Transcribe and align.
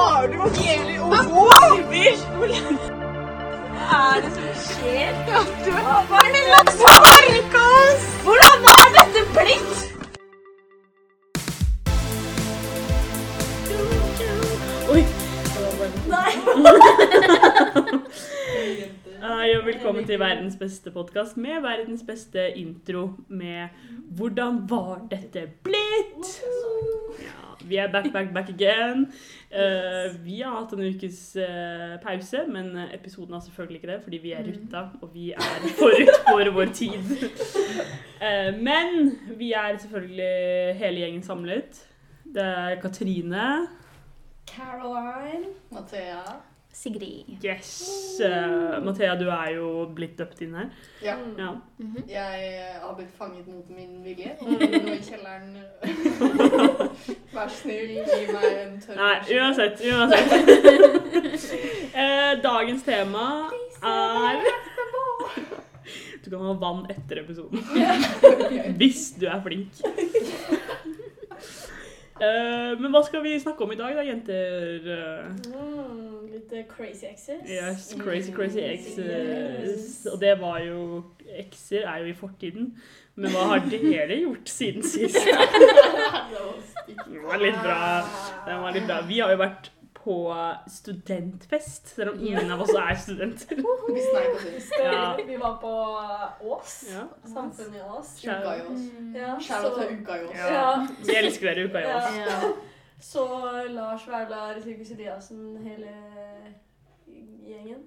har 0.00 0.26
du 0.28 0.38
hele 0.62 1.00
oktober? 1.00 2.12
Hva 3.74 3.98
er 4.16 4.22
det 4.24 4.30
som 4.36 4.48
skjer? 4.64 5.12
Hva 5.28 6.20
er 6.20 6.30
det 6.36 6.42
merka 7.04 7.64
oss? 7.80 8.06
Hvordan 8.24 8.58
har 8.68 8.88
dette 8.96 9.20
blitt? 9.36 9.76
Oi! 14.90 15.02
Nei. 16.10 16.32
Hei 19.20 19.48
og 19.56 19.66
velkommen 19.66 20.06
til 20.08 20.18
verdens 20.20 20.56
beste 20.60 20.90
podkast 20.94 21.36
med 21.36 21.60
verdens 21.62 22.02
beste 22.08 22.50
intro 22.56 23.10
med 23.28 23.68
'Hvordan 24.16 24.64
var 24.68 25.06
dette 25.10 25.46
blitt?' 25.64 26.40
Vi 27.70 27.78
er 27.78 27.92
back, 27.92 28.10
back, 28.12 28.32
back 28.34 28.48
again. 28.50 29.06
Uh, 29.50 30.10
vi 30.24 30.40
har 30.40 30.56
hatt 30.58 30.72
en 30.74 30.82
ukes 30.88 31.20
uh, 31.38 31.96
pause, 32.02 32.44
men 32.50 32.72
episoden 32.90 33.36
har 33.36 33.44
selvfølgelig 33.46 33.80
ikke 33.80 33.92
det, 33.92 34.00
fordi 34.02 34.22
vi 34.22 34.32
er 34.32 34.46
rutta, 34.48 34.84
og 35.02 35.14
vi 35.14 35.30
er 35.32 35.70
forut 35.78 36.14
for 36.28 36.52
vår 36.58 36.74
tid. 36.74 37.14
Uh, 38.20 38.50
men 38.58 39.12
vi 39.38 39.52
er 39.52 39.78
selvfølgelig 39.78 40.74
hele 40.82 41.04
gjengen 41.04 41.22
samlet. 41.22 41.86
Det 42.34 42.42
er 42.42 42.80
Katrine. 42.82 43.66
Caroline. 44.46 45.54
Mathea. 45.70 46.40
Sigrid. 46.72 47.44
Yes! 47.44 48.20
Uh, 48.24 48.84
Mathea, 48.84 49.14
du 49.18 49.28
er 49.28 49.50
jo 49.56 49.70
blitt 49.94 50.18
døpt 50.18 50.42
inn 50.44 50.54
her. 50.54 50.68
Ja. 51.02 51.16
Ja. 51.38 51.50
Jeg 52.08 52.44
eh, 52.46 52.76
har 52.82 52.94
blitt 52.94 53.10
fanget 53.18 53.48
mot 53.50 53.66
min 53.74 53.98
vilje. 54.04 54.36
Mm. 54.40 54.54
Nå 54.86 54.94
i 54.94 55.02
kjelleren. 55.02 55.58
Vær 57.32 57.48
snill, 57.52 57.92
gi 57.96 58.20
meg 58.32 58.46
en 58.60 58.74
tørr 58.82 58.96
Nei, 58.98 59.16
uansett. 59.38 59.80
uansett. 59.86 60.28
Eh, 62.00 62.32
dagens 62.42 62.82
tema 62.86 63.24
er 63.82 64.38
Du 66.22 66.28
kan 66.30 66.44
ha 66.44 66.52
vann 66.60 66.84
etter 66.92 67.22
episoden. 67.24 67.58
Hvis 68.80 69.10
du 69.18 69.26
er 69.26 69.40
flink. 69.42 69.80
Eh, 72.20 72.72
men 72.78 72.92
hva 72.92 73.00
skal 73.06 73.22
vi 73.24 73.34
snakke 73.40 73.64
om 73.64 73.72
i 73.74 73.78
dag, 73.80 73.94
da, 73.96 74.04
jenter? 74.04 74.80
Mm, 75.48 76.28
litt 76.34 76.52
eh, 76.52 76.66
crazy 76.68 77.08
exes. 77.08 77.42
Yes, 77.48 77.90
crazy, 77.98 78.32
crazy 78.36 78.60
exes. 78.60 80.02
Og 80.12 80.20
det 80.22 80.36
var 80.40 80.60
jo 80.66 81.02
Ekser 81.40 81.84
er 81.86 82.00
jo 82.02 82.10
i 82.10 82.16
fortiden. 82.18 82.72
Men 83.20 83.30
hva 83.34 83.44
har 83.52 83.60
dere 83.70 84.16
gjort 84.20 84.48
siden 84.50 84.82
sist? 84.86 85.18
Det 87.06 87.20
var 87.24 87.38
litt 87.42 87.60
bra. 87.62 87.76
Den 88.46 88.62
var 88.62 88.72
litt 88.76 88.86
bra. 88.88 89.00
Vi 89.08 89.18
har 89.20 89.30
jo 89.34 89.38
vært 89.40 89.70
på 90.00 90.14
studentfest, 90.72 91.90
selv 91.94 92.14
om 92.14 92.22
ingen 92.24 92.50
av 92.54 92.62
oss 92.64 92.70
er 92.72 92.94
studenter. 92.96 93.58
Vi 93.60 94.00
sneik 94.06 94.38
oss 94.38 94.46
inn. 94.48 94.86
Ja. 94.86 95.02
Vi 95.28 95.36
var 95.42 95.58
på 95.60 95.72
Ås. 96.54 96.72
Ja. 96.88 97.02
Samfunnet 97.28 97.76
i 97.76 97.84
Ås. 97.84 98.14
Uka 98.24 98.54
i 98.56 98.62
Ås. 98.64 98.86
Ja, 99.14 99.34
Shout-out 99.40 99.74
så- 99.74 99.82
til 99.82 100.00
uka 100.00 100.16
i 100.16 100.24
oss. 100.24 100.38
Ja. 100.38 100.86
Vi 101.04 101.16
elsker 101.20 101.50
dere 101.54 101.68
uka 101.68 101.78
i 101.84 101.92
Ås. 101.94 102.16
Ja. 102.24 102.40
Så 103.00 103.26
Lars 103.76 104.08
Vaular, 104.08 104.60
Sirkus 104.64 104.90
Eliassen, 104.96 105.56
hele 105.64 105.92
gjengen. 107.48 107.84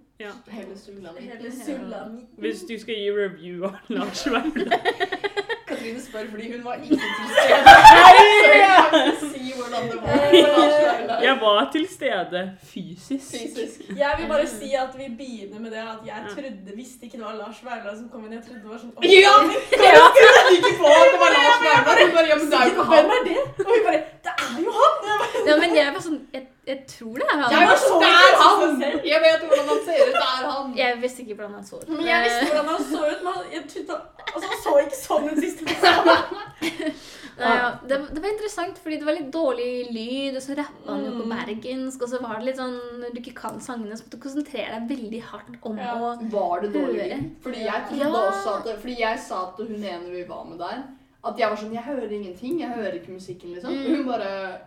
Hele 0.47 0.77
Sulamit. 0.77 1.23
Hele 1.23 1.51
Sulamitten. 1.51 2.27
Hvis 2.37 2.61
du 2.69 2.77
skal 2.79 2.95
gi 2.95 3.09
review 3.11 3.65
av 3.65 3.75
Lars 3.89 4.25
Vaular 4.27 4.79
Katrine 5.67 5.99
spør 6.01 6.29
fordi 6.29 6.51
hun 6.55 6.63
var 6.65 6.73
ikke 6.73 6.87
til 6.87 6.99
stede. 7.33 7.75
Jeg 11.23 11.35
var 11.41 11.69
til 11.71 11.85
stede 11.89 12.41
fysisk. 12.73 13.27
Fysisk. 13.31 13.77
Jeg 13.97 14.11
vil 14.19 14.27
bare 14.33 14.47
si 14.47 14.69
at 14.83 14.91
vi 14.99 15.05
begynner 15.19 15.59
med 15.63 15.71
det 15.71 15.81
at 15.93 16.01
jeg 16.09 16.19
trodde, 16.33 16.71
visste 16.75 17.01
ikke 17.05 17.17
det 17.17 17.25
var 17.25 17.35
Lars 17.43 17.59
Vaular 17.65 17.93
som 17.99 18.09
kom 18.11 18.21
inn. 18.25 18.33
Jeg 18.37 18.43
trodde 18.45 18.61
det 18.63 18.71
var 18.73 18.79
sånn 18.83 18.91
«Å, 18.97 19.01
Ja! 19.03 19.35
Jeg 19.87 20.01
trodde 20.17 20.51
ikke 20.57 20.73
på 20.81 20.85
at 20.91 21.07
det 21.13 21.19
var 21.23 21.31
Lars 21.37 21.59
Vaular. 21.65 21.95
Hun 22.03 22.11
bare, 22.17 22.27
ja, 22.31 22.35
men 22.41 22.47
det 22.51 22.57
er 22.59 22.65
jo 22.65 22.71
ikke 22.73 22.87
han. 22.91 23.05
Og 23.67 23.71
vi 23.75 23.81
bare 23.87 23.99
Det 24.22 24.22
er 24.43 24.59
jo 24.65 24.71
han! 24.79 24.95
Ja, 25.47 25.55
men 25.61 25.75
jeg 25.75 25.93
var 25.95 26.03
sånn 26.05 26.19
Jeg, 26.33 26.43
jeg 26.67 26.79
tror 26.87 27.13
det 27.19 27.27
er 27.31 27.39
han. 27.43 27.51
Jeg 27.55 27.67
var 27.71 27.79
så 27.83 27.99
det 28.03 28.11
er 28.11 28.37
han! 28.43 28.77
Jeg 29.11 29.21
vet 29.25 29.45
hvordan 29.47 29.67
han 29.73 29.81
ser 29.87 30.01
ut, 30.03 30.13
det 30.17 30.25
er 30.27 30.45
han. 30.51 30.73
Jeg 30.77 31.01
visste 31.03 31.25
ikke 31.25 31.35
hvordan 31.39 31.55
han 31.59 31.65
så 31.71 31.81
ut. 31.81 31.89
Men 31.93 32.05
jeg 32.11 32.27
visste 32.27 32.45
hvordan 32.51 32.71
han 32.73 32.85
så 32.91 33.01
ut. 33.11 33.23
Men 33.27 33.51
jeg 33.57 33.63
trodde, 33.73 33.99
altså, 34.33 34.47
han 34.53 34.63
så 34.67 34.75
ikke 34.85 35.01
sånn 35.03 35.29
ut 35.31 35.43
sist. 35.43 35.63
Nei, 37.33 37.49
ja, 37.57 37.69
det, 37.89 37.97
det 38.13 38.21
var 38.21 38.29
interessant, 38.29 38.77
fordi 38.77 38.99
det 39.01 39.07
var 39.07 39.15
litt 39.17 39.29
dårlig 39.33 39.69
lyd, 39.89 40.35
og 40.37 40.43
så 40.45 40.53
rappa 40.59 40.91
han 40.93 41.05
jo 41.07 41.13
på 41.17 41.23
bergensk, 41.31 42.03
og 42.05 42.11
så 42.11 42.19
var 42.21 42.35
det 42.37 42.45
litt 42.51 42.59
sånn 42.61 42.75
Når 43.01 43.15
du 43.15 43.21
ikke 43.23 43.33
kan 43.39 43.55
sangene, 43.63 43.97
så 43.97 44.05
måtte 44.05 44.19
du 44.19 44.25
konsentrere 44.27 44.75
deg 44.77 44.91
veldig 44.91 45.21
hardt 45.31 45.55
om 45.65 45.79
Ja. 45.81 45.95
å 45.97 46.11
Var 46.35 46.61
det 46.61 46.69
dårlig 46.75 47.07
lyd? 47.09 47.23
Fordi 47.41 47.63
jeg 47.65 47.87
trodde 47.89 48.11
Ja. 48.11 48.21
også 48.29 48.53
at 48.59 48.69
Fordi 48.83 48.97
jeg 48.99 49.19
sa 49.25 49.39
til 49.57 49.71
hun 49.71 49.81
ene 49.95 50.11
vi 50.13 50.21
var 50.29 50.43
med 50.45 50.61
der, 50.61 50.83
at 51.25 51.37
jeg 51.39 51.49
var 51.49 51.55
sånn 51.57 51.73
Jeg 51.73 51.83
hører 51.83 52.11
ingenting. 52.11 52.59
Jeg 52.59 52.69
hører 52.69 52.93
ikke 52.99 53.11
musikken, 53.15 53.53
liksom. 53.53 53.71
Mm. 53.73 53.95
Hun 53.95 54.05
bare 54.07 54.59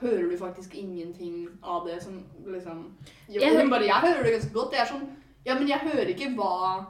Hører 0.00 0.28
du 0.30 0.36
faktisk 0.38 0.74
ingenting 0.78 1.48
av 1.62 1.86
det 1.86 2.00
som 2.02 2.20
liksom 2.46 2.84
jo, 3.28 3.40
Jeg 3.40 3.56
Hun 3.60 3.70
bare 3.70 3.84
Jeg 3.86 3.94
hører 4.04 4.22
det 4.22 4.32
ganske 4.36 4.52
godt. 4.54 4.72
Jeg 4.72 4.80
er 4.80 4.92
sånn 4.92 5.08
Ja, 5.46 5.54
men 5.54 5.68
jeg 5.68 5.78
hører 5.78 6.06
ikke 6.14 6.34
hva 6.36 6.86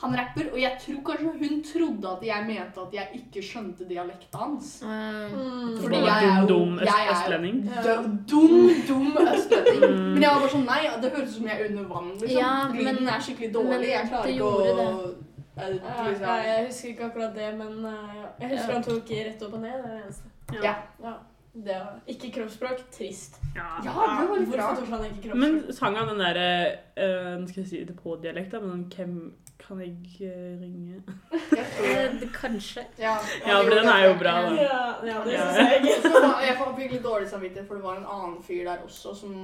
han 0.00 0.14
rapper. 0.16 0.46
Og 0.54 0.56
jeg 0.58 0.78
tror 0.80 1.00
kanskje 1.04 1.32
hun 1.38 1.58
trodde 1.62 2.08
at 2.08 2.22
jeg 2.24 2.44
mente 2.46 2.80
at 2.80 2.94
jeg 2.96 3.08
ikke 3.18 3.42
skjønte 3.44 3.84
dialekten 3.86 4.38
hans. 4.40 4.82
eh, 4.82 4.86
Mm. 5.34 5.76
Fordi 5.82 5.96
jeg 5.96 6.24
er 6.24 6.40
jo- 6.40 6.46
dum 6.48 6.70
dum 6.78 6.78
jeg 6.78 7.10
østlending. 7.12 7.58
Dum, 7.84 8.24
dum, 8.30 8.70
dum 8.88 9.16
østlending. 9.20 9.90
Mm. 9.90 10.12
Men 10.14 10.22
jeg 10.22 10.30
var 10.30 10.40
bare 10.40 10.48
sånn 10.54 10.64
Nei, 10.64 11.00
det 11.02 11.12
høres 11.12 11.28
ut 11.28 11.34
som 11.34 11.46
jeg 11.46 11.60
er 11.60 11.68
under 11.68 11.84
vann. 11.84 12.10
liksom. 12.18 12.38
Ja, 12.38 12.68
Lyden 12.72 12.84
men- 13.04 13.08
er 13.08 13.20
skikkelig 13.20 13.52
dårlig. 13.52 13.88
Jeg 13.88 14.08
klarer 14.08 14.26
ikke 14.26 14.42
å 14.42 15.14
eh, 15.62 15.76
Ja, 15.82 16.06
liksom. 16.08 16.26
nei, 16.26 16.38
jeg 16.46 16.66
husker 16.66 16.88
ikke 16.88 17.04
akkurat 17.10 17.34
det, 17.34 17.50
men 17.58 17.84
eh, 17.86 18.22
jeg 18.40 18.50
husker 18.54 18.68
Ja. 18.68 18.74
han 18.74 18.82
tok 18.86 19.10
rett 19.10 19.42
opp 19.42 19.52
og 19.58 19.60
ned. 19.60 19.76
Det 19.82 19.90
er 19.90 19.96
det 19.96 20.04
eneste. 20.04 20.32
Ja. 20.62 20.74
Ja. 21.04 21.12
Det 21.52 21.74
var 21.74 21.96
ikke 22.06 22.28
kroppsspråk. 22.36 22.82
Trist. 22.94 23.40
Ja. 23.56 23.80
Ja, 23.84 23.94
det 24.20 24.28
var 24.30 24.38
litt 24.38 24.54
rart. 24.60 25.34
Men 25.34 25.72
sang 25.74 25.96
han 25.98 26.06
den 26.12 26.20
derre 26.22 26.50
uh, 26.94 27.40
Nå 27.40 27.48
skal 27.50 27.62
jeg 27.64 27.70
si 27.72 27.80
det 27.84 27.96
på 27.98 28.14
dialekt, 28.22 28.52
da, 28.54 28.60
men 28.62 28.84
hvem 28.94 29.16
kan 29.60 29.80
jeg 29.82 29.96
eh, 30.22 30.60
ringe 30.60 31.02
Jeg 31.60 32.20
det. 32.20 32.22
eh, 32.24 32.32
Kanskje. 32.34 32.84
Ja, 32.98 33.14
Ja, 33.46 33.60
for 33.62 33.70
den 33.70 33.88
er 33.88 34.06
jo 34.06 34.14
bra, 34.20 34.34
da. 34.42 34.50
ja, 34.54 34.80
ja, 35.04 35.24
det 35.24 35.32
Ja. 35.32 35.46
jeg 35.52 35.82
Jeg 36.50 36.56
fikk 36.76 36.92
litt 36.92 37.04
dårlig 37.04 37.28
samvittighet, 37.28 37.66
for 37.68 37.74
det 37.74 37.84
var 37.84 37.96
en 37.96 38.06
annen 38.06 38.38
fyr 38.42 38.64
der 38.64 38.78
også 38.86 39.14
som 39.16 39.34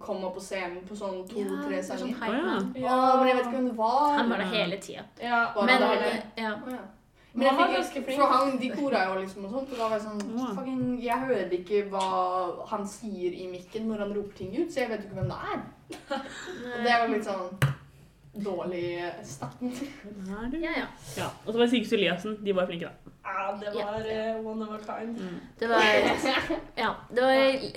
kom 0.00 0.24
opp 0.24 0.34
på 0.38 0.40
scenen 0.40 0.80
på 0.88 0.96
sånn 0.96 1.20
to-tre 1.28 1.76
det 1.76 1.90
er 1.90 1.98
sånn 2.00 2.14
ja. 2.80 3.16
men 3.20 3.28
jeg 3.28 3.36
vet 3.36 3.44
ikke 3.46 3.58
hvem 3.58 3.68
det 3.68 3.76
var. 3.76 4.16
Han 4.16 4.30
var 4.30 4.40
der 4.40 4.54
hele 4.54 4.76
tida. 4.80 5.04
Ja, 5.22 5.52
Var 5.54 5.66
Men 5.66 5.82
eh, 5.82 6.16
ja. 6.36 6.54
Ja. 6.70 6.78
Men 7.32 7.46
han 7.46 7.56
var 7.56 7.68
ganske 7.76 8.02
flink. 8.02 8.18
for 8.20 8.26
han, 8.26 8.56
De 8.58 8.70
kora 8.70 9.04
jo 9.08 9.20
liksom 9.20 9.44
og 9.44 9.50
sånt, 9.50 9.72
og 9.72 9.78
da 9.78 9.88
var 9.88 9.98
jeg 9.98 10.06
sånn 10.06 10.56
fucking, 10.56 10.80
Jeg 11.02 11.18
hører 11.18 11.52
ikke 11.60 11.82
hva 11.92 12.06
han 12.72 12.86
sier 12.88 13.32
i 13.32 13.46
mikken 13.46 13.86
når 13.86 13.98
han 14.04 14.14
roper 14.16 14.36
ting 14.40 14.56
ut, 14.56 14.72
så 14.72 14.80
jeg 14.82 14.90
vet 14.90 15.04
jo 15.04 15.10
ikke 15.10 15.20
hvem 15.20 15.30
det 15.30 15.38
er. 15.52 15.60
Og 16.74 16.82
det 16.86 16.96
var 16.96 17.08
litt 17.12 17.24
sånn 17.28 17.46
dårlig 18.34 19.02
start. 19.26 19.56
Hvem 19.60 20.50
du? 20.52 20.58
Ja, 20.62 20.70
ja. 20.76 20.86
Ja. 21.18 21.28
Og 21.46 21.52
så 21.52 21.58
var 21.58 21.64
det 21.66 21.70
Sigurd 21.72 21.92
Eliassen. 21.98 22.36
De 22.44 22.52
var 22.54 22.66
flinke, 22.68 22.86
da. 22.90 23.14
Ja, 23.30 23.50
det 23.60 23.72
var 23.74 24.06
eh, 24.10 24.38
one 24.46 24.64
of 24.64 24.70
a 24.70 24.78
kind. 25.00 25.18
Det 25.60 25.68
var, 25.68 25.82
ja, 26.76 26.90
det 27.14 27.22
var 27.22 27.32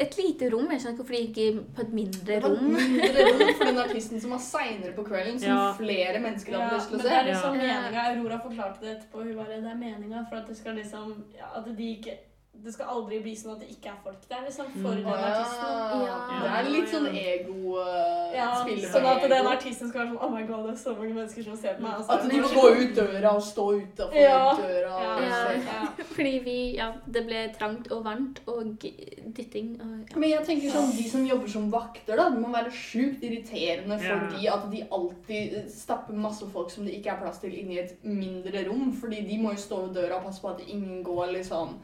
et 0.06 0.18
lite 0.18 0.50
rom. 0.54 0.70
Jeg 0.72 0.82
skjønner 0.82 0.94
ikke 0.94 1.04
hvorfor 1.04 1.16
de 1.18 1.22
gikk 1.22 1.60
på 1.76 1.82
et 1.84 1.94
mindre 1.94 2.38
rom. 2.46 2.70
Det 2.74 2.74
var 2.74 2.84
et 2.84 2.94
mindre 2.94 3.26
rom 3.28 3.54
for 3.60 3.66
den 3.72 3.82
artisten 3.84 4.22
som 4.24 4.36
var 4.36 4.44
seinere 4.46 4.94
på 4.98 5.04
kvelden, 5.10 5.40
som 5.40 5.50
Ja. 5.50 5.64
flere 5.78 6.20
mennesker 6.24 6.58
hadde 6.58 6.78
lyst 6.78 6.90
til 6.94 6.98
å 6.98 7.02
å 7.02 7.04
det 7.04 7.12
er 7.12 7.24
se. 7.24 7.32
liksom 7.32 7.56
Ja. 7.60 7.80
meninga. 7.82 8.06
Aurora 8.14 8.40
forklarte 8.46 8.82
det 8.86 8.92
etterpå. 8.98 9.24
Hun 9.24 9.36
bare, 9.42 9.60
det 9.62 9.72
er 9.74 9.82
meninga 9.84 10.26
for 10.30 10.38
at 10.38 10.48
det 10.48 10.58
skal 10.58 10.76
liksom 10.80 11.24
ja, 11.38 11.50
At 11.60 11.66
de 11.78 11.90
ikke 11.98 12.18
Det 12.54 12.72
skal 12.72 12.86
aldri 12.94 13.18
bli 13.20 13.32
sånn 13.36 13.56
at 13.56 13.60
det 13.64 13.70
ikke 13.74 13.90
er 13.90 13.96
folk 14.04 14.22
der, 14.30 14.44
liksom, 14.46 14.68
for 14.78 14.94
Mm. 14.94 15.04
den 15.04 15.06
artisten. 15.06 16.04
Ja. 16.06 16.18
Det 16.44 16.52
er 16.60 16.70
litt 16.70 16.90
sånn 16.92 17.08
ego-spilleparti. 17.10 18.82
Ja, 18.84 18.90
sånn 18.94 19.06
at 19.10 19.26
den 19.30 19.48
artisten 19.48 19.90
skal 19.90 20.00
være 20.06 20.12
sånn 20.14 20.22
Oh 20.24 20.30
my 20.32 20.44
god, 20.48 20.64
det 20.68 20.74
er 20.74 20.78
så 20.84 20.94
mange 20.98 21.14
mennesker 21.18 21.44
som 21.44 21.58
ser 21.58 21.74
på 21.76 21.82
meg. 21.82 21.92
Altså, 21.98 22.12
At 22.14 22.30
de 22.30 22.42
må 22.42 22.48
gå 22.54 22.66
ut 22.84 22.96
døra 22.96 23.34
og 23.36 23.42
stå 23.42 23.66
utafor 23.82 24.16
Ja. 24.16 24.54
døra. 24.56 24.94
Ja, 25.04 25.16
og 25.16 25.66
Ja. 25.66 26.04
Fordi 26.04 26.40
vi 26.44 26.76
Ja, 26.78 26.92
det 27.12 27.26
ble 27.28 27.54
trangt 27.58 27.92
og 27.92 28.04
varmt 28.06 28.40
og 28.48 28.80
dytting 28.80 29.80
og 29.82 30.10
ja. 30.10 30.18
Men 30.20 30.30
jeg 30.30 30.46
tenker 30.46 30.70
sånn, 30.72 30.96
de 30.96 31.10
som 31.10 31.26
jobber 31.26 31.48
som 31.50 31.72
vakter, 31.72 32.16
da, 32.16 32.30
det 32.30 32.40
må 32.40 32.52
være 32.54 32.72
sjukt 32.72 33.22
irriterende 33.24 34.00
for 34.00 34.06
Ja. 34.08 34.30
de 34.30 34.48
at 34.48 34.72
de 34.72 34.88
alltid 34.92 35.70
stapper 35.72 36.14
masse 36.14 36.46
folk 36.52 36.70
som 36.72 36.86
det 36.86 36.94
ikke 37.04 37.12
er 37.12 37.18
plass 37.22 37.40
til, 37.40 37.52
inn 37.54 37.72
i 37.72 37.80
et 37.80 37.98
mindre 38.06 38.66
rom. 38.70 38.92
Fordi 38.94 39.22
de 39.28 39.38
må 39.38 39.50
jo 39.52 39.58
stå 39.58 39.88
ved 39.88 39.96
døra 39.96 40.16
og 40.18 40.24
passe 40.26 40.42
på 40.42 40.50
at 40.50 40.62
ingen 40.68 41.04
går 41.04 41.34
liksom 41.34 41.76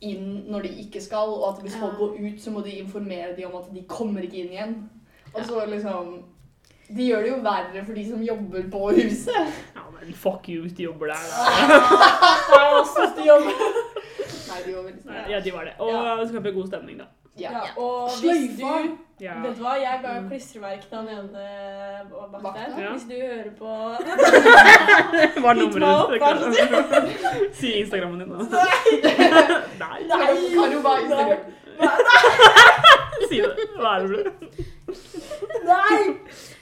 inn 0.00 0.44
når 0.50 0.62
de 0.66 0.68
ikke 0.84 1.00
skal. 1.04 1.28
Og 1.36 1.48
at 1.48 1.62
hvis 1.62 1.74
Ja. 1.76 1.80
folk 1.86 1.96
går 1.98 2.16
ut, 2.20 2.40
så 2.40 2.50
må 2.50 2.60
de 2.64 2.70
informere 2.80 3.36
de 3.36 3.44
om 3.44 3.56
at 3.62 3.70
de 3.74 3.84
kommer 3.88 4.20
ikke 4.22 4.42
inn 4.44 4.52
igjen. 4.52 4.76
Og 5.34 5.44
så 5.46 5.64
liksom 5.66 6.22
De 6.96 7.04
gjør 7.06 7.20
det 7.22 7.28
jo 7.30 7.36
verre 7.42 7.84
for 7.86 7.94
de 7.94 8.04
som 8.08 8.22
jobber 8.22 8.62
på 8.72 8.88
huset. 8.96 9.52
Ja, 9.76 9.84
men 10.00 10.14
fuck 10.14 10.48
you 10.48 10.62
hvis 10.62 10.72
de 10.72 10.82
jobber 10.88 11.06
der. 11.06 11.14
er 12.56 13.26
jobber. 13.26 13.52
Nei, 14.50 14.58
de 14.66 14.74
var 14.74 14.82
veldig 14.82 15.30
Ja, 15.30 15.40
de 15.40 15.52
var 15.52 15.64
det. 15.64 15.74
Og 15.78 16.18
det 16.20 16.28
skaper 16.32 16.50
god 16.56 16.66
stemning, 16.66 16.98
da. 16.98 17.04
Ja. 17.40 17.50
Ja, 17.52 17.60
og 17.76 18.10
hvis 18.20 18.58
du 18.58 18.66
Ja. 19.20 19.34
Vet 19.44 19.56
du 19.58 19.62
hva, 19.62 19.74
jeg 19.76 19.98
ga 20.02 20.08
jo 20.14 20.20
Mm. 20.22 20.28
klistremerke 20.30 20.86
til 20.88 20.96
han 20.98 21.08
ene 21.08 21.44
bak 22.42 22.54
der. 22.56 22.68
Ja. 22.82 22.90
Hvis 22.92 23.02
du 23.04 23.14
hører 23.20 23.50
på 23.58 23.68
Hva 25.42 25.48
er 25.50 25.54
nummeret? 25.60 26.08
ditt? 26.10 27.54
Si 27.60 27.68
Instagrammen 27.82 28.18
din, 28.20 28.30
da. 28.30 28.36
Nei, 29.84 29.98
Nei. 30.12 30.28
Kan 30.56 30.72
jo 30.72 30.80
bare 30.86 31.00
Instagram. 31.02 31.42
si 33.30 33.36
det. 33.44 33.52
Hva 33.76 33.90
er 33.94 33.98
det 34.00 34.08
du 34.08 34.14
noe? 34.16 34.32
Nei! 35.68 36.00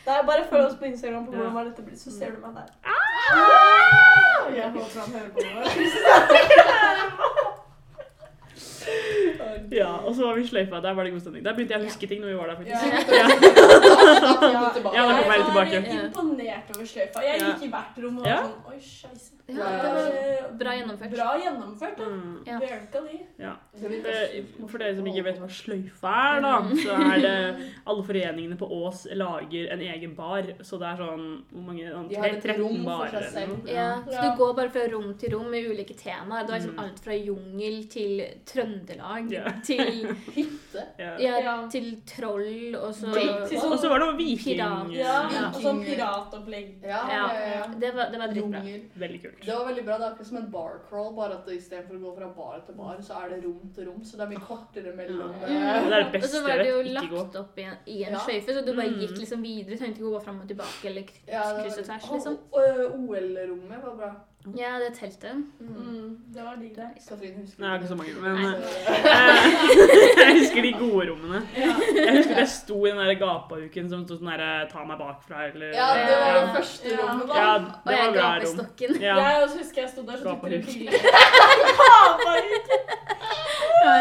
Nei, 0.09 0.19
bare 0.27 0.43
følg 0.51 0.65
oss 0.67 0.77
på 0.81 0.85
Instagram 0.91 1.25
på 1.27 1.31
hvordan 1.37 1.55
var 1.55 1.65
dette 1.71 1.83
blitt, 1.87 2.01
så 2.03 2.11
ser 2.19 2.31
du 2.35 2.39
meg 2.43 2.53
der. 2.59 2.69
Ah! 2.85 4.51
Jeg 4.57 4.71
håper 4.75 5.01
han 5.01 5.11
hører 5.15 5.31
på 5.31 5.39
det. 5.39 5.49
Ja, 9.73 9.91
og 10.07 10.15
så 10.17 10.27
var 10.27 10.35
vi 10.39 10.47
sløyfa. 10.49 10.81
Der 10.83 10.93
var 10.95 11.05
det 11.05 11.13
god 11.13 11.21
stemning. 11.21 11.45
Der 11.45 11.55
begynte 11.55 11.75
jeg 11.77 11.81
å 11.83 11.85
huske 11.89 12.07
ting 12.09 12.21
når 12.21 12.29
vi 12.29 12.37
var 12.39 12.47
der, 12.47 12.57
Ja. 12.67 12.79
faktisk. 12.79 13.13
Ja. 13.13 13.27
Ja, 14.99 15.03
da 15.07 15.23
kom 15.23 15.33
jeg 15.33 15.39
litt 15.39 15.49
Jeg 15.49 15.55
var 15.55 16.05
imponert 16.05 16.71
over 16.77 16.87
sløyfa. 16.87 17.23
Jeg 17.25 17.41
gikk 17.43 17.63
i 17.67 17.71
hvert 17.73 17.99
rom 18.03 18.19
og 18.19 18.25
var 18.25 18.31
Ja. 18.31 18.39
sånn 18.43 18.73
Oi, 18.73 18.79
scheisse. 18.81 19.33
Ja, 19.49 19.55
det 19.55 19.65
var 19.65 20.09
Eh, 20.09 20.49
bra 20.61 20.73
gjennomført. 20.77 21.11
Bra 21.15 21.29
gjennomført, 21.41 21.97
da. 21.97 22.05
Mm. 22.05 22.43
Ja. 22.47 22.59
Det 22.59 23.89
blir 23.89 24.03
For, 24.69 24.79
dere 24.79 24.97
som 24.97 25.07
ikke 25.07 25.25
vet 25.25 25.39
hva 25.41 25.49
sløyfa 25.49 26.13
er, 26.37 26.41
da, 26.45 26.53
så 26.83 26.91
er 26.99 27.19
det 27.23 27.71
alle 27.87 28.03
foreningene 28.05 28.59
på 28.59 28.69
Ås 28.69 29.07
lager 29.17 29.71
en 29.73 29.81
egen 29.81 30.15
bar. 30.15 30.43
Så 30.63 30.79
det 30.79 30.87
er 30.91 30.97
sånn 31.01 31.43
hvor 31.53 31.63
mange, 31.65 31.89
sånn, 31.89 32.09
De 32.11 32.17
har 32.17 32.27
et 32.29 32.43
13 32.43 32.61
rom 32.61 32.77
for 32.77 32.85
barer 32.85 33.23
seg 33.23 33.33
selv. 33.33 33.49
noe. 33.65 33.73
Ja, 33.73 34.03
så 34.05 34.21
du 34.23 34.37
går 34.43 34.55
bare 34.57 34.71
fra 34.71 34.87
rom 34.93 35.15
til 35.19 35.31
rom 35.33 35.51
med 35.51 35.65
ulike 35.71 35.97
temaer. 35.97 36.45
Det 36.45 36.51
var 36.51 36.59
liksom 36.59 36.75
Mm. 36.77 36.85
alt 36.85 36.99
fra 37.01 37.13
jungel 37.15 37.89
til 37.89 38.25
Trøndelag 38.45 38.98
Ja. 38.99 39.53
til, 39.69 40.07
Hytte. 40.35 40.83
Ja. 40.99 41.17
ja, 41.19 41.39
Ja. 41.43 41.53
til 41.71 42.03
troll 42.07 42.75
og 42.77 42.93
så. 42.95 43.13
Til 43.15 43.59
sånn- 43.59 43.73
Og 43.73 43.79
så 43.81 43.89
var 43.89 43.99
det 43.99 44.07
noe 44.09 44.17
viking. 44.19 44.59
Pirat. 44.59 44.91
Ja, 44.95 45.15
Ja. 45.33 45.49
og 45.49 45.61
sånn 45.63 45.81
piratopplegg. 45.85 46.83
Ja, 46.83 47.01
Ja. 47.09 47.23
ja, 47.33 47.47
ja. 47.57 47.67
Det 47.81 47.93
var, 47.95 48.11
det 48.13 48.19
var 48.19 48.29
dritbra. 48.35 48.61
Veldig 49.05 49.21
kult. 49.23 49.41
Det 49.47 49.55
var 49.55 49.65
veldig 49.71 49.85
bra. 49.87 49.99
Det 49.99 50.07
er 50.07 50.11
akkurat 50.13 50.27
som 50.27 50.37
en 50.43 50.51
bar 50.51 50.81
crawl, 50.89 51.15
bare 51.17 51.33
at 51.39 51.49
istedenfor 51.49 51.97
å 51.97 52.01
gå 52.05 52.15
fra 52.19 52.29
bar 52.37 52.61
til 52.67 52.75
bar, 52.75 52.97
så 53.01 53.23
er 53.25 53.29
det 53.35 53.45
rom 53.45 53.73
til 53.75 53.87
rom. 53.89 54.01
Så 54.05 54.17
det 54.19 54.27
er 54.27 54.33
mye 54.35 54.45
kortere 54.47 54.95
mellom 54.97 55.35
Ja. 55.41 55.47
eh, 55.47 55.89
Det 55.89 55.93
er 55.99 56.11
det 56.13 56.23
Og 56.23 56.29
så 56.31 56.43
var 56.43 56.59
det 56.59 56.69
jo 56.69 56.83
lagt 56.93 57.37
opp 57.37 57.59
i 57.59 57.63
en, 57.63 57.77
i 57.87 58.03
en 58.05 58.13
Ja. 58.13 58.19
sløyfe, 58.19 58.51
så 58.53 58.65
du 58.65 58.73
bare 58.75 58.89
Mm. 58.91 59.01
gikk 59.01 59.19
liksom 59.19 59.43
videre. 59.43 59.79
Trengte 59.79 59.99
ikke 60.01 60.13
gå 60.15 60.23
fram 60.23 60.41
og 60.41 60.49
tilbake 60.49 60.85
eller 60.85 61.03
kryss 61.03 61.79
og 61.79 61.85
tvers, 61.85 62.11
liksom. 62.13 62.39
og, 62.53 62.99
OL-rommet 63.09 63.83
var 63.83 63.95
bra. 63.97 64.11
Ja, 64.57 64.79
det 64.81 64.95
teltet. 64.97 65.35
Mm, 65.61 66.19
det 66.35 66.43
var 66.45 66.55
digg, 66.57 66.71
det. 66.77 66.87
Katrine 67.09 67.43
husker 67.43 67.61
Nei, 67.61 67.69
jeg 67.69 67.73
har 67.73 67.79
ikke 67.79 67.89
så 67.89 67.99
mange, 67.99 68.15
men 68.23 68.37
eh, 68.47 68.55
Jeg 70.25 70.33
husker 70.39 70.63
de 70.63 70.71
gode 70.79 71.09
rommene. 71.11 71.41
Jeg 71.55 72.15
husker 72.17 72.37
jeg 72.39 72.49
sto 72.49 72.79
i 72.87 72.89
den 72.93 72.99
der 73.03 73.13
gapauken 73.21 73.91
som 73.91 74.05
sto 74.07 74.17
sånn 74.21 74.31
der 74.31 74.65
Ta 74.73 74.85
meg 74.89 74.97
bakfra, 75.03 75.43
eller 75.51 75.75
Ja, 75.77 75.89
det 75.99 76.17
var 76.23 76.33
det 76.39 76.55
første 76.57 76.89
Ja. 76.95 76.97
rommet. 77.03 77.27
da. 77.29 77.35
Ja, 77.43 77.51
Og 77.55 77.63
det 77.85 77.99
jeg 77.99 78.07
var 78.07 78.13
bra 78.15 78.23
ga 78.23 78.29
med 78.39 78.47
rom. 78.47 78.55
stokken. 78.57 78.91
Ja. 79.03 79.17
Jeg 79.27 79.43
også 79.45 79.59
husker 79.65 79.79
jeg 79.83 79.91
sto 79.93 80.03
der 80.09 80.17
så 80.17 80.23
tok 80.25 80.31
Gapahuk. 80.31 80.51
du 80.51 80.73
bilder. 80.73 80.93
Ja, 83.79 83.93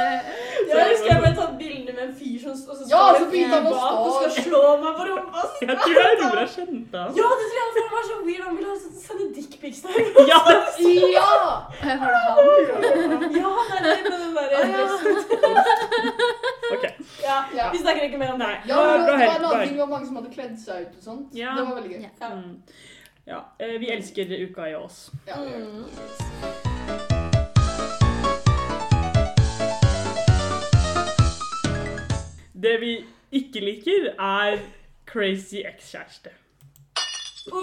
Jeg 0.77 0.87
husker 0.91 1.11
jeg 1.13 1.21
ble 1.23 1.31
tatt 1.37 1.46
med 1.97 2.03
en 2.07 2.13
fyr 2.19 2.37
som 2.43 2.51
og 2.53 2.75
så 2.77 2.83
Ja, 2.91 2.99
står 3.01 3.17
så 3.17 3.23
en 3.25 3.31
begynte 3.31 3.57
han 3.57 3.67
å 3.67 3.73
bak 3.73 3.97
og 3.97 4.11
skal 4.17 4.31
slå 4.47 4.61
meg 4.83 4.93
på 4.99 5.03
rumpa. 5.09 5.43
Jeg 5.67 5.77
tror 5.83 5.97
jeg 6.03 6.19
Nora 6.21 6.45
kjente 6.55 7.01
han. 7.03 7.15
Ja, 7.17 7.27
det 7.41 7.47
tror 7.51 7.59
jeg 7.61 7.71
for 7.75 7.81
han 7.83 7.93
var 7.97 8.03
så 8.09 8.17
weird. 8.27 8.43
Han 8.47 8.55
ville 8.59 8.75
sende 9.07 9.27
dickpics 9.37 9.79
der. 9.85 9.93
Ja! 10.31 10.39
Ja! 11.17 11.29
Var 11.81 12.53
det 12.57 12.67
han? 12.71 13.27
Ja, 13.37 13.53
det 13.71 13.77
er 13.79 13.97
det 13.97 14.11
med 14.11 14.19
den 14.23 14.33
derre 14.37 14.55
Å, 14.57 14.69
ja. 14.77 14.85
Ok. 16.75 16.85
Ja, 17.23 17.37
Ja. 17.55 17.69
vi 17.71 17.77
snakker 17.81 18.03
ikke 18.07 18.19
mer 18.21 18.33
om 18.33 18.39
det. 18.39 18.51
Ja, 18.69 18.75
men 18.83 18.99
det 18.99 19.07
bra 19.07 19.17
var 19.17 19.23
en 19.23 19.41
Bra 19.41 19.49
annen 19.49 19.67
ting, 19.67 19.75
det 19.77 19.81
var 19.83 19.91
mange 19.95 20.05
som 20.09 20.15
hadde 20.21 20.33
kledd 20.35 20.55
seg 20.61 20.85
ut 20.87 20.95
og 21.01 21.03
sånt. 21.09 21.35
Ja. 21.35 21.55
Det 21.57 21.65
var 21.69 21.75
veldig 21.81 21.91
gøy. 21.95 22.01
Ja. 22.05 22.13
Ja. 22.21 22.31
Mm. 22.35 22.55
Ja, 23.27 23.41
eh, 23.59 23.75
vi 23.81 23.89
elsker 23.91 24.29
uka 24.47 24.69
i 24.71 24.75
Ås. 24.79 25.01
Ja, 25.27 25.35
det 25.41 25.51
gjør 25.51 25.67
det. 25.83 26.66
Det 32.61 32.81
vi 32.81 33.05
ikke 33.31 33.59
liker, 33.59 34.13
er 34.19 34.57
crazy 35.05 35.55
ekskjæreste. 35.55 36.29
Det 37.45 37.53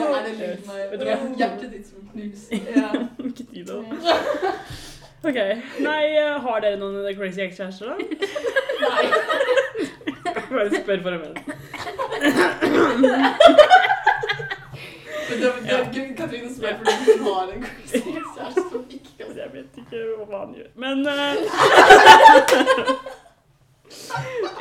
er 0.00 0.26
det 0.26 0.32
lyden 0.38 0.70
av 0.70 1.36
hjertet 1.38 1.72
ditt 1.72 1.86
som 1.86 2.08
knuser. 2.12 2.56
Ja. 2.78 2.88
Ikke 3.20 3.44
tid 3.52 3.70
å 3.70 3.82
Ok. 5.24 5.38
Nei, 5.84 6.04
eh, 6.16 6.40
har 6.46 6.60
dere 6.64 6.76
noen 6.80 7.16
crazy 7.16 7.40
ekskjærester, 7.44 7.86
da? 7.92 7.96
Nei. 8.80 9.04
Bare 10.54 10.70
spør 10.72 11.00
for 11.04 11.10
er 15.44 15.92
gøy, 15.92 16.08
Katrine 16.16 16.50
spør 16.54 16.74
fordi 16.80 16.92
hun 17.08 17.24
har 17.28 17.46
en 17.54 17.62
crazy 17.64 18.00
kjæreste 18.08 18.60
som 18.60 18.80
ikke 18.80 18.93
kan 18.93 18.93
Jeg 19.36 19.50
vet 19.52 19.78
ikke 19.82 20.00
hva 20.28 20.38
han 20.44 20.54
gjør. 20.54 20.70
Men 20.76 21.06
eh, 21.06 21.36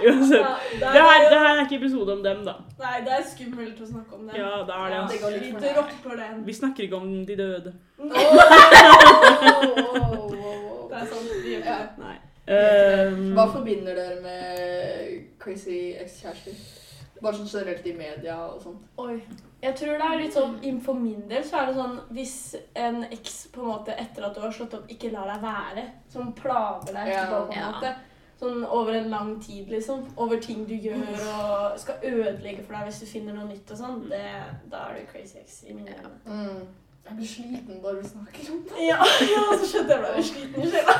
Uansett. 0.03 0.41
Ja, 0.41 0.57
Det 0.79 1.01
her, 1.01 1.29
det 1.29 1.39
her 1.39 1.55
er 1.57 1.61
ikke 1.63 1.75
episode 1.75 2.13
om 2.13 2.23
dem, 2.23 2.43
da. 2.45 2.53
Nei, 2.79 2.97
det 3.05 3.13
er 3.17 3.23
skummelt 3.29 3.79
å 3.81 3.85
snakke 3.87 4.17
om 4.17 4.27
det. 4.27 4.35
Ja, 4.37 4.49
det 4.67 4.73
er 4.75 4.83
det. 4.83 4.95
Ja, 4.95 5.01
altså. 5.01 5.13
det 5.13 5.21
går 5.23 5.31
litt 5.31 5.45
Vi 5.45 5.51
for 5.53 5.59
dropper 5.77 6.19
den. 6.19 6.35
Vi 6.47 6.53
snakker 6.59 6.83
ikke 6.87 6.99
om 6.99 7.07
de 7.29 7.35
døde. 7.39 7.73
Oh, 7.99 8.05
oh, 8.05 8.19
oh, 10.03 10.33
åh. 10.33 10.89
Det 10.91 10.97
er 10.99 11.05
sant, 11.13 11.31
vi 11.43 11.53
gjør 11.53 11.63
ikke 11.63 11.71
Ja. 11.71 11.79
det. 11.79 11.89
Nei. 12.03 12.17
Um, 12.43 13.21
Hva 13.37 13.45
forbinder 13.53 13.95
dere 13.95 14.17
med 14.21 15.21
crazy 15.39 15.77
ekskjærester? 16.03 16.57
Bare 17.23 17.37
sånn 17.39 17.47
generelt 17.47 17.85
i 17.87 17.93
media 17.95 18.35
og 18.49 18.59
sånt. 18.65 18.83
Oi. 18.99 19.21
Jeg 19.63 19.75
tror 19.79 19.93
det 19.99 20.07
er 20.09 20.17
litt 20.19 20.33
sånn, 20.35 20.55
For 20.83 20.93
min 20.99 21.27
del 21.29 21.43
så 21.47 21.61
er 21.61 21.69
det 21.69 21.75
sånn 21.77 21.99
hvis 22.11 22.55
en 22.75 23.03
eks 23.15 23.37
på 23.53 23.61
en 23.63 23.69
måte 23.69 23.93
etter 23.95 24.25
at 24.27 24.35
du 24.35 24.41
har 24.43 24.51
slått 24.51 24.73
opp, 24.75 24.89
ikke 24.91 25.11
lar 25.13 25.29
deg 25.31 25.41
være, 25.45 25.85
som 26.11 26.33
plager 26.35 26.91
deg 26.97 27.07
etterpå, 27.13 27.45
på 27.47 27.53
en 27.53 27.59
Ja. 27.61 27.69
måte. 27.71 27.93
Sånn 28.43 28.65
over 28.65 28.91
en 28.97 29.09
lang 29.09 29.39
tid, 29.39 29.69
liksom. 29.71 30.01
Over 30.17 30.37
ting 30.41 30.65
du 30.67 30.73
gjør 30.75 31.05
og 31.31 31.79
skal 31.79 31.95
ødelegge 32.03 32.63
for 32.65 32.73
deg 32.75 32.89
hvis 32.89 32.99
du 32.99 33.05
finner 33.05 33.33
noe 33.37 33.47
nytt 33.47 33.71
og 33.71 33.77
sånn. 33.77 34.09
Det, 34.09 34.23
da 34.71 34.77
er 34.89 34.97
du 34.99 35.05
crazy 35.13 35.37
ex 35.39 35.63
i 35.69 35.73
mine 35.73 35.93
øyne. 35.95 36.17
Mm. 36.25 36.67
Jeg 37.07 37.15
blir 37.17 37.27
sliten 37.27 37.81
bare 37.83 38.01
vi 38.01 38.07
snakker 38.09 38.51
om 38.51 38.59
det. 38.67 38.83
Ja, 38.87 38.97
ja, 39.35 39.45
så 39.59 39.69
skjønte 39.69 39.95
jeg 39.95 40.01
ble 40.03 40.11
litt 40.17 40.29
sliten 40.33 40.61
i 40.63 40.71
sjela. 40.73 40.97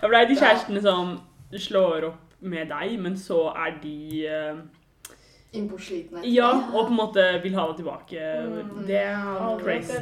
Da 0.00 0.08
blei 0.08 0.24
de 0.30 0.36
kjærestene 0.40 0.82
som 0.82 1.14
slår 1.56 2.08
opp 2.12 2.24
med 2.40 2.68
deg, 2.72 2.98
men 3.00 3.16
så 3.20 3.48
er 3.56 3.78
de 3.82 4.26
eh, 4.28 4.56
Innpå 5.52 5.78
sliten 5.80 6.24
Ja, 6.28 6.50
og 6.74 6.86
på 6.86 6.92
en 6.92 6.96
måte 6.98 7.22
vil 7.42 7.54
ha 7.56 7.68
det 7.70 7.76
tilbake. 7.80 8.20
Mm. 8.46 8.86
Det 8.86 9.00
er 9.00 9.58
crazy. 9.62 9.92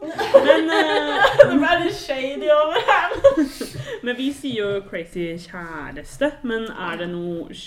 Men, 0.00 0.70
eh, 0.70 1.26
Det 1.50 1.58
ble 1.58 1.74
litt 1.82 1.98
shady 1.98 2.48
over 2.54 2.80
her. 2.88 3.12
men 4.04 4.16
vi 4.16 4.30
sier 4.32 4.62
jo 4.62 4.80
crazy 4.88 5.28
kjæreste. 5.44 6.32
Men 6.42 6.70
er 6.72 7.04
det 7.04 7.12
noe 7.12 7.60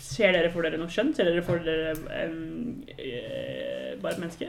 Ser 0.00 0.32
dere 0.34 0.50
for 0.50 0.66
dere 0.66 0.78
noe 0.78 0.90
skjønt? 0.90 1.16
Ser 1.18 1.26
dere 1.26 1.42
for 1.46 1.62
dere 1.62 1.94
um, 2.26 2.82
bare 4.02 4.12
et 4.12 4.20
menneske? 4.22 4.46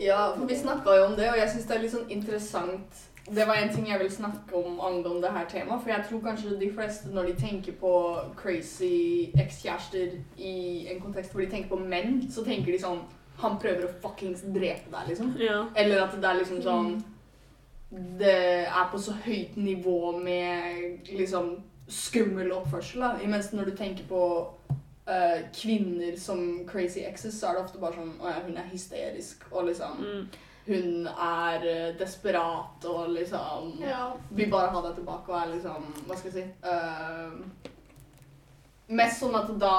Ja, 0.00 0.34
for 0.36 0.44
vi 0.48 0.56
snakka 0.56 0.96
jo 0.98 1.06
om 1.10 1.14
det, 1.16 1.30
og 1.30 1.38
jeg 1.40 1.48
syns 1.52 1.68
det 1.68 1.76
er 1.76 1.82
litt 1.84 1.92
sånn 1.94 2.12
interessant 2.12 3.04
Det 3.26 3.46
var 3.48 3.54
en 3.56 3.70
ting 3.72 3.86
jeg 3.88 3.98
vil 4.00 4.10
snakke 4.12 4.56
om 4.56 4.80
angående 4.84 5.22
det 5.22 5.30
her 5.32 5.46
temaet. 5.48 5.80
For 5.82 5.90
jeg 5.90 6.04
tror 6.08 6.20
kanskje 6.20 6.58
de 6.60 6.70
fleste, 6.74 7.08
når 7.08 7.22
de 7.30 7.34
tenker 7.40 7.72
på 7.80 7.92
crazy 8.36 9.30
ekskjærester 9.40 10.18
i 10.36 10.56
en 10.92 11.00
kontekst 11.00 11.32
hvor 11.32 11.40
de 11.40 11.50
tenker 11.50 11.68
på 11.72 11.78
menn, 11.80 12.18
så 12.30 12.44
tenker 12.44 12.72
de 12.72 12.78
sånn 12.82 13.00
Han 13.40 13.56
prøver 13.58 13.88
å 13.88 13.94
fuckings 14.02 14.44
drepe 14.54 14.92
deg, 14.92 15.08
liksom. 15.08 15.32
Ja. 15.42 15.64
Eller 15.74 16.04
at 16.04 16.12
det 16.20 16.28
er 16.28 16.36
liksom 16.38 16.60
sånn 16.62 16.92
Det 18.20 18.36
er 18.66 18.90
på 18.92 18.98
så 18.98 19.12
høyt 19.24 19.56
nivå 19.56 20.12
med 20.18 21.08
liksom 21.10 21.56
skummel 21.88 22.52
oppførsel. 22.52 23.00
da. 23.00 23.16
Imens 23.24 23.52
når 23.52 23.64
du 23.64 23.76
tenker 23.76 24.04
på 24.08 24.20
uh, 25.08 25.40
kvinner 25.52 26.16
som 26.16 26.64
crazy 26.68 27.00
exes, 27.04 27.34
så 27.40 27.46
er 27.50 27.54
det 27.58 27.64
ofte 27.64 27.78
bare 27.82 27.98
sånn 27.98 28.14
Å 28.20 28.30
ja, 28.30 28.40
hun 28.46 28.56
er 28.56 28.70
hysterisk, 28.72 29.44
og 29.50 29.66
liksom 29.68 29.98
Mm. 30.04 30.26
Hun 30.66 31.06
er 31.12 31.66
eh, 31.68 31.90
desperat 32.00 32.84
og 32.88 33.10
liksom 33.12 33.74
Ja. 33.84 34.06
Vil 34.30 34.48
bare 34.50 34.70
ha 34.72 34.80
deg 34.88 34.94
tilbake 35.02 35.28
og 35.32 35.40
er 35.42 35.52
liksom 35.56 35.90
Hva 36.08 36.16
skal 36.16 36.30
jeg 36.30 36.38
si 36.38 36.44
uh, 36.64 37.70
Mest 38.94 39.22
sånn 39.22 39.32
at 39.36 39.48
da 39.60 39.74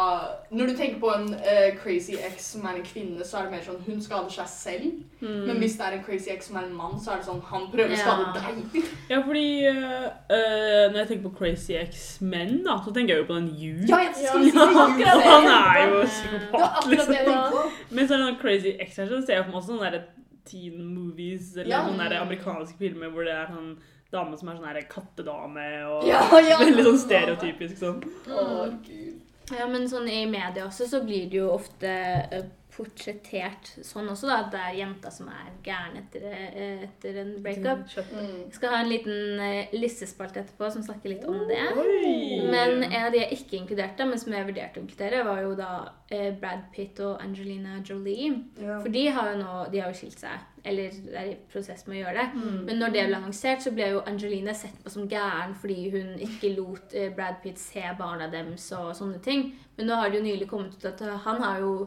Når 0.49 0.71
du 0.71 0.73
tenker 0.79 0.97
på 1.01 1.11
en 1.13 1.27
uh, 1.33 1.67
crazy 1.77 2.15
ex 2.25 2.47
som 2.55 2.63
er 2.65 2.79
en 2.79 2.85
kvinne, 2.87 3.21
så 3.25 3.37
er 3.37 3.43
det 3.45 3.51
mer 3.53 3.61
sånn 3.65 3.83
hun 3.85 3.99
skader 4.01 4.33
seg 4.33 4.47
selv. 4.49 4.95
Mm. 5.21 5.43
Men 5.45 5.59
hvis 5.61 5.75
det 5.77 5.85
er 5.85 5.97
en 5.99 6.03
crazy 6.07 6.31
ex 6.33 6.47
som 6.49 6.57
er 6.57 6.65
en 6.65 6.73
mann, 6.73 6.95
så 7.01 7.13
er 7.13 7.21
det 7.21 7.27
sånn 7.27 7.43
han 7.51 7.67
prøver 7.69 7.93
å 7.93 7.99
Ja. 7.99 8.01
skade 8.01 8.41
deg. 8.41 8.87
Ja, 9.11 9.19
fordi 9.27 9.45
uh, 9.69 10.07
eh, 10.33 10.87
når 10.89 10.97
jeg 11.03 11.07
tenker 11.11 11.29
på 11.29 11.35
crazy 11.37 11.77
ex-menn, 11.77 12.63
da, 12.65 12.79
så 12.81 12.89
tenker 12.95 13.13
jeg 13.13 13.21
jo 13.21 13.27
på 13.29 13.37
den 13.37 13.51
Hugh. 13.53 13.85
Ja, 13.91 14.01
jeg 14.07 14.25
Ja, 14.25 14.33
skulle 14.33 14.49
si 14.49 14.57
det. 15.05 15.21
Han 15.29 15.49
er 15.53 15.81
jo 15.85 16.01
psykopat, 16.09 16.89
liksom. 16.89 17.73
Men 17.91 18.07
så 18.09 18.13
er 18.13 18.17
det 18.17 18.25
noen 18.25 18.41
crazy 18.41 18.73
ex-menn, 18.81 19.11
så 19.13 19.21
ser 19.21 19.37
jeg 19.37 19.45
på 19.45 19.53
meg 19.53 19.61
også 19.61 19.75
sånn 19.75 19.85
der 19.85 19.99
teen 20.45 20.79
movies, 20.93 21.53
eller 21.57 21.69
Ja. 21.71 21.83
sånne 21.87 22.19
amerikanske 22.21 22.77
filmer 22.77 23.09
hvor 23.13 23.25
det 23.25 23.33
er 23.33 23.47
sånn 23.51 23.77
dame 24.11 24.37
som 24.37 24.49
er 24.49 24.59
sånn 24.59 24.89
kattedame 24.89 25.67
og 25.89 26.05
Ja, 26.07 26.21
ja. 26.39 26.57
veldig 26.63 26.83
sånn 26.85 26.99
stereotypisk 27.01 27.77
sånn. 27.81 28.03
Å, 28.29 28.69
gud. 28.85 29.21
Ja, 29.51 29.67
men 29.67 29.87
sånn 29.89 30.07
i 30.09 30.25
media 30.25 30.65
også 30.65 30.87
så 30.89 31.03
blir 31.05 31.27
det 31.29 31.37
jo 31.37 31.49
ofte 31.53 31.89
eh, 32.31 32.45
portrettert 32.75 33.69
sånn 33.85 34.09
også, 34.11 34.27
da. 34.27 34.37
At 34.43 34.51
det 34.53 34.61
er 34.61 34.77
jenta 34.81 35.11
som 35.13 35.29
er 35.31 35.51
gæren 35.63 35.95
etter, 36.01 36.25
eh, 36.27 36.83
etter 36.89 37.19
en 37.21 37.31
breakup. 37.43 37.85
Mm. 38.11 38.33
Jeg 38.49 38.57
skal 38.57 38.73
ha 38.73 38.81
en 38.83 38.91
liten 38.91 39.39
uh, 39.39 39.75
listespalte 39.75 40.41
etterpå 40.43 40.69
som 40.73 40.83
snakker 40.83 41.13
litt 41.13 41.23
om 41.29 41.39
det. 41.49 41.61
Oi! 41.79 42.41
Men 42.51 42.83
en 42.83 42.97
av 43.05 43.13
de 43.13 43.21
jeg 43.21 43.39
ikke 43.39 43.59
inkluderte, 43.61 44.07
men 44.09 44.19
som 44.19 44.35
jeg 44.35 44.49
vurderte 44.49 44.81
å 44.81 44.83
inkludere, 44.83 45.23
var 45.27 45.41
jo 45.45 45.55
da 45.57 45.71
eh, 46.11 46.33
Brad 46.35 46.67
Pitt 46.75 46.99
og 47.05 47.23
Angelina 47.23 47.79
Jolie. 47.79 48.33
Ja. 48.59 48.81
For 48.83 48.91
de 48.91 49.07
har 49.07 49.31
jo 49.31 49.39
nå 49.39 49.57
de 49.71 49.81
har 49.81 49.91
jo 49.93 49.99
skilt 50.01 50.19
seg. 50.19 50.51
Eller 50.65 50.95
er 51.13 51.31
i 51.31 51.35
prosess 51.51 51.85
med 51.85 51.99
å 51.99 51.99
gjøre 52.01 52.21
det. 52.21 52.29
Mm. 52.41 52.61
Men 52.67 52.81
når 52.81 52.95
det 52.95 53.03
ble 53.07 53.19
annonsert, 53.19 53.63
så 53.63 53.71
ble 53.75 53.91
jo 53.93 54.05
Angelina 54.09 54.55
sett 54.57 54.79
på 54.83 54.91
som 54.91 55.07
gæren 55.09 55.53
fordi 55.61 55.91
hun 55.93 56.15
ikke 56.27 56.55
lot 56.57 56.95
eh, 56.97 57.11
Brad 57.15 57.39
Pitt 57.43 57.61
se 57.61 57.85
barna 57.99 58.27
deres 58.33 58.67
og 58.75 58.95
sånne 58.97 59.21
ting. 59.23 59.53
Men 59.77 59.91
nå 59.91 59.99
har 60.01 60.09
det 60.09 60.19
jo 60.19 60.27
nylig 60.27 60.49
kommet 60.49 60.75
ut 60.75 60.89
at 60.91 61.05
han 61.23 61.43
har 61.43 61.61
jo 61.63 61.77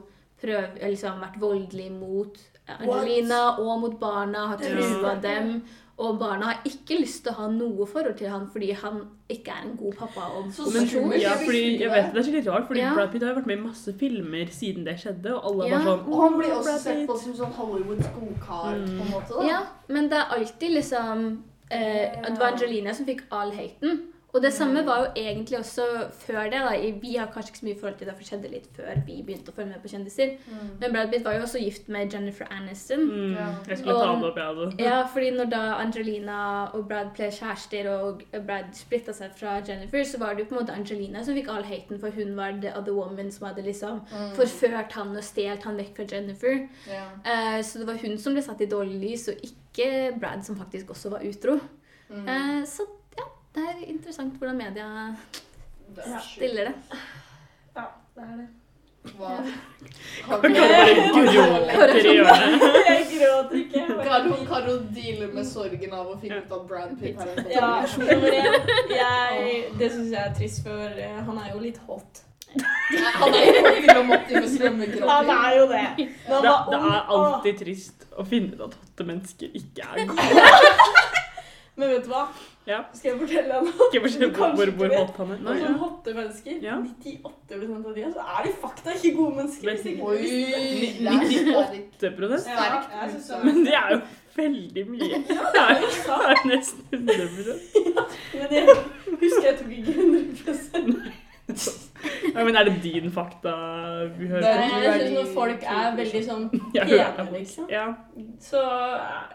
prøv, 0.42 0.78
liksom, 0.82 1.20
vært 1.20 1.40
voldelig 1.40 1.90
mot 1.92 2.38
Angelina 2.68 3.58
og 3.58 3.80
mot 3.80 4.00
barna, 4.00 4.46
har 4.52 4.58
trua 4.60 5.14
dem. 5.22 5.62
Og 5.98 6.18
barna 6.20 6.52
har 6.52 6.58
ikke 6.68 7.00
lyst 7.00 7.24
til 7.24 7.32
å 7.32 7.36
ha 7.40 7.46
noe 7.50 7.86
forhold 7.90 8.14
til 8.20 8.28
han 8.30 8.44
fordi 8.52 8.68
han 8.70 9.00
ikke 9.28 9.50
er 9.50 9.64
en 9.66 9.72
god 9.80 9.96
pappa 9.98 10.28
og 10.38 10.52
Så 10.54 10.68
Men, 10.70 10.84
ja, 11.18 11.32
fordi, 11.40 11.80
jeg 11.80 11.90
vet 11.90 12.12
det 12.14 12.20
er 12.20 12.26
skikkelig 12.28 12.46
rart, 12.52 12.66
fordi 12.68 12.80
Ja. 12.84 12.92
Brad 12.94 13.10
Pitt 13.10 13.22
har 13.26 13.34
vært 13.34 13.46
med 13.50 13.58
i 13.58 13.62
masse 13.64 13.94
filmer 13.98 14.46
siden 14.46 14.84
det 14.86 14.94
skjedde, 15.00 15.32
og 15.34 15.44
alle 15.50 15.66
Ja. 15.68 15.78
var 15.78 15.84
sånn 15.88 16.06
Og 16.12 16.22
han 16.22 16.38
blir 16.38 16.52
også 16.54 16.64
Brad 16.68 16.80
sett 16.80 17.06
på 17.08 17.18
som 17.18 17.34
sånn 17.34 17.52
Hollywoods 17.52 18.06
godkar, 18.14 18.78
på 18.78 19.02
en 19.02 19.10
måte. 19.10 19.34
da. 19.40 19.48
Ja, 19.48 19.60
men 19.88 20.08
det 20.08 20.18
er 20.18 20.36
alltid 20.38 20.70
liksom 20.70 21.42
eh, 21.70 22.22
Det 22.22 22.38
var 22.38 22.52
Angelina 22.52 22.94
som 22.94 23.04
fikk 23.06 23.22
all 23.32 23.50
haten. 23.50 24.12
Og 24.38 24.44
det 24.44 24.52
samme 24.54 24.84
var 24.86 25.00
jo 25.02 25.06
egentlig 25.18 25.56
også 25.58 25.84
før 26.14 26.44
det. 26.52 26.60
da. 26.62 26.74
Vi 27.02 27.16
har 27.18 27.26
kanskje 27.34 27.50
ikke 27.50 27.58
så 27.58 27.66
mye 27.66 27.78
forhold 27.80 27.96
til 27.98 28.06
det, 28.06 28.14
for 28.14 28.22
det 28.22 28.28
skjedde 28.28 28.50
litt 28.52 28.68
før 28.76 29.00
vi 29.08 29.16
begynte 29.26 29.50
å 29.50 29.56
følge 29.56 29.72
med 29.72 29.80
på 29.82 29.90
kjendiser. 29.90 30.36
Mm. 30.46 30.68
Men 30.80 30.92
Brad 30.94 31.10
Pitt 31.10 31.24
var 31.26 31.34
jo 31.34 31.40
også 31.48 31.58
gift 31.64 31.88
med 31.90 32.12
Jennifer 32.14 32.46
Aniston. 32.54 33.02
Mm, 33.08 33.32
Ja. 33.34 33.46
jeg 33.66 33.78
skulle 33.80 33.96
ta 33.98 34.12
det 34.20 34.28
opp, 34.28 34.36
jeg 34.38 34.46
hadde. 34.46 34.68
Ja, 34.84 35.00
fordi 35.14 35.30
når 35.34 35.50
da 35.50 35.62
Angelina 35.82 36.38
og 36.72 36.86
Brad 36.88 37.10
ble 37.16 37.30
kjærester, 37.34 37.88
og 37.90 38.22
Brad 38.46 38.70
splitta 38.78 39.12
seg 39.12 39.34
fra 39.34 39.56
Jennifer, 39.66 40.04
så 40.04 40.18
var 40.22 40.34
det 40.34 40.44
jo 40.44 40.50
på 40.52 40.56
en 40.58 40.62
måte 40.66 40.76
Angelina 40.78 41.24
som 41.24 41.34
fikk 41.34 41.48
all 41.50 41.66
haten, 41.66 41.98
for 41.98 42.10
hun 42.14 42.36
var 42.38 42.52
the 42.62 42.70
other 42.78 42.92
woman 42.94 43.32
som 43.32 43.48
hadde 43.48 43.64
liksom 43.66 43.98
Mm. 44.12 44.30
forført 44.36 44.92
han 44.92 45.16
og 45.16 45.22
stjålet 45.24 45.62
han 45.64 45.76
vekk 45.76 45.96
fra 45.96 46.04
Jennifer. 46.12 46.68
Ja. 46.86 47.04
Uh, 47.26 47.58
så 47.62 47.78
det 47.80 47.86
var 47.88 47.98
hun 47.98 48.16
som 48.18 48.34
ble 48.34 48.42
satt 48.42 48.60
i 48.60 48.66
dårlig 48.70 49.00
lys, 49.02 49.28
og 49.28 49.34
ikke 49.42 50.18
Brad, 50.20 50.44
som 50.44 50.56
faktisk 50.56 50.90
også 50.94 51.10
var 51.10 51.20
utro. 51.26 51.58
Mm. 52.10 52.28
Uh, 52.28 52.62
så 52.64 52.86
det 53.58 53.66
er 53.74 53.90
interessant 53.90 54.38
hvordan 54.38 54.56
media 54.56 54.86
er 55.02 56.22
stiller 56.22 56.70
det. 56.70 56.74
Ja, 57.76 57.84
det 58.14 58.22
er 58.22 58.36
det. 58.36 58.48
Hva? 59.16 59.30
Kan 60.28 60.40
bare 60.42 60.94
gråter 61.14 61.96
i 61.96 62.12
hjørnet. 62.14 62.62
Jeg 62.88 63.04
gråter 63.12 63.56
ikke. 63.56 63.82
Karo, 64.04 64.36
Karo 64.48 64.74
dealer 64.94 65.32
med 65.34 65.46
sorgen 65.48 65.94
av 65.94 66.12
å 66.12 66.16
finne 66.20 66.40
ut 66.44 66.54
at 66.58 66.64
Brad 66.68 66.94
Pitt 67.00 67.18
har 67.18 67.28
en 67.32 67.50
Ja. 67.54 67.70
Jeg, 68.92 69.64
det 69.78 69.92
syns 69.94 70.12
jeg 70.12 70.22
er 70.22 70.34
trist, 70.36 70.64
for 70.66 70.98
eh, 71.06 71.20
han 71.30 71.40
er 71.44 71.52
jo 71.54 71.62
litt 71.62 71.80
hot. 71.88 72.24
Han 72.48 73.34
er 75.30 75.56
jo 75.56 75.64
er 75.64 75.72
det. 75.72 75.86
Det, 75.96 76.42
var 76.42 76.70
det 76.70 76.78
er 76.78 77.00
alltid 77.16 77.58
trist 77.64 78.08
å 78.18 78.24
finne 78.28 78.56
ut 78.56 78.62
at 78.68 78.78
hotte 78.80 79.04
mennesker 79.08 79.48
ikke 79.62 79.80
er 79.84 80.06
gode. 80.08 80.94
Men 81.78 81.92
vet 81.94 82.06
du 82.06 82.10
hva? 82.10 82.24
Ja. 82.68 82.78
Skal 82.92 83.12
jeg 83.12 83.18
fortelle 83.22 83.48
deg 83.54 83.66
noe? 83.68 83.86
Skal 83.88 83.96
jeg 83.96 84.02
fortelle 84.04 84.30
hvor, 84.58 84.70
hvor 84.80 84.94
hot 84.94 85.20
han 85.22 85.30
er. 85.32 85.42
Nei, 85.46 85.52
som 85.56 85.64
ja. 85.64 85.74
hotte 85.82 86.14
mennesker, 86.16 86.56
Ja. 86.66 86.78
98 86.82 87.58
av 87.78 87.92
de, 87.96 88.06
så 88.12 88.24
er 88.34 88.48
de 88.48 88.54
fakta 88.64 88.96
ikke 88.98 89.12
gode 89.16 89.36
mennesker. 89.38 89.68
Men, 89.68 89.78
ikke 89.92 90.08
Oi, 90.08 90.16
visste 90.24 90.98
det. 90.98 90.98
det 90.98 91.12
er 91.12 91.68
sterkt. 91.68 92.02
8 92.02 92.10
prosent. 92.18 92.50
Ja, 92.50 92.66
jeg 93.02 93.12
synes 93.14 93.30
det. 93.30 93.44
Men 93.46 93.62
det 93.68 93.76
er 93.78 93.94
jo 93.94 94.00
veldig 94.38 94.84
mye. 94.88 95.20
Det 95.28 95.38
er 95.62 95.78
det 95.84 96.18
er 96.32 96.42
nesten 96.50 96.82
100 96.92 97.56
Men 98.38 98.52
jeg 98.58 98.76
husker 99.22 99.46
jeg 99.48 99.56
tok 99.62 99.70
ikke 99.78 99.94
100 99.94 101.16
ja, 102.34 102.44
Men 102.44 102.56
er 102.56 102.64
det 102.68 102.74
din 102.82 103.12
fakta 103.12 103.54
vi 104.18 104.26
hører 104.28 104.42
på? 104.42 104.58
Nei, 104.60 104.82
Jeg 104.84 105.00
synes 105.00 105.14
når 105.18 105.32
folk 105.34 105.64
er 105.64 105.96
veldig 105.96 106.22
sånn 106.26 106.44
pene, 106.74 107.30
liksom. 107.32 107.70
Ja. 107.72 107.86
Så 108.42 108.60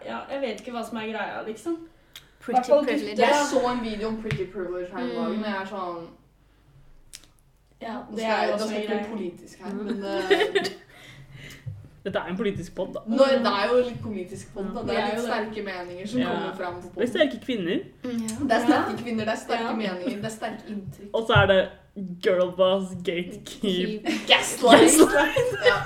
ja, 0.06 0.20
jeg 0.30 0.40
vet 0.44 0.62
ikke 0.62 0.76
hva 0.76 0.84
som 0.86 1.02
er 1.02 1.10
greia, 1.10 1.42
liksom. 1.48 1.76
Pretty 2.44 2.70
privilege. 2.70 3.18
Jeg 3.18 3.46
så 3.50 3.60
en 3.72 3.82
video 3.84 4.08
om 4.08 4.16
Pretty 4.22 4.44
Privilege 4.52 4.86
her 4.92 5.02
om 5.02 5.08
Mm. 5.08 5.14
dagen, 5.14 5.38
og 5.38 5.50
jeg 5.50 5.56
er 5.62 5.66
sånn 5.66 6.08
Ja, 7.82 7.94
det 8.16 8.24
er 8.24 8.42
jeg, 8.42 8.52
også 8.54 8.68
da 8.68 8.74
ikke 8.80 9.06
politisk 9.10 9.58
her, 9.64 9.74
men 9.74 10.04
uh, 10.04 10.30
Dette 12.04 12.18
er 12.18 12.26
en 12.28 12.36
politisk 12.36 12.74
pod, 12.76 12.90
da. 12.94 13.00
nå, 13.08 13.16
Det 13.16 13.46
er 13.50 13.68
jo 13.72 13.76
litt 13.88 14.00
politisk 14.02 14.50
pod, 14.54 14.64
det. 14.64 14.74
Det 14.74 14.86
Det 14.88 14.96
er 14.98 15.06
litt 15.14 15.24
sterke 15.24 15.62
meninger 15.64 16.06
som 16.06 16.20
Ja. 16.20 16.26
kommer 16.34 16.54
fram 16.56 16.74
på 16.82 17.00
Det 17.00 17.02
er 17.08 17.12
sterke 17.12 17.40
kvinner, 17.46 17.78
Mm, 18.04 18.10
ja. 18.10 18.36
Det 18.48 18.52
er 18.52 18.66
sterke 18.66 18.96
kvinner, 19.02 19.24
det 19.24 19.32
er 19.34 19.40
sterke 19.46 19.64
Ja. 19.64 19.72
meninger, 19.72 20.16
det 20.16 20.24
er 20.24 20.36
sterke 20.36 20.62
inntrykk. 20.68 21.10
og 21.14 21.26
så 21.28 21.32
er 21.42 21.46
det 21.46 21.68
girlboss 22.22 22.88
gatekeep. 23.04 24.04
Gaslight! 24.30 24.98
ja, 25.70 25.76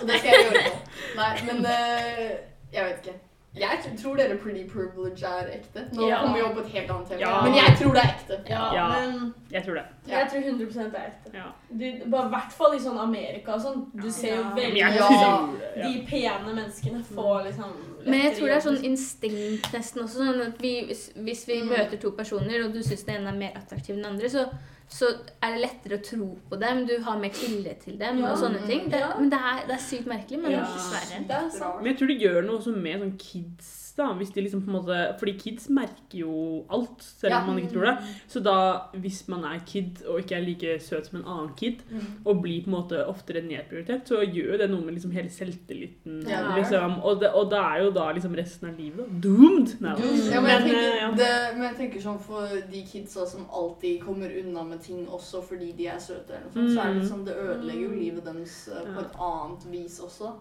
og 0.00 0.08
det 0.08 0.14
skal 0.18 0.28
jeg 0.28 0.44
gjøre 0.44 0.62
nå. 0.68 0.78
Nei, 1.16 1.34
men 1.52 1.64
uh, 1.64 2.30
jeg 2.72 2.84
vet 2.84 3.06
ikke. 3.06 3.18
Jeg 3.54 3.78
tr- 3.84 4.02
tror 4.02 4.16
dere 4.16 4.36
pretty 4.38 4.64
privilege 4.66 5.22
er 5.28 5.50
ekte. 5.52 5.82
Nå 5.92 6.06
Ja. 6.08 6.20
kommer 6.22 6.36
vi 6.36 6.42
opp 6.42 6.54
på 6.54 6.60
et 6.60 6.72
helt 6.72 6.90
annet 6.90 7.08
tema. 7.08 7.20
Ja. 7.20 7.42
Men 7.44 7.54
jeg 7.54 7.76
tror 7.78 7.92
det 7.92 8.02
er 8.02 8.14
ekte. 8.14 8.38
Ja, 8.48 8.74
Ja. 8.74 8.88
men 8.88 9.34
Jeg 9.50 9.64
tror 9.64 9.74
det. 9.74 9.84
jeg 10.08 10.28
tror 10.30 10.40
100 10.40 10.90
det 10.90 10.94
er 10.94 11.06
ekte. 11.10 11.30
Ja. 11.34 11.44
Du, 11.70 12.10
bare 12.10 12.26
I 12.26 12.30
hvert 12.30 12.52
fall 12.52 12.74
i 12.74 12.78
sånn 12.78 12.98
Amerika 12.98 13.52
og 13.52 13.60
sånn. 13.60 13.84
Du 14.02 14.10
ser 14.10 14.36
jo 14.36 14.42
veldig 14.42 14.82
tror. 14.96 15.56
De 15.76 16.06
pene 16.08 16.54
menneskene 16.54 17.04
får 17.04 17.44
liksom 17.44 17.72
Men 18.06 18.20
jeg 18.22 18.36
tror 18.36 18.46
det 18.46 18.56
er 18.56 18.60
sånn 18.70 18.84
instinkt 18.84 19.72
nesten 19.72 20.02
også. 20.02 20.16
Sånn 20.18 20.46
at 20.46 20.58
vi, 20.60 20.84
hvis, 20.86 21.10
hvis 21.16 21.46
vi 21.46 21.60
Mm. 21.62 21.68
møter 21.68 22.00
to 22.00 22.10
personer, 22.10 22.64
og 22.64 22.72
du 22.72 22.78
syns 22.82 23.04
den 23.04 23.16
ene 23.16 23.28
er 23.28 23.38
mer 23.38 23.50
attraktiv 23.54 23.90
enn 23.96 24.02
den 24.02 24.12
andre, 24.14 24.28
så, 24.28 24.48
så 24.92 25.08
er 25.42 25.54
det 25.54 25.60
lettere 25.62 25.98
å 25.98 26.02
tro 26.04 26.26
på 26.50 26.58
dem. 26.60 26.82
Du 26.86 26.98
har 27.02 27.18
mer 27.18 27.30
tillit 27.34 27.80
til 27.84 27.96
dem 27.98 28.18
Ja. 28.20 28.32
og 28.32 28.38
sånne 28.38 28.66
ting. 28.66 28.88
Det, 28.90 29.00
Ja. 29.00 29.14
men 29.18 29.30
det 29.30 29.38
er, 29.38 29.62
det 29.66 29.74
er 29.74 29.80
sykt 29.88 30.06
merkelig, 30.06 30.42
men 30.42 30.50
Ja. 30.52 30.60
dessverre. 30.64 31.24
Er. 31.28 31.78
Men 31.82 31.86
jeg 31.86 31.98
tror 31.98 32.06
det 32.08 32.20
gjør 32.20 32.44
noe 32.46 32.58
også 32.58 32.76
med 32.76 33.00
sånn 33.00 33.16
kids, 33.18 33.70
da. 33.96 34.12
Hvis 34.14 34.30
de 34.34 34.40
liksom 34.42 34.62
på 34.64 34.70
en 34.70 34.76
måte 34.82 35.18
Fordi 35.18 35.32
kids 35.38 35.68
merker 35.68 36.18
jo 36.18 36.64
alt, 36.70 37.02
selv 37.02 37.34
om 37.34 37.40
Ja. 37.40 37.46
man 37.46 37.58
ikke 37.58 37.72
tror 37.72 37.84
det. 37.86 37.98
Så 38.28 38.40
da, 38.42 38.78
hvis 38.94 39.28
man 39.28 39.44
er 39.44 39.58
kid 39.66 40.02
og 40.08 40.20
ikke 40.20 40.36
er 40.36 40.40
like 40.46 40.78
søt 40.80 41.06
som 41.06 41.18
en 41.20 41.26
annen 41.26 41.54
kid, 41.56 41.82
Mm. 41.90 42.00
og 42.26 42.42
blir 42.42 42.62
på 42.64 42.66
en 42.70 42.76
måte 42.82 43.06
oftere 43.06 43.42
nedprioritert, 43.42 44.06
så 44.08 44.22
gjør 44.24 44.52
jo 44.52 44.58
det 44.58 44.70
noe 44.70 44.80
med 44.84 44.94
liksom 44.94 45.10
hele 45.12 45.28
selvtilliten. 45.28 46.28
Ja. 46.28 46.56
Liksom. 46.56 47.00
Og, 47.02 47.20
det, 47.20 47.30
og 47.34 47.50
det 47.50 47.58
er 47.58 47.82
jo 47.84 47.90
da 47.90 48.12
liksom 48.12 48.34
resten 48.36 48.68
av 48.70 48.78
livet 48.78 48.98
da. 49.08 49.20
doomed. 49.28 49.80
Nei, 49.80 49.94
Du, 49.96 50.02
ja, 50.32 50.40
men, 50.40 50.50
jeg 50.50 50.62
tenker, 50.62 51.08
eh, 51.08 51.16
det, 51.16 51.56
men 51.58 51.62
jeg 51.68 51.76
tenker 51.76 52.00
sånn 52.00 52.20
for 52.20 52.48
de 52.70 52.82
kidsa 52.92 53.26
som 53.26 53.46
alltid 53.52 54.00
kommer 54.02 54.30
unna 54.44 54.62
med 54.64 54.80
ting 54.82 55.06
også 55.06 55.42
fordi 55.42 55.72
de 55.76 55.86
er 55.86 55.98
søte, 55.98 56.30
eller 56.32 56.50
noe 56.54 56.68
sånt, 56.68 56.72
så 56.72 56.80
er 56.80 56.86
det 56.86 56.94
Mm. 56.94 57.00
liksom, 57.02 57.24
det 57.24 57.34
ødelegger 57.36 57.82
jo 57.82 58.00
livet 58.00 58.24
deres 58.24 58.68
eh, 58.68 58.94
på 58.94 59.00
et 59.00 59.16
annet 59.20 59.70
vis 59.72 60.00
også. 60.00 60.32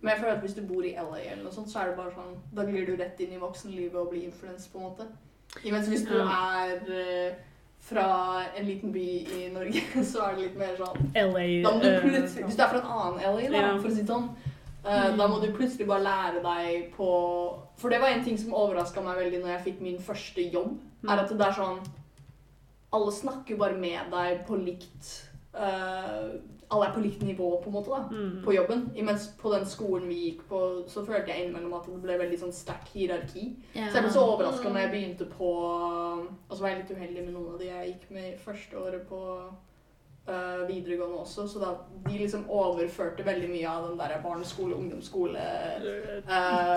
Men 0.00 0.12
jeg 0.12 0.20
føler 0.20 0.36
at 0.36 0.44
hvis 0.44 0.54
du 0.54 0.62
bor 0.66 0.84
i 0.86 0.94
LA, 0.94 1.20
eller 1.32 1.42
noe 1.42 1.54
sånt, 1.54 1.70
så 1.72 1.80
er 1.82 1.90
det 1.90 1.98
bare 1.98 2.14
sånn, 2.14 2.36
da 2.54 2.64
glir 2.68 2.86
du 2.86 2.94
rett 2.98 3.18
inn 3.24 3.34
i 3.34 3.40
voksenlivet 3.42 3.98
og 3.98 4.12
blir 4.12 4.28
influenset, 4.28 4.70
på 4.72 4.78
en 4.78 4.86
måte. 4.86 5.08
Imens 5.66 5.88
hvis 5.90 6.04
du 6.06 6.14
er 6.20 6.76
eh, 6.92 7.38
fra 7.88 8.42
en 8.56 8.66
liten 8.66 8.92
by 8.92 9.06
i 9.38 9.48
Norge, 9.54 9.82
så 10.10 10.26
er 10.26 10.36
det 10.36 10.46
litt 10.46 10.58
mer 10.60 10.76
sånn 10.78 11.10
LA 11.16 11.46
du 11.64 11.88
eh, 11.88 12.06
Hvis 12.12 12.58
du 12.58 12.62
er 12.62 12.70
fra 12.70 12.82
en 12.82 12.92
annen 12.94 13.22
LA, 13.24 13.48
da, 13.54 13.64
for 13.78 13.90
å 13.90 13.94
si 13.94 14.04
det 14.04 14.12
sånn, 14.12 14.28
eh, 14.84 15.08
da 15.18 15.28
må 15.30 15.40
du 15.42 15.48
plutselig 15.56 15.88
bare 15.88 16.06
lære 16.06 16.42
deg 16.44 16.90
på 16.96 17.08
For 17.80 17.94
det 17.94 18.02
var 18.02 18.12
en 18.12 18.26
ting 18.26 18.38
som 18.40 18.56
overraska 18.58 19.02
meg 19.04 19.22
veldig 19.22 19.42
når 19.44 19.54
jeg 19.56 19.64
fikk 19.70 19.80
min 19.86 19.98
første 20.02 20.44
jobb. 20.44 20.76
Mm. 21.00 21.10
er 21.14 21.24
at 21.24 21.32
det 21.32 21.46
er 21.46 21.54
sånn 21.54 21.82
Alle 22.94 23.12
snakker 23.14 23.58
bare 23.58 23.78
med 23.78 24.10
deg 24.14 24.44
på 24.48 24.58
likt 24.58 25.10
eh, 25.54 26.38
Alle 26.70 26.86
er 26.88 26.92
på 26.94 27.00
likt 27.00 27.22
nivå, 27.24 27.46
på 27.62 27.70
en 27.70 27.76
måte, 27.78 27.90
da. 27.90 28.08
mm. 28.12 28.42
På 28.44 28.52
jobben. 28.52 28.82
Imens 28.94 29.28
på 29.40 29.52
den 29.54 29.64
skolen 29.66 30.08
vi 30.08 30.18
gikk 30.26 30.42
på, 30.50 30.58
så 30.88 31.04
følte 31.06 31.32
jeg 31.32 31.46
innimellom 31.46 31.72
at 31.78 31.86
det 31.88 32.00
ble 32.02 32.18
veldig 32.20 32.38
sånn 32.42 32.52
sterkt 32.52 32.90
hierarki. 32.92 33.46
Ja. 33.74 33.86
Så 33.88 33.96
jeg 33.98 34.04
ble 34.04 34.12
så 34.12 34.24
overraska 34.34 34.68
når 34.68 34.80
jeg 34.84 34.90
begynte 34.92 35.28
på 35.32 35.48
Og 36.48 36.52
så 36.52 36.60
var 36.60 36.68
jeg 36.74 36.82
litt 36.82 36.92
uheldig 36.98 37.24
med 37.24 37.32
noen 37.38 37.54
av 37.54 37.62
de 37.62 37.70
jeg 37.70 37.88
gikk 37.94 38.10
med 38.18 38.26
i 38.34 38.36
første 38.42 38.76
året 38.78 39.06
på 39.08 39.20
øh, 40.28 40.68
videregående 40.68 41.22
også. 41.22 41.46
Så 41.48 41.58
da 41.62 41.72
de 42.10 42.18
liksom 42.18 42.44
overførte 42.50 43.24
veldig 43.26 43.48
mye 43.48 43.68
av 43.68 43.88
den 43.88 43.98
der 44.02 44.20
barneskole, 44.22 44.76
ungdomsskole 44.76 45.38
øh, 45.38 46.20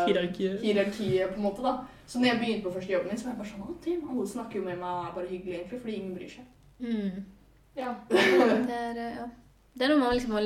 Hierarkiet. 0.08 0.60
hierarkiet, 0.62 1.30
på 1.30 1.36
en 1.36 1.48
måte. 1.50 1.62
da. 1.68 1.76
Så 2.08 2.20
når 2.20 2.28
jeg 2.32 2.40
begynte 2.40 2.64
på 2.70 2.74
første 2.78 2.94
jobben 2.94 3.08
min, 3.12 3.20
så 3.20 3.28
var 3.28 3.36
jeg 3.36 3.42
bare 3.44 3.52
sånn 3.52 4.08
«Å, 4.08 4.16
Alle 4.16 4.28
snakker 4.28 4.60
jo 4.60 4.66
med 4.66 4.80
meg 4.80 4.90
og 4.90 5.06
er 5.06 5.14
bare 5.20 5.28
hyggelig, 5.28 5.54
egentlig, 5.60 5.82
fordi 5.84 5.94
ingen 6.00 6.16
bryr 6.16 6.34
seg. 6.38 6.50
Mm. 6.80 7.22
Ja. 7.76 7.94
Det 8.10 8.76
er, 8.80 8.98
ja. 9.20 9.28
Det 9.78 9.86
er 9.88 9.92
noe 9.94 10.02
man 10.04 10.14
liksom 10.14 10.32
må 10.36 10.42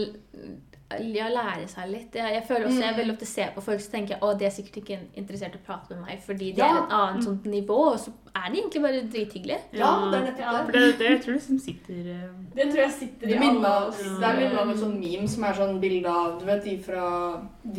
ja, 1.01 1.25
lære 1.33 1.63
seg 1.67 1.87
litt. 1.89 2.13
Jeg, 2.13 2.33
jeg 2.35 2.43
føler 2.45 2.67
også, 2.69 2.81
jeg 2.83 2.95
veldig 2.99 3.13
ofte 3.15 3.25
ser 3.25 3.47
på 3.55 3.61
folk 3.65 3.81
så 3.81 3.89
tenker 3.95 4.13
jeg, 4.13 4.19
å, 4.23 4.27
de 4.37 4.45
er 4.45 4.51
sikkert 4.53 4.75
ikke 4.83 4.97
interessert 5.17 5.55
i 5.57 5.57
å 5.57 5.63
prate 5.65 5.95
med 5.95 6.03
meg 6.05 6.19
fordi 6.21 6.51
det 6.53 6.61
Ja. 6.61 6.67
er 6.75 6.83
et 6.83 6.93
annet 6.93 7.25
sånt 7.25 7.47
nivå, 7.49 7.77
og 7.95 7.97
så 8.03 8.13
er 8.35 8.51
de 8.53 8.59
egentlig 8.59 8.81
bare 8.83 8.99
drithyggelige. 9.15 9.57
Ja, 9.73 9.89
det 10.11 10.19
er 10.19 10.25
nettopp 10.27 10.43
ja. 10.45 10.51
det. 10.67 10.73
det, 10.75 10.91
det 10.99 11.07
jeg 11.09 11.21
tror 11.23 11.33
liksom 11.39 11.59
sitter 11.63 12.11
eh, 12.13 12.27
Det 12.59 12.67
tror 12.69 12.81
jeg 12.83 12.93
sitter 12.99 13.33
i 13.33 13.39
alle 13.39 13.71
oss- 13.87 14.03
oss. 14.03 14.19
det 14.21 14.27
er 14.29 14.37
minner 14.43 14.53
meg 14.53 14.61
om 14.67 14.73
en 14.75 14.81
sånn 14.83 14.95
meme 15.01 15.31
som 15.33 15.47
er 15.49 15.57
sånn 15.63 15.79
bilde 15.81 16.13
av 16.21 16.37
Du 16.39 16.45
vet 16.51 16.63
de 16.69 16.75
fra, 16.85 17.07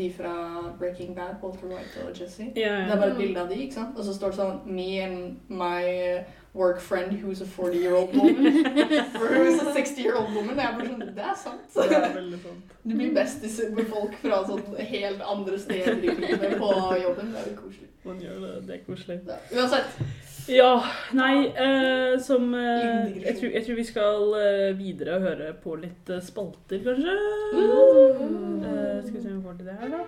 de 0.00 0.09
fra 0.19 0.35
Breaking 0.81 1.15
Bad, 1.15 1.38
Walter 1.45 1.71
White 1.71 2.09
og 2.09 2.11
Jesse? 2.19 2.49
ja, 2.57 2.75
Det 2.88 2.97
er 2.97 3.05
bare 3.05 3.12
et 3.15 3.21
bilde 3.23 3.41
av 3.47 3.49
de, 3.55 3.61
ikke 3.69 3.79
sant? 3.79 3.95
Og 3.97 4.03
så 4.09 4.17
står 4.19 4.35
det 4.35 4.41
sånn 4.43 4.59
Me 4.67 4.88
and 5.05 5.38
my 5.49 6.25
work 6.57 6.81
friend 6.81 7.13
who's 7.21 7.41
a 7.41 7.45
40-year-old 7.45 8.17
woman. 8.17 8.65
For 9.19 9.29
who's 9.29 9.61
a 9.63 9.73
60-year-old 9.77 10.35
woman. 10.35 10.59
Jeg 10.59 10.79
bare 10.79 10.89
sånn 10.91 11.17
Det 11.17 11.27
er 11.31 11.41
sant. 11.43 11.67
Det 11.75 11.99
er 11.99 12.15
veldig 12.17 12.41
sant. 12.43 12.77
Du 12.87 12.95
blir 12.95 13.13
bestis 13.17 13.59
med 13.77 13.91
folk 13.91 14.15
fra 14.23 14.43
sånn 14.49 14.63
helt 14.93 15.27
andre 15.37 15.59
steder 15.59 16.01
i 16.01 16.15
livet 16.23 16.57
på 16.61 16.71
jobben. 17.03 17.35
Det 17.35 17.43
er 17.43 17.51
jo 17.51 17.59
koselig. 17.61 17.91
Man 18.07 18.23
gjør 18.23 18.39
det. 18.45 18.55
Det 18.69 18.79
er 18.79 18.87
koselig. 18.87 19.21
Ja. 19.27 19.43
Uansett. 19.59 20.01
Ja, 20.47 20.85
nei, 21.19 21.49
eh, 21.59 22.21
som 22.23 22.55
eh, 22.55 23.17
jeg, 23.19 23.35
tror, 23.41 23.51
jeg 23.51 23.65
tror 23.67 23.79
vi 23.81 23.87
skal 23.89 24.37
eh, 24.39 24.79
videre 24.79 25.17
og 25.19 25.27
høre 25.27 25.49
på 25.59 25.75
litt 25.83 26.13
eh, 26.15 26.23
spalter, 26.23 26.85
kanskje. 26.87 27.17
Mm. 27.57 28.63
Eh, 28.63 29.01
skal 29.03 29.19
vi 29.19 29.25
se 29.25 29.33
om 29.33 29.41
vi 29.41 29.47
får 29.49 29.59
til 29.59 29.73
det 29.73 29.79
her, 29.83 29.97
da. 29.97 30.05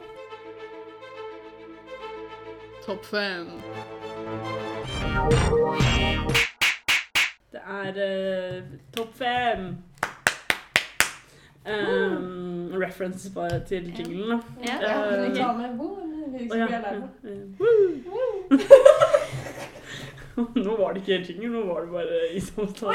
Topp 2.86 3.10
fem. 3.10 3.50
Det 7.52 7.60
er 7.68 7.88
uh, 8.58 8.62
topp 8.96 9.14
fem. 9.18 9.76
Um, 11.68 12.70
reference 12.82 13.30
bare 13.34 13.60
til 13.68 13.92
jinglen, 13.98 14.30
da. 14.30 14.38
Ja. 14.64 14.76
Ja, 14.80 14.94
Eh, 16.38 16.46
ja, 16.56 16.56
ja, 16.56 16.64
eh. 17.24 17.40
Nå 20.64 20.76
var 20.76 20.92
det 20.92 21.00
ikke 21.02 21.24
jingle, 21.28 21.48
nå 21.48 21.66
var 21.66 21.80
det 21.80 21.90
bare 21.90 22.18
i 22.32 22.40
samtale. 22.40 22.94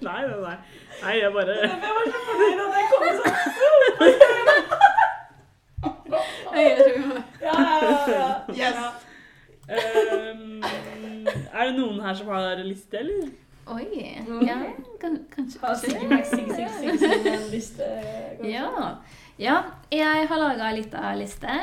Nei, 0.00 0.26
nei, 0.26 0.40
nei. 0.40 0.56
Nei, 1.02 1.14
jeg 1.22 1.32
bare 1.32 1.50
Jeg 1.50 1.70
var 1.70 2.04
så 2.06 2.18
fornøyd 2.26 2.60
at 2.64 2.72
jeg 2.76 2.84
kom 2.90 3.02
sånn. 3.20 3.34
Ja, 7.42 7.54
ja, 7.82 7.98
ja. 8.12 8.28
Yes. 8.58 8.76
Ehm, 9.70 10.62
Er 11.52 11.64
det 11.66 11.74
noen 11.78 12.00
her 12.00 12.14
som 12.14 12.28
har 12.28 12.62
liste, 12.64 12.98
eller? 12.98 13.30
Oi. 13.70 13.86
Mm. 14.26 14.40
Ja, 14.46 14.56
kan, 15.00 15.18
kanskje. 15.34 15.60
Har 15.62 15.74
sikkert 15.78 16.10
Mac 16.10 16.26
Sig 16.26 16.46
Sig 16.48 16.68
Sig 16.78 16.98
som 16.98 17.26
en 17.32 17.50
liste, 17.50 17.82
kanskje? 17.84 18.50
Ja. 18.50 18.94
ja. 19.38 19.56
Jeg 19.92 20.26
har 20.28 20.38
laga 20.38 20.70
ei 20.70 20.80
lita 20.80 21.14
liste 21.18 21.58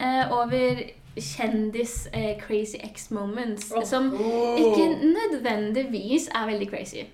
eh, 0.00 0.32
over 0.32 0.80
kjendis 1.16 2.08
eh, 2.12 2.38
crazy 2.40 2.78
ex 2.84 3.10
moments. 3.10 3.72
Som 3.84 4.12
ikke 4.58 4.88
nødvendigvis 5.02 6.28
er 6.34 6.46
veldig 6.46 6.68
crazy. 6.70 7.04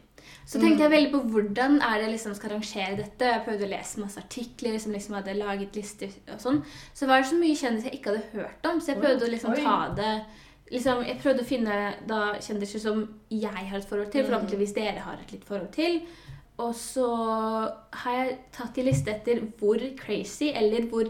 Så 0.51 0.59
tenkte 0.59 0.83
jeg 0.83 0.91
veldig 0.91 1.11
på 1.13 1.21
hvordan 1.31 1.77
er 1.79 2.01
det 2.01 2.07
jeg 2.09 2.13
liksom 2.17 2.33
skal 2.35 2.51
rangere 2.57 2.97
dette. 2.99 3.27
Jeg 3.37 3.43
prøvde 3.47 3.67
å 3.69 3.71
lese 3.71 4.01
masse 4.03 4.19
artikler 4.19 4.79
som 4.83 4.93
liksom 4.97 5.15
hadde 5.15 5.37
laget 5.39 5.77
lister 5.79 6.11
og 6.35 6.41
sånn. 6.43 6.59
Så 6.93 7.07
var 7.07 7.23
det 7.23 7.29
så 7.31 7.39
mye 7.39 7.59
kjendiser 7.61 7.91
jeg 7.93 8.01
ikke 8.01 8.11
hadde 8.17 8.33
hørt 8.35 8.67
om, 8.67 8.81
så 8.83 8.91
jeg 8.95 9.03
prøvde 9.05 9.29
å 9.29 9.31
liksom 9.31 9.55
ta 9.61 9.77
det 9.95 10.11
liksom, 10.73 11.05
Jeg 11.07 11.21
prøvde 11.23 11.43
å 11.45 11.51
finne 11.53 11.79
da 12.07 12.19
kjendiser 12.43 12.83
som 12.83 13.05
jeg 13.31 13.51
har 13.71 13.79
et 13.79 13.87
forhold 13.89 14.11
til, 14.11 14.25
Mm. 14.25 14.29
forhåpentligvis 14.31 14.75
dere 14.75 14.99
har 15.07 15.19
et 15.23 15.33
litt 15.33 15.45
forhold 15.45 15.71
til. 15.73 16.03
Og 16.59 16.75
så 16.75 17.07
har 18.03 18.13
jeg 18.25 18.39
tatt 18.53 18.79
i 18.79 18.83
liste 18.83 19.09
etter 19.11 19.41
hvor 19.59 19.79
crazy, 19.97 20.51
eller 20.53 20.83
hvor 20.91 21.09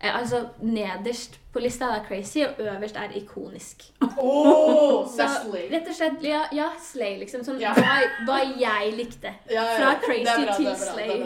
Altså 0.00 0.42
nederst 0.62 1.38
på 1.52 1.58
lista 1.64 1.84
er 1.96 2.02
crazy, 2.08 2.38
og 2.44 2.58
øverst 2.60 2.96
er 3.00 3.14
ikonisk. 3.16 3.82
Oh, 4.18 5.06
Så 5.16 5.24
rett 5.72 5.88
og 5.88 5.94
slett, 5.96 6.22
ja, 6.22 6.42
ja 6.52 6.66
slay, 6.84 7.16
liksom. 7.22 7.44
Sånn 7.46 7.60
Ja. 7.60 7.72
hva, 7.74 7.94
hva 8.28 8.38
jeg 8.60 8.92
likte. 8.98 9.32
Ja, 9.50 9.62
ja, 9.64 9.78
Fra 9.78 9.94
det 9.94 10.02
crazy 10.04 10.24
bra, 10.24 10.44
det 10.44 10.56
til 10.56 10.66
det 10.66 10.78
slay. 10.78 11.20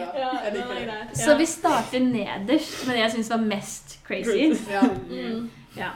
er 0.55 1.09
det. 1.11 1.19
Så 1.19 1.35
vi 1.37 1.47
starter 1.47 2.01
nederst 2.01 2.87
med 2.87 2.95
det 2.97 3.03
jeg 3.03 3.17
syns 3.17 3.31
var 3.31 3.43
mest 3.43 3.99
crazy. 4.07 4.53
Ja. 4.71 4.83
Mm. 5.11 5.51
Ja. 5.77 5.91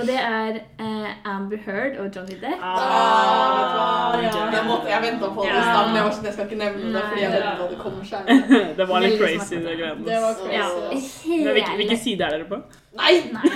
Og 0.00 0.06
det 0.06 0.16
er 0.16 0.56
eh, 0.80 1.10
Amber 1.28 1.58
Heard 1.66 1.98
og 2.00 2.16
Johnny 2.16 2.36
Depp. 2.40 2.62
Ah, 2.62 2.78
hva? 2.80 4.22
ja. 4.24 4.32
Jeg, 4.54 4.64
måtte, 4.66 4.88
jeg 4.90 5.02
venta 5.04 5.28
på 5.34 5.44
det 5.44 5.52
i 5.52 5.62
stad, 5.62 5.86
men 5.86 5.98
jeg, 5.98 6.04
var 6.06 6.14
sånn, 6.16 6.26
jeg 6.28 6.34
skal 6.36 6.46
ikke 6.48 6.60
nevne 6.60 6.92
det, 6.94 7.02
fordi 7.10 7.22
jeg 7.22 7.32
vet 7.34 7.48
hva 7.60 7.66
det 7.70 7.78
kommer 7.82 8.08
seg 8.10 8.30
Det 8.80 8.86
var 8.90 9.04
litt 9.04 9.16
crazy, 9.20 9.60
det 9.66 9.74
greiene. 9.80 10.06
Det 10.06 10.20
var 10.24 10.30
ass. 10.30 10.42
crazy. 10.44 11.34
Ja. 11.36 11.44
Men 11.44 11.58
hvilken, 11.82 12.00
side 12.00 12.26
er 12.26 12.36
dere 12.36 12.48
på? 12.50 12.60
Nei! 12.98 13.12
Nei. 13.34 13.50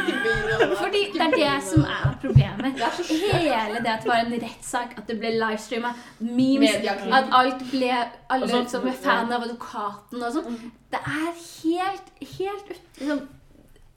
Fordi 0.78 1.00
det 1.14 1.22
er 1.26 1.36
det 1.38 1.54
som 1.66 1.86
er 1.96 2.10
problemet. 2.22 2.76
Det 2.78 2.90
er. 2.90 3.38
Hele 3.48 3.80
det 3.80 3.92
at 3.94 4.04
det 4.04 4.10
var 4.12 4.20
en 4.22 4.34
rettssak, 4.44 4.98
at 5.00 5.08
det 5.10 5.16
ble 5.22 5.32
livestreama, 5.40 5.94
memes 6.20 6.76
At 7.08 7.32
alt 7.34 7.64
ble 7.72 7.88
Alle 8.34 8.66
som 8.70 8.86
er 8.90 9.00
fan 9.06 9.32
av 9.32 9.48
advokaten 9.48 10.22
og 10.22 10.36
sånn. 10.36 10.60
Det 10.92 11.00
er 11.02 11.32
helt, 11.32 12.12
helt 12.36 12.68
ut- 12.70 13.00
liksom, 13.00 13.24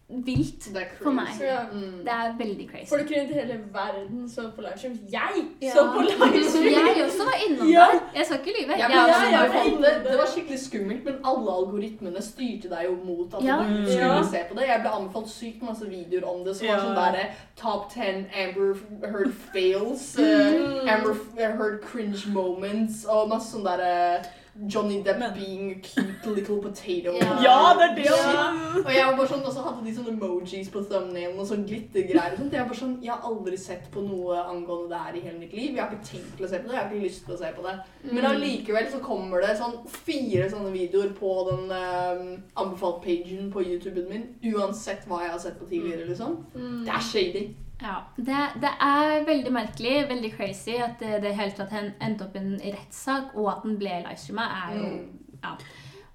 vilt. 0.09 0.63
Det 0.73 0.77
er 0.81 0.85
crazy. 0.87 1.03
For 1.03 1.11
meg. 1.11 1.27
Ja. 1.41 1.63
Mm. 1.71 1.97
Det 2.05 2.11
er 2.13 2.37
veldig 2.37 2.69
crazy. 2.71 2.89
Folk 2.89 3.09
rundt 3.17 3.33
hele 3.35 3.55
verden 3.73 4.29
så 4.29 4.41
på 4.55 4.61
livestream. 4.61 4.99
Jeg 5.11 5.33
Ja. 5.61 5.71
så 5.75 5.81
på 5.95 6.01
livestream! 6.01 6.63
Jeg 6.97 7.05
også 7.05 7.23
var 7.29 7.37
innom 7.49 7.67
Ja. 7.69 7.85
der. 7.91 7.99
Jeg 8.15 8.25
skal 8.25 8.37
ikke 8.39 8.53
lyve. 8.61 8.73
Ja, 8.77 8.87
det, 8.87 9.91
det 10.11 10.17
var 10.21 10.27
skikkelig 10.33 10.59
skummelt, 10.59 11.03
men 11.05 11.13
alle 11.25 11.49
algoritmene 11.59 12.21
styrte 12.21 12.69
deg 12.69 12.85
jo 12.85 12.95
mot 13.03 13.33
at 13.33 13.43
Ja. 13.43 13.57
du 13.57 13.91
skulle 13.91 14.05
Ja. 14.15 14.23
se 14.23 14.39
på 14.49 14.55
det. 14.59 14.67
Jeg 14.67 14.79
ble 14.81 14.89
anbefalt 14.99 15.29
sykt 15.29 15.61
masse 15.61 15.85
videoer 15.89 16.25
om 16.31 16.45
det, 16.45 16.55
som 16.55 16.67
var 16.67 16.79
sånn 16.79 16.95
der 16.95 17.25
Top 17.57 17.91
10 17.91 18.25
Amber 18.43 18.75
Heard 19.11 19.33
fails, 19.53 20.15
Mm. 20.17 20.23
Uh, 20.23 20.93
Amber 20.93 21.13
Heard 21.57 21.81
cringe 21.91 22.23
moments, 22.33 23.05
og 23.05 23.29
masse 23.29 23.51
sånn 23.57 23.63
derre 23.65 24.23
Johnny 24.65 25.03
Depp 25.03 25.19
Men- 25.19 25.33
being 25.33 25.71
a 25.71 25.75
cute 25.83 26.35
little 26.35 26.57
potato. 26.61 27.13
Ja. 27.13 27.41
Ja, 27.43 27.73
det 27.77 27.83
er 27.91 27.95
det! 27.95 28.05
Ja. 28.05 28.51
Og 28.85 28.91
jeg 28.93 29.05
var 29.05 29.15
bare 29.17 29.27
sånn, 29.27 29.43
også 29.45 29.61
hadde 29.63 29.85
de 29.85 29.93
sånne 29.95 30.13
emojis 30.15 30.69
på 30.73 30.81
thumbnailen 30.89 31.37
og 31.39 31.45
sånn 31.47 31.65
glittergreier. 31.67 32.31
og 32.33 32.37
sånt. 32.39 32.51
Jeg 32.53 32.61
var 32.61 32.67
bare 32.67 32.79
sånn, 32.81 32.95
jeg 33.03 33.11
har 33.11 33.21
aldri 33.31 33.57
sett 33.57 33.91
på 33.91 34.01
noe 34.01 34.35
angående 34.49 34.89
det 34.89 34.97
her 35.05 35.13
i 35.15 35.19
hele 35.19 35.39
mitt 35.39 35.53
liv. 35.53 35.75
Jeg 35.75 35.83
har 35.83 35.91
ikke 35.91 36.05
tenkt 36.11 36.37
til 36.37 36.45
å 36.45 36.49
se 36.49 36.57
på 36.59 36.67
det, 36.67 36.73
jeg 36.73 36.83
har 36.83 36.91
ikke 36.93 37.03
lyst 37.05 37.25
til 37.25 37.35
å 37.35 37.37
se 37.37 37.51
på 37.57 37.61
det. 37.67 37.75
Men 38.11 38.23
Mm. 38.23 38.31
allikevel 38.31 38.87
så 38.91 38.99
kommer 38.99 39.41
det 39.41 39.57
sånn 39.57 39.77
fire 39.87 40.49
sånne 40.49 40.71
videoer 40.71 41.09
på 41.13 41.31
den 41.51 41.71
um, 41.71 42.43
anbefalt-pagen 42.55 43.51
på 43.51 43.61
YouTuben 43.65 44.09
min, 44.09 44.25
uansett 44.53 45.05
hva 45.07 45.21
jeg 45.21 45.31
har 45.31 45.39
sett 45.39 45.59
på 45.59 45.65
tidligere, 45.69 46.07
liksom. 46.09 46.45
Mm. 46.55 46.85
Det 46.85 46.93
er 46.93 46.99
shady. 47.11 47.47
Ja, 47.81 47.95
det, 48.15 48.37
det 48.61 48.71
er 48.81 49.25
veldig 49.27 49.51
merkelig, 49.53 49.95
veldig 50.09 50.31
crazy, 50.33 50.77
at 50.81 50.97
det, 50.99 51.21
det 51.21 51.35
hele 51.37 51.53
tatt 51.53 51.75
endte 51.77 52.25
opp 52.25 52.35
i 52.35 52.41
en 52.41 52.55
rettssak, 52.63 53.35
og 53.35 53.51
at 53.51 53.67
den 53.67 53.77
ble 53.77 53.99
livestreama, 54.07 54.49
er 54.63 54.77
jo 54.79 54.87
Mm. 54.87 55.23
Ja. 55.43 55.51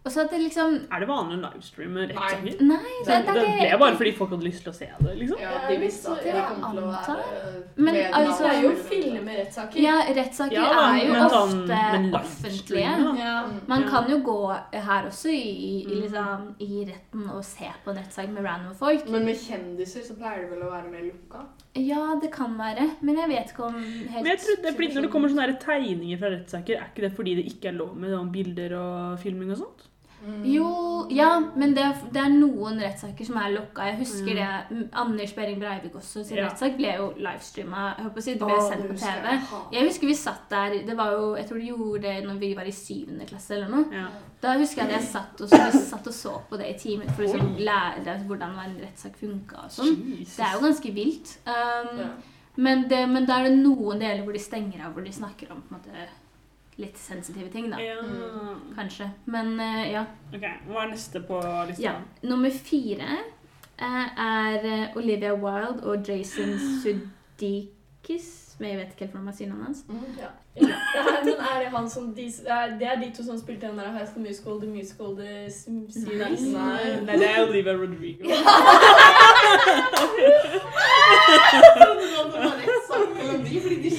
Og 0.04 0.10
så 0.10 0.24
at 0.24 0.32
det 0.34 0.40
liksom 0.42 0.72
Er 0.90 0.98
det 0.98 1.06
vanlig 1.06 1.36
å 1.38 1.42
livestreame 1.52 2.08
rettssaker? 2.10 2.56
Nei. 2.66 2.76
Nei, 2.82 2.94
Det, 3.06 3.18
det, 3.26 3.34
det, 3.36 3.42
det 3.60 3.68
ble 3.70 3.76
bare 3.78 3.98
fordi 4.00 4.12
folk 4.18 4.30
hadde 4.34 4.46
lyst 4.48 4.64
til 4.64 4.72
å 4.72 4.74
se 4.74 4.88
det, 4.98 5.12
liksom. 5.20 5.38
Ja, 5.38 5.52
de 5.68 5.76
visste 5.78 6.10
at 6.16 6.24
det 6.26 6.42
kom 6.48 6.64
til 6.64 6.80
å 6.82 6.88
være 6.90 7.26
eh, 7.26 7.60
Men 7.76 7.98
altså- 8.18 8.42
Det 8.42 8.50
er 8.56 8.62
jo 8.64 8.72
filmer 8.88 9.36
rettssaker. 9.38 9.78
Ja, 9.84 9.94
rettssaker 10.18 10.52
Ja, 10.58 10.64
er 10.90 11.06
jo 11.06 11.12
men 11.12 11.30
sånn- 11.30 11.62
ofte 11.62 11.78
men 11.92 12.08
offentlige. 12.18 12.96
Ja. 13.22 13.46
Man 13.68 13.82
Ja. 13.82 13.88
kan 13.90 14.10
jo 14.10 14.18
gå 14.26 14.38
her 14.72 15.06
også 15.06 15.28
i, 15.30 15.44
i, 15.70 15.84
Mm. 15.86 16.00
liksom, 16.02 16.54
i 16.58 16.84
retten 16.90 17.30
og 17.30 17.44
se 17.44 17.70
på 17.84 17.90
en 17.90 17.96
rettssak 18.02 18.28
med 18.28 18.44
random 18.44 18.74
folk. 18.74 19.08
Men 19.08 19.24
med 19.24 19.36
kjendiser 19.36 20.02
så 20.02 20.18
pleier 20.18 20.40
det 20.42 20.50
vel 20.50 20.66
å 20.66 20.72
være 20.72 20.90
mer 20.90 21.02
lukka? 21.12 21.44
Ja, 21.76 22.16
det 22.20 22.32
kan 22.32 22.58
være, 22.58 22.90
men 23.00 23.16
jeg 23.16 23.28
vet 23.28 23.52
ikke 23.54 23.64
om 23.66 23.74
helt 23.80 24.12
Men 24.24 24.26
jeg 24.26 24.38
tror 24.40 24.56
det 24.62 24.66
er 24.66 24.76
fordi 24.76 24.94
Når 24.94 25.02
det 25.02 25.10
kommer 25.12 25.28
sånne 25.30 25.60
tegninger 25.62 26.18
fra 26.18 26.28
rettssaker, 26.34 26.76
er 26.76 26.90
ikke 26.90 27.02
det 27.06 27.12
fordi 27.16 27.34
det 27.36 27.46
ikke 27.46 27.68
er 27.68 27.78
lov 27.78 27.96
med 27.96 28.10
sånn 28.10 28.32
bilder 28.32 28.74
og 28.76 29.18
filming 29.20 29.50
og 29.52 29.58
sånt? 29.58 29.88
Mm. 30.22 30.42
Jo, 30.46 30.66
ja, 31.10 31.40
men 31.56 31.72
det, 31.74 31.84
det 32.14 32.20
er 32.22 32.28
noen 32.30 32.78
rettssaker 32.78 33.26
som 33.26 33.36
er 33.42 33.50
lokka. 33.56 33.82
Jeg 33.88 33.96
husker 33.98 34.32
Mm. 34.32 34.78
det. 34.78 34.88
Anders 34.92 35.32
Behring 35.34 35.58
Breivik 35.58 35.94
også 35.98 36.24
sin 36.24 36.36
Ja. 36.36 36.44
rettssak 36.48 36.76
ble 36.76 36.92
jo 36.96 37.08
livestreama. 37.18 37.88
Si, 38.20 38.34
det 38.34 38.38
ble 38.40 38.54
Å, 38.54 38.68
sendt 38.70 38.86
på 38.88 38.96
TV. 39.00 39.24
jeg. 39.26 39.40
Jeg 39.72 39.88
husker 39.88 40.06
vi 40.06 40.14
satt 40.14 40.48
der 40.50 40.70
Det 40.86 40.96
var 40.96 41.10
jo, 41.12 41.34
Jeg 41.36 41.46
tror 41.48 41.58
de 41.58 41.66
gjorde 41.72 42.02
det 42.02 42.24
når 42.24 42.38
vi 42.38 42.54
var 42.54 42.62
i 42.64 42.70
syvende 42.70 43.26
klasse 43.26 43.50
eller 43.56 43.68
noe. 43.68 43.84
Ja. 43.92 44.06
Da 44.42 44.54
husker 44.58 44.82
jeg 44.84 44.90
at 44.94 45.00
jeg 45.00 45.08
satt 45.10 45.40
og, 45.40 45.48
så, 45.48 45.58
vi 45.72 45.78
satt 45.78 46.06
og 46.06 46.14
så 46.14 46.40
på 46.50 46.56
det 46.58 46.66
i 46.70 46.78
timen 46.78 47.08
for 47.10 47.22
å 47.22 47.26
liksom, 47.26 47.56
lære 47.58 48.26
hvordan 48.26 48.58
en 48.64 48.78
rettssak 48.80 49.16
funka 49.16 49.64
og 49.64 49.70
sånn. 49.70 49.96
Det 50.22 50.38
er 50.38 50.52
jo 50.54 50.60
ganske 50.68 50.94
vilt. 50.94 51.38
Um, 51.46 51.98
Ja. 51.98 52.06
men, 52.56 52.88
det, 52.88 53.08
men 53.08 53.24
da 53.26 53.38
er 53.40 53.48
det 53.48 53.58
noen 53.58 53.98
deler 53.98 54.22
hvor 54.22 54.32
de 54.32 54.38
stenger 54.38 54.86
av, 54.86 54.92
hvor 54.94 55.02
de 55.04 55.10
snakker 55.12 55.50
om 55.50 55.62
på 55.62 55.74
en 55.74 55.80
måte 55.80 56.08
litt 56.76 56.98
sensitive 56.98 57.48
ting, 57.52 57.70
da. 57.70 57.76
Ja. 57.80 57.96
Kanskje. 58.76 59.10
Men 59.24 59.60
uh, 59.60 59.92
ja. 59.92 60.04
Ok, 60.34 60.44
Hva 60.68 60.82
er 60.84 60.88
neste 60.94 61.20
på 61.26 61.40
lista? 61.68 61.82
ja. 61.82 61.92
Nummer 62.22 62.50
fire 62.50 63.08
uh, 63.82 64.06
er 64.24 64.58
eh, 64.64 64.96
Olivia 64.96 65.34
Wilde 65.34 65.82
og 65.82 66.08
Jason 66.08 66.58
Sudikis. 66.82 68.38
Men 68.58 68.68
jeg 68.70 68.78
vet 68.78 68.86
ikke 68.92 68.98
helt 69.04 69.12
hvordan 69.12 69.24
man 69.24 69.34
sier 69.34 69.48
navnet 69.48 69.66
hans. 69.66 69.84
Ja. 70.18 70.26
Ja. 70.56 70.62
Det 70.62 70.68
er, 71.00 71.24
men 71.24 71.34
er 71.34 71.58
det 71.62 71.68
han 71.72 71.90
som 71.90 72.14
de, 72.14 72.22
Det 72.78 72.86
er 72.86 72.94
de 73.00 73.12
to 73.16 73.24
som 73.24 73.38
spilte 73.40 73.66
den 73.66 73.78
der 73.78 73.92
High 73.92 74.06
School 74.06 74.22
Musical, 74.26 74.60
The 74.60 74.70
Musical, 74.70 75.06
The 75.16 75.50
Series? 75.50 76.42
Nei. 76.52 77.00
Nei, 77.06 77.16
det 77.16 77.30
er 77.30 77.42
Olivia 77.48 77.72
Rodrigo. 77.72 78.24
Fordi 83.62 83.90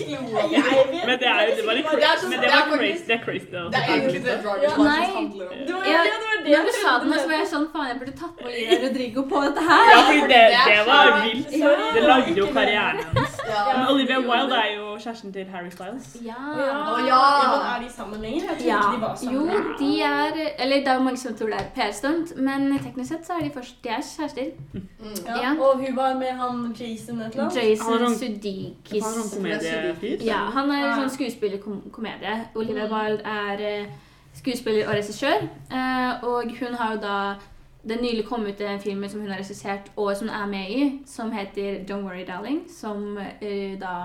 Jeg 1.04 1.10
Men 1.10 1.20
det 1.20 1.28
er 1.28 1.42
jo 1.44 1.56
det 1.60 1.66
var 1.68 1.76
litt 1.80 1.88
crazy. 1.92 2.28
Men 2.32 2.40
det 2.44 2.50
var 2.54 2.64
crazy. 2.72 3.04
Det 3.08 3.16
er 3.18 3.22
crazy. 3.26 3.48
da. 3.52 3.64
Det 3.74 3.80
er 3.84 3.88
egentlig 3.94 4.22
det 4.26 4.36
Driver's 4.44 4.64
Ja, 4.64 4.72
License 4.88 5.16
handler 5.20 5.46
om. 5.46 5.56
Var 5.74 6.04
det 6.44 6.58
Når 6.58 6.64
du 6.70 6.74
sa 6.84 6.92
det 7.00 7.08
nå, 7.12 7.16
så 7.24 7.28
var 7.32 7.38
jeg 7.42 7.48
sånn 7.54 7.68
Faen, 7.74 7.88
jeg 7.92 7.98
burde 8.02 8.16
tatt 8.22 8.34
med 8.40 8.46
Olivia 8.52 8.78
Rodrigo 8.88 9.26
på 9.34 9.38
dette 9.48 9.62
her. 9.70 9.86
Ja, 9.94 10.00
fordi 10.08 10.24
det, 10.34 10.44
det 10.72 10.80
var 10.92 11.06
vilt. 11.28 11.52
Det 11.96 12.04
lagde 12.12 12.38
jo 12.42 12.46
karrieren 12.58 12.98
hennes. 13.04 13.33
Ja. 13.54 13.78
Men 13.78 13.88
Olivia 13.94 14.18
Wilde 14.20 14.56
er 14.56 14.70
jo 14.78 14.86
kjæresten 15.04 15.34
til 15.34 15.46
Harry 15.54 15.70
Styles. 15.70 16.08
Ja. 16.26 16.34
Ja. 16.58 16.68
Ja. 17.12 17.22
men 17.54 17.68
er 17.74 17.88
de 17.88 17.94
sammen 17.94 18.22
lenger? 18.22 18.44
Jeg 18.60 18.66
Ja. 18.66 18.78
ikke 18.78 18.96
de 18.96 19.02
var 19.02 19.16
sammen. 19.16 19.36
Jo, 19.36 19.76
de 19.80 20.02
er 20.02 20.28
Eller 20.60 20.76
det 20.76 20.88
er 20.88 20.94
jo 20.94 21.00
mange 21.08 21.18
som 21.18 21.36
tror 21.36 21.48
det 21.48 21.56
er 21.62 21.70
PR-stunt, 21.76 22.38
men 22.38 22.80
teknisk 22.80 23.10
sett 23.12 23.28
så 23.28 23.34
er 23.40 23.44
de 23.48 23.52
først 23.58 23.76
De 23.84 23.90
er 23.90 24.02
kjærester. 24.18 24.52
Mm. 24.74 24.88
Ja. 25.28 25.36
Ja. 25.44 25.52
Og 25.66 25.78
hun 25.78 25.96
var 25.96 26.14
med 26.14 26.32
han 26.42 26.76
Jason 26.80 27.22
et 27.22 27.32
eller 27.32 27.44
annet? 27.44 27.56
Jason 27.70 28.00
Han 28.00 28.16
Sudeikis. 28.16 29.04
Han 29.04 29.30
komediefyr? 29.38 30.26
Ja, 30.26 30.38
han 30.58 30.72
er 30.72 30.96
sånn 30.96 31.10
skuespiller-komedie. 31.18 32.36
Olivia 32.56 32.86
Mm. 32.88 32.94
Wilde 32.94 33.22
er 33.26 33.80
eh, 33.80 33.86
skuespiller 34.34 34.88
og 34.88 34.94
regissør. 34.94 35.40
eh, 35.72 36.24
Og 36.24 36.44
hun 36.60 36.74
har 36.80 36.94
jo 36.94 37.00
da 37.02 37.36
det 37.84 37.98
er 37.98 38.02
nylig 38.02 38.26
kommet 38.26 38.56
ut 38.56 38.62
en 38.62 38.80
film 38.80 39.10
som 39.10 39.22
hun 39.22 39.30
har 39.30 39.42
regissert 39.42 39.92
og 39.96 40.16
som 40.16 40.28
hun 40.28 40.36
er 40.42 40.46
med 40.48 40.70
i, 40.70 41.02
som 41.06 41.32
heter 41.32 41.84
Don't 41.90 42.06
Worry 42.06 42.26
Darling, 42.28 42.64
som 42.72 43.18
uh, 43.18 43.80
da 43.82 43.96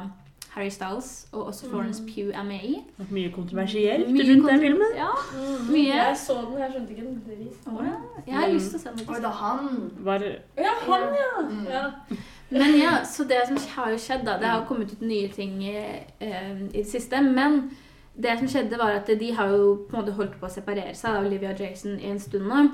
Harry 0.58 0.68
Styles 0.68 1.28
og 1.32 1.46
også 1.46 1.68
Florence 1.68 2.02
Mm. 2.02 2.08
Pugh 2.08 2.38
er 2.38 2.42
med 2.42 2.60
i. 2.62 2.76
Mye 3.10 3.32
kontroversielt 3.32 4.10
Mye 4.10 4.22
rundt 4.30 4.50
den 4.50 4.60
filmen. 4.60 4.86
Ja. 4.96 5.10
Mm. 5.34 5.72
Mye. 5.72 5.96
Jeg 5.96 6.16
så 6.16 6.32
den, 6.50 6.58
jeg 6.58 6.70
skjønte 6.72 6.90
ikke 6.90 7.02
den. 7.02 7.22
Ja. 7.66 7.92
Jeg 8.26 8.34
har 8.34 8.48
lyst 8.48 8.70
til 8.70 8.78
å 8.78 8.82
se 8.82 8.88
den. 8.96 9.08
Var 9.08 9.20
det 9.26 9.32
han. 9.42 9.92
Var 9.98 10.24
Ja, 10.58 10.74
han, 10.86 11.02
ja. 11.22 11.48
Mm. 11.50 11.66
ja. 11.70 11.84
Men 12.50 12.78
ja, 12.80 13.04
så 13.04 13.24
det 13.24 13.42
som 13.48 13.58
har 13.76 13.90
jo 13.90 13.98
skjedd 13.98 14.24
da, 14.26 14.38
det 14.40 14.46
har 14.46 14.64
kommet 14.64 14.92
ut 14.92 15.00
nye 15.00 15.28
ting 15.28 15.62
eh, 15.68 16.00
i 16.72 16.78
det 16.78 16.86
siste, 16.88 17.20
men 17.22 17.70
det 18.22 18.38
som 18.38 18.48
skjedde 18.48 18.78
var 18.78 18.90
at 18.90 19.10
de 19.20 19.32
har 19.34 19.52
jo 19.52 19.86
på 19.90 19.96
en 19.96 20.02
måte 20.02 20.16
holdt 20.16 20.40
på 20.40 20.48
å 20.48 20.50
separere 20.50 20.94
seg, 20.94 21.12
da, 21.12 21.20
Olivia 21.26 21.52
og 21.52 21.60
Jason, 21.60 22.00
i 22.00 22.08
en 22.10 22.20
stund 22.20 22.48
nå. 22.48 22.64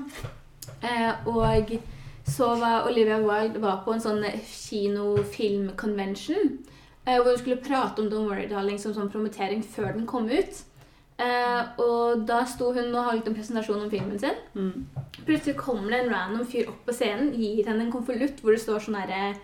Eh, 0.81 1.27
og 1.27 1.79
så 2.25 2.55
var 2.59 2.87
Olivia 2.89 3.19
Wilde 3.21 3.61
var 3.61 3.83
på 3.85 3.93
en 3.93 4.01
sånn 4.01 4.23
kinofilm-convention, 4.49 6.57
eh, 7.05 7.19
hvor 7.19 7.31
hun 7.31 7.41
skulle 7.41 7.65
prate 7.65 8.01
om 8.01 8.09
Don't 8.09 8.29
Worry 8.29 8.47
Darling 8.49 8.79
som 8.81 8.95
sånn 8.95 9.11
promotering 9.13 9.61
før 9.63 9.93
den 9.93 10.07
kom 10.09 10.25
ut. 10.29 10.63
Eh, 11.15 11.61
og 11.79 12.25
da 12.27 12.41
sto 12.49 12.73
hun 12.75 12.89
og 12.91 13.05
holdt 13.07 13.27
en 13.29 13.37
presentasjon 13.37 13.85
om 13.85 13.91
filmen 13.91 14.19
sin. 14.19 14.37
mm. 14.53 14.87
Plutselig 15.25 15.57
kommer 15.57 15.91
det 15.91 15.99
en 16.03 16.11
random 16.11 16.45
fyr 16.45 16.67
opp 16.69 16.81
på 16.85 16.93
scenen, 16.93 17.33
gir 17.39 17.65
henne 17.69 17.83
en 17.85 17.93
konvolutt 17.93 18.41
hvor 18.43 18.51
det 18.51 18.61
står 18.61 18.79
sånn 18.87 18.99
derre 18.99 19.35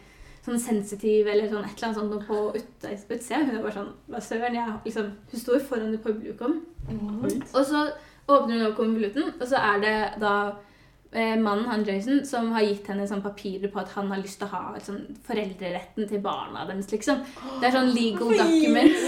Sånn 0.42 0.58
sensitiv 0.58 1.28
eller 1.30 1.52
sånn 1.52 1.68
et 1.68 1.78
eller 1.78 1.92
annet 1.92 2.00
sånt 2.00 2.24
på 2.26 2.38
utsida. 2.58 3.44
Hun 3.46 3.60
er 3.60 3.62
bare 3.62 3.76
sånn 3.76 3.92
Hva 4.10 4.18
søren? 4.26 4.56
Jeg, 4.58 4.74
liksom, 4.88 5.12
hun 5.30 5.40
står 5.44 5.60
foran 5.68 5.94
et 5.94 6.02
publikum. 6.02 6.56
Mm. 6.90 7.46
Og 7.54 7.62
så 7.62 7.84
åpner 8.26 8.56
hun 8.56 8.66
opp 8.72 8.80
konvolutten, 8.80 9.26
og 9.36 9.46
så 9.46 9.58
er 9.62 9.78
det 9.84 9.94
da 10.24 10.34
eh, 10.50 10.71
mannen, 11.12 11.66
han 11.68 11.84
Jason, 11.84 12.26
som 12.26 12.52
har 12.56 12.64
gitt 12.64 12.88
henne 12.88 13.04
sånn 13.08 13.24
papirer 13.24 13.72
på 13.72 13.82
at 13.82 13.92
han 13.98 14.08
har 14.14 14.22
lyst 14.22 14.40
til 14.40 14.48
å 14.48 14.54
ha 14.56 14.80
sånn, 14.80 15.02
foreldreretten 15.28 16.08
til 16.08 16.24
barna 16.24 16.64
deres, 16.70 16.88
liksom. 16.94 17.20
Det 17.60 17.68
er 17.68 17.76
sånn 17.76 17.92
legal 17.92 18.32
documents. 18.40 19.04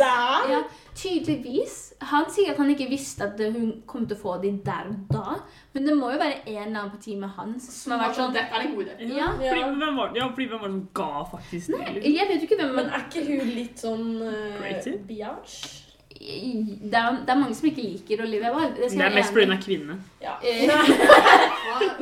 Der 0.00 0.48
Ja, 0.48 0.62
tydeligvis. 0.96 1.76
Han 2.08 2.28
sier 2.32 2.54
at 2.54 2.60
han 2.60 2.72
ikke 2.72 2.88
visste 2.88 3.28
at 3.28 3.40
hun 3.40 3.82
kom 3.88 4.06
til 4.08 4.16
å 4.16 4.20
få 4.20 4.36
de 4.40 4.54
der 4.64 4.88
og 4.88 5.12
da. 5.12 5.38
Men 5.76 5.90
det 5.90 5.96
må 5.96 6.10
jo 6.14 6.20
være 6.20 6.40
en 6.46 6.58
eller 6.62 6.80
annen 6.80 6.92
på 6.94 7.00
teamet 7.04 7.36
hans 7.36 7.68
som 7.82 7.92
har 7.94 8.06
vært 8.06 8.20
sånn 8.20 8.36
Dette 8.36 8.56
er 8.56 8.66
en 8.66 8.76
god 8.76 8.92
idé. 8.94 9.10
Ja. 9.16 9.30
Fordi, 9.36 9.64
hvem 9.80 10.00
var, 10.00 10.12
ja, 10.16 10.28
fordi 10.32 10.48
hvem 10.52 10.62
var 10.62 10.68
det 10.68 10.76
som 10.76 10.86
ga 11.00 11.24
faktisk 11.32 11.74
det? 11.74 11.82
liksom? 11.98 12.14
Jeg 12.16 12.30
vet 12.30 12.38
jo 12.40 12.48
ikke 12.48 12.60
hvem 12.62 12.76
Men 12.76 12.86
men 12.86 12.94
er 12.94 13.04
ikke 13.10 13.26
hun 13.28 13.52
litt 13.56 13.84
sånn 13.84 14.06
uh, 14.24 15.04
biatch? 15.08 15.85
Det 16.20 16.94
er, 16.94 17.16
det 17.26 17.30
er 17.30 17.38
mange 17.38 17.54
som 17.54 17.66
ikke 17.68 17.82
liker 17.82 18.22
Olivia 18.24 18.52
Wilde. 18.56 18.88
Det 18.90 19.00
er 19.04 19.14
mest 19.14 19.34
pga. 19.34 19.56
kvinne. 19.62 19.98
Ja. 20.22 20.32
Eh, 20.42 20.64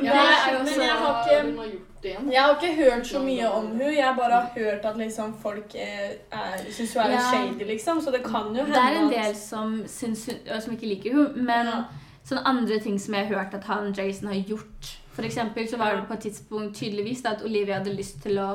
Ja, 0.03 0.11
er 0.13 0.63
men 0.63 0.67
jeg 0.81 0.95
har 1.01 1.27
ikke- 1.27 1.49
hun 1.49 1.57
har 1.57 1.65
det. 2.03 2.15
Jeg 2.33 2.41
har 2.41 2.55
ikke 2.61 2.75
hørt 2.83 3.07
så 3.07 3.19
mye 3.19 3.51
om 3.51 3.65
hun. 3.67 3.81
Jeg 3.81 4.03
har 4.05 4.15
bare 4.15 4.47
hørt 4.55 4.85
at 4.85 4.97
liksom 4.97 5.33
folk 5.41 5.75
er, 5.75 6.11
er, 6.31 6.71
syns 6.71 6.93
hun 6.93 7.03
er 7.03 7.09
litt 7.09 7.21
shady, 7.33 7.67
liksom. 7.67 8.01
Så 8.01 8.11
det 8.11 8.23
kan 8.23 8.55
jo 8.55 8.63
hende 8.63 8.73
Det 8.73 8.83
er 8.83 8.99
en 9.01 9.09
del 9.11 9.35
som, 9.35 9.83
syns, 9.87 10.29
som 10.63 10.73
ikke 10.73 10.87
liker 10.87 11.13
hun 11.13 11.45
men 11.45 11.65
Ja. 11.65 11.83
sånne 12.25 12.45
andre 12.45 12.79
ting 12.79 12.99
som 13.01 13.13
jeg 13.13 13.27
har 13.27 13.35
hørt 13.35 13.53
at 13.53 13.63
han 13.63 13.93
Jason 13.97 14.27
har 14.27 14.35
gjort. 14.35 14.97
For 15.13 15.21
eksempel 15.23 15.67
så 15.69 15.77
var 15.77 15.95
det 15.95 16.07
på 16.07 16.13
et 16.13 16.19
tidspunkt 16.19 16.75
tydeligvis 16.75 17.21
da, 17.21 17.29
at 17.29 17.43
Olivia 17.45 17.77
hadde 17.79 17.93
lyst 17.95 18.21
til 18.23 18.37
å 18.39 18.47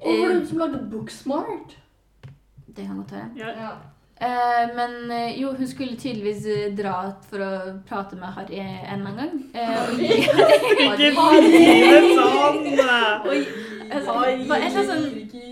Og 0.00 0.06
var 0.06 0.12
det 0.12 0.24
eh, 0.30 0.38
hun 0.38 0.46
som 0.46 0.58
lagde 0.58 0.88
Booksmart? 0.90 1.76
Det 2.76 2.84
kan 2.86 2.96
godt 2.96 3.12
være. 3.12 3.30
Ja. 3.36 3.70
Eh, 4.16 4.74
men 4.76 5.10
eh, 5.12 5.34
jo, 5.40 5.50
hun 5.58 5.68
skulle 5.68 5.96
tydeligvis 6.00 6.46
eh, 6.48 6.70
dra 6.76 6.94
for 7.28 7.42
å 7.44 7.50
prate 7.84 8.16
med 8.16 8.32
Harry 8.32 8.62
en 8.62 9.02
eller 9.02 9.10
annen 9.10 9.18
gang. 9.20 9.34
Eh, 9.52 9.90
Ikke 10.86 11.10
si 11.44 11.60
det 11.84 12.00
sånn! 12.16 12.62
Altså, 13.86 14.82
sånn. 14.88 15.04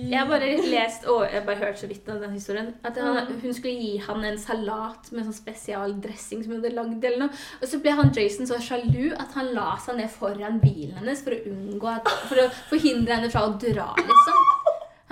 Jeg 0.09 0.17
har 0.19 0.27
bare 0.29 0.49
lest 0.69 1.05
og 1.13 1.23
jeg 1.29 1.45
bare 1.47 1.61
hørt 1.61 1.79
så 1.81 1.87
vidt 1.91 2.09
av 2.11 2.19
den 2.25 2.33
historien. 2.35 2.73
At 2.85 2.99
han, 3.01 3.31
hun 3.43 3.55
skulle 3.55 3.77
gi 3.77 3.93
han 4.05 4.25
en 4.27 4.41
salat 4.41 5.13
med 5.15 5.29
sånn 5.29 5.37
spesialdressing 5.37 6.43
som 6.45 6.57
hun 6.57 6.61
hadde 6.65 6.75
lagd. 6.75 7.05
eller 7.05 7.27
noe. 7.27 7.45
Og 7.61 7.69
så 7.71 7.81
ble 7.85 7.95
han 8.01 8.13
Jason 8.17 8.49
så 8.49 8.59
sjalu 8.65 9.13
at 9.13 9.37
han 9.39 9.53
la 9.55 9.75
seg 9.85 10.01
ned 10.01 10.11
foran 10.13 10.59
bilen 10.65 10.97
hennes 11.03 11.23
for 11.25 11.37
å 11.37 11.45
unngå 11.53 11.95
at, 11.99 12.11
for 12.31 12.43
å 12.43 12.51
forhindre 12.73 13.21
henne 13.21 13.33
fra 13.33 13.47
å 13.49 13.55
dra, 13.61 13.93
liksom. 14.01 14.54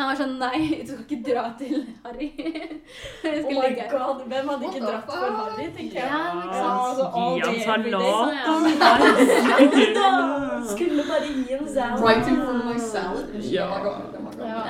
Han 0.02 0.08
var 0.10 0.16
sånn 0.18 0.32
Nei, 0.40 0.58
du 0.82 0.88
skal 0.90 1.04
ikke 1.06 1.18
dra 1.28 1.42
til 1.58 1.84
Harry. 2.02 2.28
Oh 3.22 3.52
my 3.54 3.70
god, 3.90 4.22
hvem 4.26 4.48
hadde 4.50 4.64
ikke 4.66 4.80
dratt 4.82 5.06
for? 5.06 5.34
Harry, 5.36 5.66
tenker 5.76 5.98
jeg. 6.00 6.08
Ja, 6.10 6.22
ikke 6.42 6.56
sant? 6.58 6.80
altså, 6.82 7.04
salat. 8.82 10.66
Skulle 10.72 11.04
bare 11.06 11.28
gi 11.30 11.54
en 11.54 11.68
salad. 11.68 12.02
Writing 12.02 12.38
for 12.42 12.58
my 12.66 12.76
salad. 12.82 13.26
Ja. 13.46 13.68
Ja. 14.42 14.60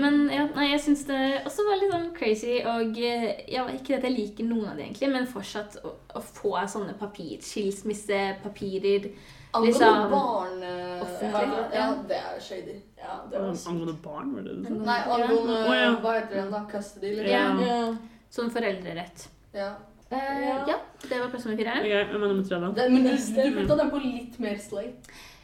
Men 0.00 0.30
ja, 0.32 0.46
nei, 0.56 0.70
jeg 0.72 0.80
syns 0.86 1.04
det 1.08 1.20
også 1.44 1.64
var 1.68 1.80
litt 1.82 1.92
sånn 1.92 2.08
crazy. 2.16 2.58
Og 2.64 2.96
eh, 3.04 3.28
ja, 3.52 3.66
ikke 3.76 3.98
at 3.98 4.06
jeg 4.08 4.16
liker 4.16 4.48
noen 4.48 4.70
av 4.70 4.78
det, 4.78 4.86
egentlig, 4.88 5.10
men 5.12 5.28
fortsatt 5.28 5.80
å, 5.84 5.92
å 6.16 6.22
få 6.24 6.54
sånne 6.70 6.96
papir, 7.00 7.36
skilsmissepapirer 7.44 9.10
Angående 9.48 9.70
Liksom- 9.72 10.10
barn 10.12 10.62
Offentlig, 11.00 11.58
Ja, 11.72 11.74
ja. 11.74 11.88
det 12.08 12.16
er 12.20 12.40
shady. 12.40 12.76
Ja, 12.98 13.16
det 13.30 13.38
var. 13.38 13.56
Angående 13.70 13.94
barn, 14.02 14.32
var 14.34 14.42
det 14.42 14.54
det 14.54 14.62
du 14.62 14.64
sa? 14.68 14.80
Nei, 14.88 14.98
angående 15.16 15.58
oh, 15.68 15.76
ja. 15.76 15.90
Hva 16.02 16.14
heter 16.18 16.40
den 16.42 16.50
da? 16.54 16.62
Custody? 16.72 17.12
Liksom. 17.16 17.30
Ja. 17.32 17.68
Ja. 17.68 18.22
Sånn 18.34 18.50
foreldrerett. 18.52 19.28
Ja. 19.56 19.70
Uh, 20.08 20.16
Ja. 20.18 20.58
ja, 20.66 20.76
det 21.04 21.18
var 21.20 21.28
plass 21.28 21.44
nummer 21.44 21.58
fire. 21.60 21.72
Ok, 21.82 21.88
jeg 21.92 22.06
mener 22.12 22.30
nummer 22.32 22.44
tre, 22.48 22.58
da? 22.62 22.68
Den, 22.78 22.94
men 22.94 23.02
du, 23.04 23.10
du 23.12 23.58
putta 23.60 23.76
den 23.82 23.90
på 23.92 23.98
litt 24.02 24.38
mer 24.40 24.56
slay. 24.62 24.86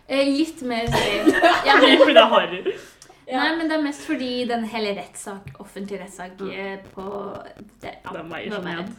Eh, 0.09 0.27
litt 0.29 0.63
mer 0.69 0.89
slay. 0.89 1.35
Ja, 1.69 1.77
Fordi 1.81 2.15
det 2.17 2.23
er 2.23 2.31
harry. 2.33 2.63
Ja. 3.29 3.39
Nei, 3.41 3.57
men 3.57 3.71
det 3.71 3.79
er 3.79 3.85
mest 3.87 4.05
fordi 4.05 4.45
den 4.49 4.67
hele 4.69 4.91
rettssak, 4.99 5.55
offentlig 5.63 6.01
rettssak 6.03 6.43
ja. 6.45 6.75
på 6.93 7.05
det, 7.81 7.95
ja, 8.05 8.13
Den 8.13 8.29
veier 8.29 8.53
sånn 8.53 8.67
så 8.67 8.69
ned. 8.69 8.91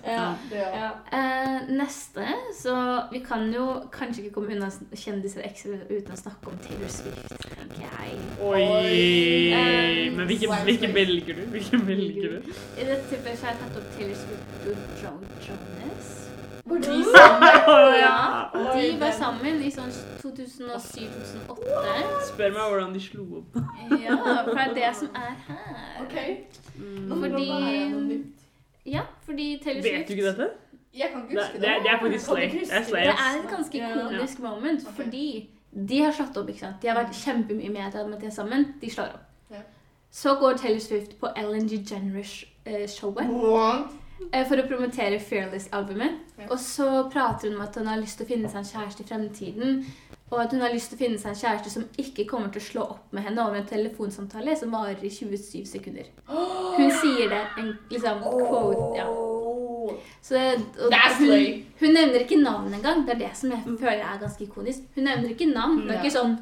Ja. 0.56 0.88
Eh, 1.14 1.68
neste, 1.70 2.26
så 2.58 2.76
vi 3.12 3.22
kan 3.26 3.46
jo 3.54 3.68
kanskje 3.94 4.26
ikke 4.26 4.40
komme 4.40 4.56
unna 4.58 4.72
kjendiser 4.98 5.46
ekstra 5.46 5.78
uten 5.92 6.16
å 6.16 6.20
snakke 6.20 6.50
om 6.50 6.58
Taylor 6.66 6.90
Swift. 6.90 7.38
tenker 7.46 7.86
jeg. 7.86 8.18
Oi! 8.42 8.66
Um, 9.54 10.18
Men 10.18 10.26
hvilken, 10.32 10.58
hvilke 10.72 10.92
velger 10.94 11.34
du? 11.38 11.46
Hvilken 11.54 11.88
velger 11.88 12.38
du? 12.38 12.54
I 12.82 12.90
dette 12.90 13.04
tilfellet 13.12 13.40
så 13.40 13.50
har 13.50 13.54
jeg 13.54 13.62
tatt 13.62 13.82
opp 13.82 13.90
Taylor 14.00 14.18
Swift 14.24 14.70
og 14.72 15.02
Joan 15.04 15.22
Jonas. 15.46 15.95
Var 16.66 16.78
de 16.78 16.84
sammen? 16.84 17.04
Ja, 18.02 18.44
de 18.74 19.00
var 19.00 19.12
sammen 19.24 19.62
i 19.62 19.70
sånn 19.72 19.92
2007-2008. 20.22 22.22
Spør 22.32 22.50
meg 22.56 22.62
hvordan 22.72 22.94
de 22.96 23.02
slo 23.04 23.24
opp. 23.42 23.52
Ja, 24.02 24.16
for 24.48 24.54
det 24.58 24.64
er 24.66 24.74
det 24.80 24.90
som 24.98 25.10
er 25.16 25.34
her. 25.48 25.66
Ok. 26.02 26.16
Mm. 26.80 27.12
Fordi-. 27.12 28.24
Ja, 28.86 29.02
fordi 29.26 29.48
Taylor 29.64 29.82
Vet 29.86 30.08
du 30.08 30.14
ikke 30.14 30.26
dette? 30.32 30.48
Jeg 30.96 31.10
kan 31.12 31.22
ikke 31.26 31.36
huske 31.42 31.54
det, 31.54 31.62
det. 31.62 31.70
det 31.84 31.90
er 31.92 32.00
faktisk 32.02 32.26
slay. 32.26 32.50
Det 32.50 32.62
er 32.72 32.84
slay, 32.88 33.02
Det 33.02 33.08
er 33.14 33.18
et 33.44 33.50
ganske 33.52 33.78
Ja. 33.78 33.84
ikonisk 34.00 34.40
moment, 34.40 34.88
fordi 34.96 35.50
de 35.90 35.98
har 36.02 36.12
slått 36.16 36.38
opp, 36.38 36.50
ikke 36.50 36.60
sant? 36.60 36.76
De 36.82 36.88
har 36.88 36.96
vært 37.04 37.14
kjempemye 37.20 37.70
med 37.70 37.82
at 37.82 37.94
de 38.22 38.26
er 38.26 38.30
sammen. 38.32 38.66
De 38.82 38.90
slår 38.90 39.04
opp. 39.14 39.20
Så 40.16 40.36
går 40.40 40.54
Taylor 40.58 40.80
Swift 40.80 41.20
på 41.20 41.28
Ellen 41.36 41.68
DeGeneres-showet 41.68 43.28
for 44.50 44.62
å 44.62 44.68
promotere 44.68 45.20
Fearless-albumet. 45.20 46.18
Ja. 46.40 46.50
Og 46.50 46.60
så 46.62 46.88
prater 47.14 47.50
hun 47.50 47.58
om 47.60 47.66
at 47.66 47.78
hun 47.80 47.88
har 47.90 48.02
lyst 48.02 48.20
til 48.20 48.28
å 48.28 48.32
finne 48.34 48.52
seg 48.52 48.62
en 48.62 48.72
kjæreste 48.72 49.06
i 49.06 49.10
fremtiden. 49.10 49.86
Og 50.34 50.40
at 50.42 50.54
hun 50.56 50.64
har 50.66 50.74
lyst 50.74 50.90
til 50.92 50.98
å 50.98 51.04
finne 51.04 51.22
seg 51.22 51.32
en 51.32 51.40
kjæreste 51.40 51.72
som 51.76 51.86
ikke 52.02 52.26
kommer 52.30 52.50
til 52.54 52.64
å 52.64 52.66
slå 52.66 52.86
opp 52.96 53.14
med 53.14 53.28
henne 53.28 53.44
over 53.46 53.60
en 53.60 53.70
telefonsamtale 53.70 54.56
som 54.58 54.74
varer 54.74 55.04
i 55.06 55.12
27 55.14 55.68
sekunder. 55.70 56.10
Hun 56.28 56.92
sier 57.02 57.30
det. 57.32 57.44
En 57.62 57.72
liksom 57.92 58.24
quote. 58.26 58.92
Ja. 58.98 59.08
Så, 60.26 60.42
og, 60.82 60.94
hun, 61.20 61.66
hun 61.80 61.94
nevner 61.94 62.24
ikke 62.26 62.42
navn 62.42 62.74
engang. 62.74 63.04
Det 63.06 63.16
er 63.16 63.28
det 63.28 63.34
som 63.38 63.54
jeg 63.54 63.62
føler 63.80 64.02
er 64.02 64.22
ganske 64.22 64.48
ikonisk. 64.48 64.88
Hun 64.96 65.06
nevner 65.06 65.36
ikke 65.36 65.52
navn. 65.52 65.84
Det 65.86 65.94
er 65.94 66.02
ikke 66.02 66.18
sånn 66.18 66.40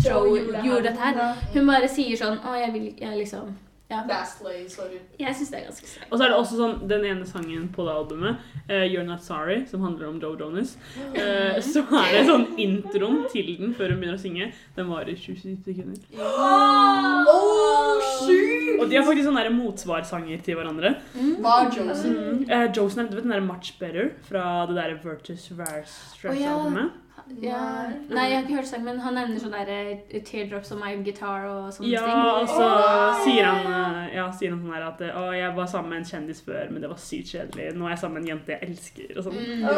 Joe 0.00 0.38
gjorde 0.64 0.86
dette 0.88 1.00
her. 1.02 1.34
Hun 1.54 1.66
bare 1.66 1.88
sier 1.90 2.14
sånn 2.16 2.38
Å, 2.46 2.54
jeg 2.60 2.72
vil 2.76 2.84
jeg 2.94 3.16
liksom 3.24 3.50
Ja. 3.90 4.24
Sorry. 4.24 5.00
Jeg 5.18 5.34
syns 5.34 5.50
det 5.50 5.58
er 5.58 5.64
ganske 5.66 5.88
sterkt. 5.88 6.06
Og 6.10 6.18
så 6.18 6.24
er 6.24 6.30
det 6.30 6.36
også 6.38 6.58
sånn, 6.60 6.76
den 6.90 7.06
ene 7.08 7.26
sangen 7.26 7.66
på 7.74 7.86
det 7.88 7.94
albumet, 7.98 8.44
uh, 8.68 8.84
You're 8.86 9.02
Not 9.06 9.24
Sorry, 9.26 9.64
som 9.66 9.82
handler 9.82 10.12
om 10.12 10.20
Joe 10.22 10.38
Jonas, 10.38 10.76
uh, 11.16 11.58
så 11.64 11.82
er 11.98 12.14
det 12.14 12.22
sånn 12.28 12.46
introen 12.60 13.24
til 13.32 13.50
den 13.58 13.74
før 13.74 13.94
hun 13.94 14.02
begynner 14.02 14.20
å 14.20 14.22
synge. 14.22 14.50
Den 14.76 14.90
varer 14.92 15.18
27 15.18 15.58
sekunder. 15.66 15.98
Oh, 16.22 17.98
sjukt! 18.20 18.60
Og 18.80 18.88
de 18.88 18.96
har 18.96 19.04
faktisk 19.04 19.26
sånne 19.26 19.50
motsvarsanger 19.52 20.40
til 20.46 20.56
hverandre. 20.56 20.94
Hva 21.42 21.58
er 21.64 21.74
Josie? 21.74 22.14
Mm. 22.14 22.46
Eh, 22.46 22.66
Josen, 22.76 23.10
du 23.10 23.18
vet 23.18 23.26
den 23.26 23.34
derre 23.34 23.44
Much 23.44 23.74
Better 23.80 24.14
fra 24.28 24.64
det 24.70 24.78
der 24.78 24.96
Virtus 25.02 25.50
Stress-albumet? 25.50 26.94
Ja. 26.94 27.09
Nei, 27.38 28.24
jeg 28.26 28.36
har 28.36 28.42
ikke 28.42 28.56
hørt 28.58 28.68
sangen, 28.68 28.84
men 28.88 29.00
han 29.04 29.14
nevner 29.14 29.40
sånn 29.42 29.54
der 29.54 29.68
eh, 29.70 30.20
Teardrops 30.26 30.72
on 30.74 30.80
my 30.82 30.90
guitar 31.06 31.46
og 31.46 31.68
sånne 31.74 31.90
Ja, 31.92 32.02
ting. 32.04 32.20
og 32.42 32.48
så 32.50 32.66
oh! 32.66 33.20
sier 33.24 33.46
han, 33.46 33.68
eh, 33.70 34.14
ja, 34.16 34.26
sier 34.34 34.54
han 34.54 34.60
sånn 34.64 34.74
her 34.74 34.86
at 34.88 35.02
Å, 35.06 35.24
jeg 35.36 35.52
var 35.56 35.68
sammen 35.70 35.94
med 35.94 36.02
en 36.02 36.08
kjendis 36.10 36.42
før, 36.46 36.70
men 36.72 36.82
det 36.82 36.90
var 36.90 37.00
sykt 37.00 37.34
kjedelig. 37.34 37.68
Nå 37.78 37.86
er 37.86 37.94
jeg 37.94 38.02
sammen 38.02 38.18
med 38.20 38.26
en 38.26 38.32
jente 38.34 38.56
jeg 38.56 38.70
elsker, 38.70 39.12
og 39.16 39.28
sånn. 39.28 39.38
Mm. 39.40 39.68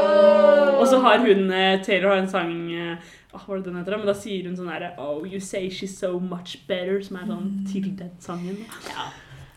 Og 0.78 0.86
så 0.90 1.00
har 1.04 1.24
hun 1.26 1.50
eh, 1.50 1.74
Taylor 1.84 2.14
har 2.14 2.22
en 2.22 2.30
sang 2.32 2.54
eh, 2.72 3.10
ah, 3.32 3.42
Hva 3.44 3.56
er 3.56 3.60
det 3.60 3.68
den 3.70 3.80
heter? 3.80 3.96
da? 3.96 4.00
Men 4.02 4.12
da 4.12 4.16
sier 4.22 4.48
hun 4.48 4.56
sånn 4.58 4.72
herre 4.72 4.94
Oh, 5.02 5.26
you 5.28 5.40
say 5.40 5.68
she's 5.68 5.94
so 5.98 6.16
much 6.20 6.56
better, 6.68 7.00
som 7.04 7.20
er 7.20 7.28
sånn 7.30 7.52
til 7.72 7.92
den 7.98 8.16
sangen. 8.22 8.64
da. 8.88 9.10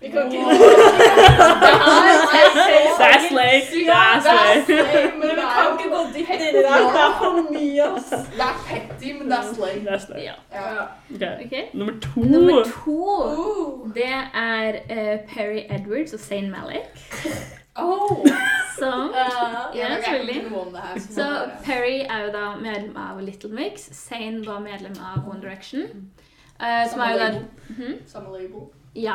Vi 0.06 0.12
kan 0.12 0.32
ikke 0.32 0.46
That's 3.00 3.28
slay. 3.28 3.62
er 3.88 4.22
slay. 4.22 4.56
Men 5.20 5.30
vi 5.30 5.46
kan 5.56 5.66
ikke 5.80 5.90
gå 5.96 6.02
dypt 6.16 6.30
inn 6.30 6.42
i 6.42 6.52
det. 6.54 6.64
Det 6.64 7.02
er 7.06 7.14
for 7.20 7.40
mye, 7.52 7.84
ass. 7.96 8.10
Det 8.10 8.46
er 8.48 8.56
petty, 8.68 9.14
men 9.18 9.32
det 9.32 9.38
er 9.38 9.54
slay. 9.54 9.76
That's 9.88 10.06
slay. 10.06 10.22
Ja. 10.24 10.36
Okay. 11.16 11.34
Ok, 11.36 11.46
Ok. 11.46 11.74
Nummer 11.74 11.94
to. 12.02 12.20
Nummer 12.22 12.64
to, 12.64 13.00
Uh. 13.26 13.94
det 13.96 14.14
er 14.34 14.72
uh, 14.90 15.20
Perry 15.36 15.62
Edwards 15.70 16.14
og 16.14 16.20
Zayn 16.20 16.52
Malik. 16.52 16.86
Oh. 17.78 18.26
Som 18.80 19.12
Ja. 19.14 19.26
Ja, 19.76 19.96
selvfølgelig. 19.96 20.44
det. 20.96 21.04
Så 21.04 21.26
Perry 21.66 21.98
er 22.10 22.20
jo 22.26 22.32
da 22.32 22.56
medlem 22.62 22.96
av 22.98 23.20
Little 23.22 23.50
Mix. 23.50 23.82
Zayn 23.92 24.46
var 24.48 24.60
medlem 24.60 24.96
av 25.16 25.30
One 25.30 25.42
Direction. 25.42 25.82
Uh, 26.60 26.90
som 26.92 27.00
er 27.02 27.12
jo 27.12 27.18
da. 27.20 27.32
Mhm. 27.70 27.94
Samme 28.08 28.30
label. 28.38 28.62
Ja. 28.96 29.14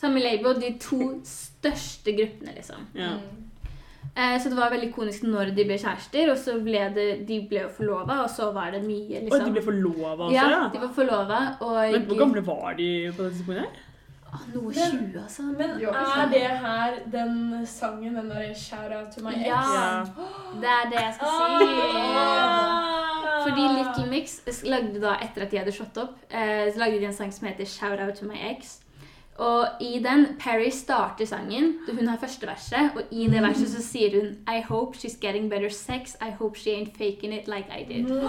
Samme 0.00 0.22
label. 0.24 0.56
De 0.62 0.72
to 0.80 1.00
største 1.28 2.14
gruppene, 2.16 2.54
liksom. 2.56 2.86
Ja. 2.96 3.14
Mm. 3.18 3.46
Eh, 4.16 4.36
så 4.42 4.50
det 4.50 4.56
var 4.58 4.72
veldig 4.72 4.88
konisk 4.94 5.22
når 5.28 5.52
de 5.54 5.64
ble 5.68 5.76
kjærester, 5.78 6.32
og 6.32 6.38
så 6.40 6.56
ble 6.64 6.80
det, 6.96 7.04
de 7.28 7.36
ble 7.50 7.60
jo 7.66 7.68
forlova, 7.76 8.16
og 8.24 8.30
så 8.32 8.48
var 8.56 8.72
det 8.74 8.80
mye, 8.82 9.20
Oi, 9.20 9.26
liksom. 9.28 9.44
de 9.46 9.52
ble 9.54 9.62
forlova 9.62 10.16
også, 10.26 10.34
ja, 10.34 10.48
ja? 10.50 10.64
de 10.72 10.80
var 10.82 10.90
forlova, 10.96 11.38
og 11.60 11.78
Men 11.92 12.08
hvor 12.08 12.18
gamle 12.18 12.42
var 12.46 12.74
de 12.80 12.88
på 13.16 13.22
det 13.28 13.36
tidspunktet? 13.36 13.78
Ah, 14.32 14.42
Noe 14.54 14.62
Men- 14.62 14.90
20, 15.12 15.22
altså. 15.22 15.42
Men 15.42 15.70
er 15.70 16.28
det 16.32 16.42
her 16.64 16.98
den 17.12 17.66
sangen, 17.66 18.14
den 18.14 18.28
der 18.30 18.54
Shout 18.54 18.92
Out 18.98 19.14
To 19.16 19.24
My 19.24 19.32
Ex? 19.34 19.46
Ja. 19.46 19.62
Ja. 19.74 20.04
Det 20.62 20.70
er 20.74 20.84
det 20.90 21.00
jeg 21.00 21.14
skal 21.14 21.28
si. 21.38 21.80
Ah. 22.14 23.48
Fordi 23.48 23.60
Little 23.78 24.06
Mix 24.10 24.40
lagde 24.64 25.00
da, 25.02 25.14
etter 25.24 25.42
at 25.46 25.50
de 25.50 25.58
hadde 25.58 25.72
slått 25.74 25.98
opp, 26.02 26.18
eh, 26.30 26.66
så 26.72 26.78
lagde 26.78 27.00
de 27.00 27.06
en 27.08 27.14
sang 27.16 27.32
som 27.32 27.48
heter 27.48 27.64
Shout 27.66 28.00
Out 28.00 28.14
To 28.20 28.26
My 28.26 28.38
Ex. 28.52 28.78
Og 29.40 29.68
i 29.80 29.98
den, 30.04 30.26
Perry 30.40 30.70
starter 30.70 31.24
sangen, 31.24 31.78
hun 31.88 32.08
har 32.08 32.18
første 32.20 32.46
verset, 32.46 32.90
og 32.96 33.02
i 33.10 33.26
det 33.32 33.40
verset 33.42 33.70
så 33.72 33.82
sier 33.82 34.18
hun 34.18 34.26
I 34.52 34.60
hope 34.68 34.98
she's 34.98 35.16
getting 35.20 35.48
better 35.50 35.70
sex, 35.72 36.14
I 36.20 36.30
hope 36.38 36.58
she 36.58 36.70
ain't 36.76 36.92
faking 36.98 37.32
it 37.32 37.48
like 37.48 37.68
I 37.72 37.84
did. 37.88 38.04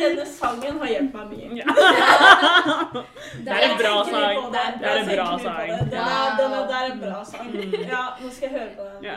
Denne 0.00 0.26
sangen 0.26 0.78
har 0.80 0.88
hjulpet 0.88 1.14
meg 1.14 1.28
mye. 1.30 1.60
Ja. 1.60 1.66
Det 3.44 3.52
er 3.52 3.64
en 3.66 3.76
bra 3.78 3.94
sang. 4.08 4.38
det. 4.54 4.64
Det 4.80 4.88
er 4.90 4.96
en 5.02 5.08
bra 5.10 5.28
sang. 5.44 5.70
Er, 5.70 5.84
det 5.86 5.98
er 6.80 6.92
en 6.92 7.00
bra 7.00 7.24
sang. 7.24 7.48
Ja, 7.92 8.02
nå 8.22 8.30
skal 8.32 8.48
jeg 8.48 8.52
høre 8.58 8.70
på 8.76 8.82
den. 8.88 9.04
Ja. 9.04 9.16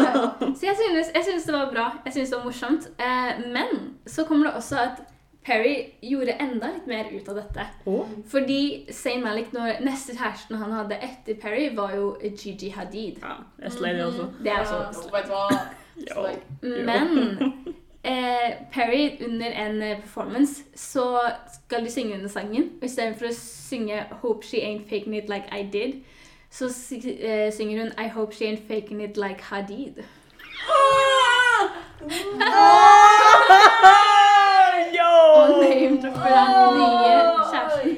Så 0.58 0.66
jeg 0.66 0.76
synes, 0.80 1.06
jeg 1.14 1.24
synes 1.28 1.44
det 1.44 1.54
var 1.54 1.70
bra. 1.74 1.86
Jeg 2.04 2.12
synes 2.12 2.28
det 2.30 2.38
var 2.38 2.44
morsomt. 2.44 2.88
Eh, 2.98 3.32
men 3.52 3.68
så 4.06 4.24
kommer 4.24 4.46
det 4.46 4.54
også 4.54 4.76
at 4.78 5.13
Perry 5.44 5.92
gjorde 6.00 6.32
enda 6.40 6.70
litt 6.72 6.86
mer 6.88 7.10
ut 7.12 7.28
av 7.28 7.36
dette. 7.36 7.66
Oh. 7.86 8.08
Fordi 8.28 8.86
Zayn 8.92 9.22
Malik, 9.22 9.52
når 9.52 9.82
neste 9.84 10.16
kjæresten 10.16 10.56
han 10.56 10.72
hadde 10.72 10.96
etter 11.04 11.36
Perry, 11.40 11.68
var 11.76 11.92
jo 11.96 12.16
Gigi 12.22 12.70
Hadid. 12.72 13.20
Ja, 13.20 13.36
jeg 13.60 13.72
slay 13.76 13.92
det 13.98 14.06
også. 14.06 14.30
Det 14.40 14.52
er 14.52 14.60
også 14.62 14.78
så 14.92 15.02
så 15.02 15.10
vet 15.12 15.28
du 15.28 15.34
hva? 15.34 15.48
Ja. 16.08 16.14
Men 16.88 17.08
eh, 18.04 18.56
Perry, 18.72 19.18
under 19.26 19.52
en 19.66 19.82
eh, 19.82 20.00
performance, 20.00 20.64
så 20.74 21.20
skal 21.52 21.84
de 21.84 21.90
synge 21.90 22.14
under 22.14 22.28
sangen. 22.28 22.70
Og 22.80 22.88
istedenfor 22.88 23.28
å 23.28 23.36
synge 23.36 24.04
'Hope 24.22 24.46
she 24.46 24.64
ain't 24.64 24.88
faking 24.88 25.16
it 25.16 25.28
like 25.28 25.48
I 25.52 25.62
did', 25.72 26.00
så 26.50 26.64
eh, 27.20 27.52
synger 27.52 27.82
hun 27.82 27.92
'I 27.98 28.08
hope 28.08 28.34
she 28.34 28.44
ain't 28.48 28.66
faking 28.68 29.02
it 29.02 29.16
like 29.16 29.40
Hadid'. 29.52 30.04
Og 35.02 35.62
name-dropper 35.64 36.28
den 36.38 36.48
nye 36.78 37.20
kjæresten. 37.52 37.94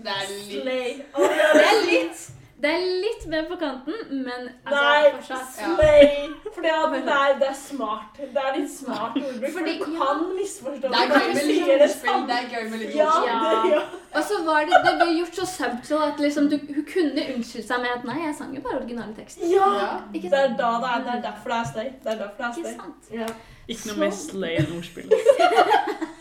Det 0.00 0.12
er 0.18 0.28
litt 0.28 0.62
Slay. 0.62 0.90
Det 1.16 1.64
er 1.70 1.80
litt, 1.86 2.20
det 2.60 2.70
er 2.70 2.82
litt 3.02 3.22
mer 3.32 3.44
på 3.48 3.56
kanten, 3.60 3.94
men 4.10 4.46
altså, 4.66 4.80
Nei, 4.80 5.10
fortsatt. 5.14 5.52
slay. 5.56 6.28
Fordi 6.54 6.68
at 6.72 6.94
det 7.06 7.14
er, 7.16 7.34
det 7.40 7.48
er 7.50 7.56
smart. 7.56 8.18
Det 8.20 8.42
er 8.46 8.56
litt 8.58 8.72
smart 8.72 9.16
ordbruk. 9.20 9.52
For 9.54 9.68
du 9.68 9.84
kan 10.00 10.22
misforstå 10.36 10.88
Det 10.88 11.00
er 11.00 11.12
gøy 11.14 11.28
med 11.34 11.44
litt 11.50 11.70
ordspill. 11.76 12.24
Det 12.30 12.36
er 12.38 12.48
gøy 12.54 12.64
med 12.72 12.78
litt 12.84 12.94
Ja, 12.96 13.10
det, 13.24 13.72
ja. 13.74 13.80
Og 14.16 14.24
så 14.28 14.40
var 14.48 14.64
det, 14.68 14.80
det 14.86 14.94
ble 15.00 15.08
gjort 15.20 15.36
så 15.40 15.46
subtle 15.46 16.00
at 16.08 16.20
liksom, 16.24 16.48
du, 16.52 16.56
hun 16.74 16.84
kunne 16.92 17.26
unnskyldt 17.36 17.68
seg 17.68 17.84
med 17.84 17.92
at 17.94 18.04
nei, 18.08 18.18
jeg 18.26 18.34
sang 18.40 18.56
jo 18.56 18.64
bare 18.64 18.80
originale 18.82 19.14
tekster. 19.16 19.46
ja. 19.48 19.68
Ja. 19.80 19.90
Det 20.12 20.24
er 20.32 20.56
da 20.58 20.72
det 20.82 20.90
er, 20.94 21.04
det 21.06 21.14
er 21.16 21.22
derfor 21.28 21.54
det 21.54 21.60
er 21.60 21.70
slay. 21.72 21.92
Det 22.04 22.12
er 22.14 22.18
derfor 22.24 22.36
det 22.40 22.46
er 22.46 22.58
Ikke 22.64 22.76
sant? 22.82 23.12
Ja. 23.20 23.28
Ikke 23.70 23.92
noe 23.92 23.98
mer 24.04 24.16
slay 24.16 24.56
enn 24.64 24.72
ordspill. 24.80 25.12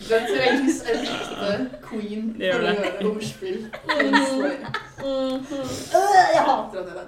Det 0.00 0.18
trengs 0.26 0.78
en 0.90 1.02
ekte 1.04 1.78
queen 1.84 2.22
Det 2.38 2.46
gjør 2.48 2.54
for 2.54 2.60
å 2.60 2.66
det. 2.66 2.76
gjøre 2.80 3.08
ordspill. 3.10 3.58
Øh, 5.00 5.32
Jeg 6.34 6.42
hater 6.46 6.78
at 6.80 6.86
det 6.86 6.92
er 6.92 6.98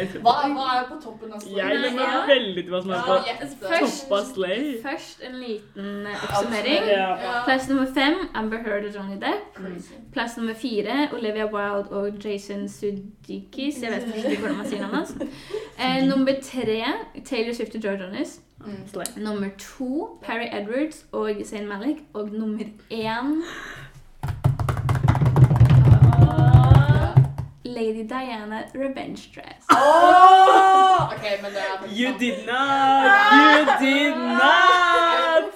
er 0.00 0.18
Hva, 0.24 0.34
hva 0.54 0.66
er 0.80 0.84
på 0.88 0.96
toppen 1.04 1.32
av 1.34 1.40
slay? 1.42 1.56
Jeg 1.58 1.78
glemmer 1.78 2.02
Ja. 2.02 2.20
veldig 2.28 2.64
til 2.64 2.70
hva 2.74 2.80
som 2.82 2.90
er 2.90 3.02
på 3.06 3.14
ja, 3.14 3.34
det. 3.40 3.48
av 4.18 4.24
slay. 4.34 4.60
først 4.82 5.22
en 5.28 5.34
liten 5.40 6.06
eh, 6.06 6.24
oppsummering. 6.28 6.86
Ja. 6.90 7.08
Ja. 7.24 7.34
Plass 7.44 7.68
nummer 7.68 7.86
fem 7.94 8.14
Amber 8.34 8.58
Heard 8.66 8.84
og 8.90 8.94
Johnny 8.94 9.16
Depp. 9.24 9.58
Plass 10.12 10.36
nummer 10.36 10.54
fire 10.54 11.08
Olivia 11.12 11.46
Wilde 11.46 11.90
og 11.90 12.24
Jason 12.24 12.68
Sudikis. 12.68 13.82
Jeg 13.82 13.90
vet 13.92 14.06
ikke 14.16 14.40
hvordan 14.40 14.56
man 14.56 14.66
sier 14.68 14.80
navnet 14.80 14.96
hans. 14.98 15.14
Eh, 15.78 16.02
nummer 16.06 16.32
tre 16.42 16.84
Taylor 17.24 17.52
Swift 17.54 17.74
og 17.74 17.80
George 17.82 18.04
Jonas. 18.04 18.40
Mm. 18.66 18.88
Slay. 18.88 19.04
Nummer 19.16 19.48
to 19.58 20.18
Perry 20.22 20.48
Edwards 20.52 21.04
og 21.12 21.30
Zayn 21.44 21.66
Malik. 21.68 21.96
Og 22.14 22.28
nummer 22.32 22.64
én 22.90 23.42
Lady 27.64 28.08
Diana 28.08 28.62
Revenge 28.74 29.22
Dress. 29.34 29.66
Oh! 29.70 31.10
Okay, 31.14 31.42
men 31.42 31.50
det 31.52 31.60
er 31.60 31.88
You 31.98 32.18
did 32.18 32.46
not! 32.46 33.04
You 33.34 33.58
did 33.86 34.16
not! 34.16 35.54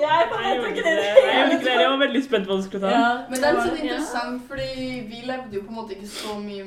Jeg 0.00 0.08
hadde 0.08 0.68
ikke 0.68 0.82
forventet 0.82 1.60
det. 1.60 1.80
Jeg 1.80 1.90
var 1.94 1.96
veldig 1.96 2.24
spent 2.24 2.46
på 2.46 2.52
hva 2.52 2.58
du 2.60 2.66
skulle 2.66 2.86
ta. 2.86 2.92
Ja. 2.94 3.10
Men 3.28 3.36
det 3.40 3.48
er 3.48 3.56
litt 3.56 3.66
sånn 3.66 3.80
interessant, 3.82 4.42
fordi 4.48 4.70
vi 5.10 5.22
levde 5.28 5.58
jo 5.58 5.62
på 5.66 5.72
en 5.74 5.78
måte 5.80 5.96
ikke 5.96 6.10
så 6.12 6.36
mye 6.40 6.64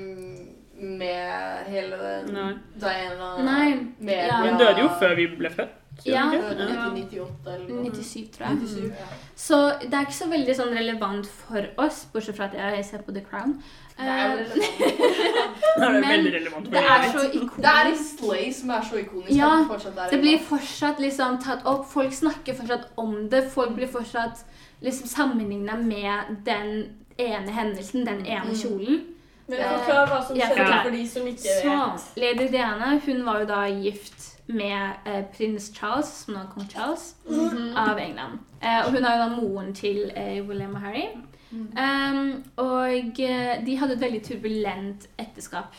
med 0.84 1.68
hele 1.68 2.24
Nei. 2.32 2.50
Diana 2.80 3.30
Nei, 3.44 3.70
media. 4.00 4.28
ja. 4.28 4.42
Hun 4.44 4.58
døde 4.60 4.80
jo 4.86 4.90
før 5.00 5.16
vi 5.16 5.28
ble 5.38 5.50
født. 5.50 5.80
Ja. 6.06 6.24
Døde 6.34 6.66
i 6.74 7.04
98 7.06 7.54
eller 7.54 7.68
noe. 7.70 7.92
97, 7.92 8.32
tror 8.34 8.48
jeg. 8.48 8.58
97, 8.68 8.90
ja. 9.00 9.06
Så 9.36 9.60
det 9.84 9.94
er 9.94 10.08
ikke 10.08 10.18
så 10.18 10.30
veldig 10.32 10.56
sånn 10.58 10.74
relevant 10.74 11.28
for 11.28 11.68
oss, 11.78 12.06
bortsett 12.14 12.36
fra 12.40 12.46
at 12.50 12.58
jeg 12.58 12.86
ser 12.86 13.04
på 13.06 13.14
The 13.14 13.22
Crown. 13.30 13.60
Det 13.98 14.10
er 14.10 14.32
jo 14.32 14.40
Eh. 14.44 14.50
Det 15.78 15.84
er 15.86 16.00
Men 16.02 16.24
Det 16.72 16.82
er 16.82 17.04
så 17.12 17.24
ikonisk. 17.30 17.58
Det 17.62 17.74
er 17.74 17.92
slay 17.96 18.52
som 18.54 18.70
er 18.74 18.82
så 18.90 18.98
ikonisk. 18.98 19.36
Ja, 19.38 19.52
det 19.70 20.10
Det 20.12 20.20
blir 20.22 20.40
fortsatt 20.40 21.00
liksom 21.00 21.38
tatt 21.44 21.66
opp. 21.66 21.86
Folk 21.92 22.14
snakker 22.14 22.54
fortsatt 22.58 22.88
om 22.98 23.30
det. 23.30 23.44
Folk 23.52 23.76
blir 23.76 23.88
fortsatt 23.88 24.44
liksom 24.82 25.08
sammenligna 25.08 25.76
med 25.78 26.38
den 26.46 26.90
ene 27.20 27.52
hendelsen, 27.52 28.06
den 28.06 28.26
ene 28.26 28.50
Mm. 28.50 28.56
kjolen. 28.56 29.02
Men 29.48 29.60
forklar 29.60 30.08
hva 30.08 30.20
som 30.28 30.38
skjedde 30.38 30.68
ja, 30.70 30.84
for 30.84 30.92
de 30.96 31.08
som 31.10 31.28
ikke 31.28 31.56
Så 31.62 31.74
vet. 31.74 32.06
Lady 32.24 32.48
Diana 32.54 32.94
hun 33.06 33.26
var 33.26 33.40
jo 33.44 33.46
da 33.50 33.62
gift 33.68 34.30
med 34.48 34.96
eh, 35.06 35.24
prins 35.38 35.70
Charles, 35.76 36.08
som 36.24 36.34
nå 36.34 36.40
er 36.44 36.50
kong 36.54 36.70
Charles, 36.72 37.16
Mhm. 37.30 37.78
av 37.78 37.98
England. 38.00 38.40
Eh, 38.62 38.86
og 38.86 38.92
hun 38.92 39.06
er 39.06 39.18
jo 39.18 39.24
da 39.24 39.30
moren 39.42 39.74
til 39.74 40.12
eh, 40.16 40.42
William 40.48 40.76
og 40.76 40.82
Harry. 40.82 41.06
Um, 41.54 42.44
og 42.58 43.20
eh, 43.20 43.66
de 43.66 43.76
hadde 43.78 43.94
et 43.94 44.02
veldig 44.02 44.24
turbulent 44.26 45.08
ekteskap. 45.20 45.76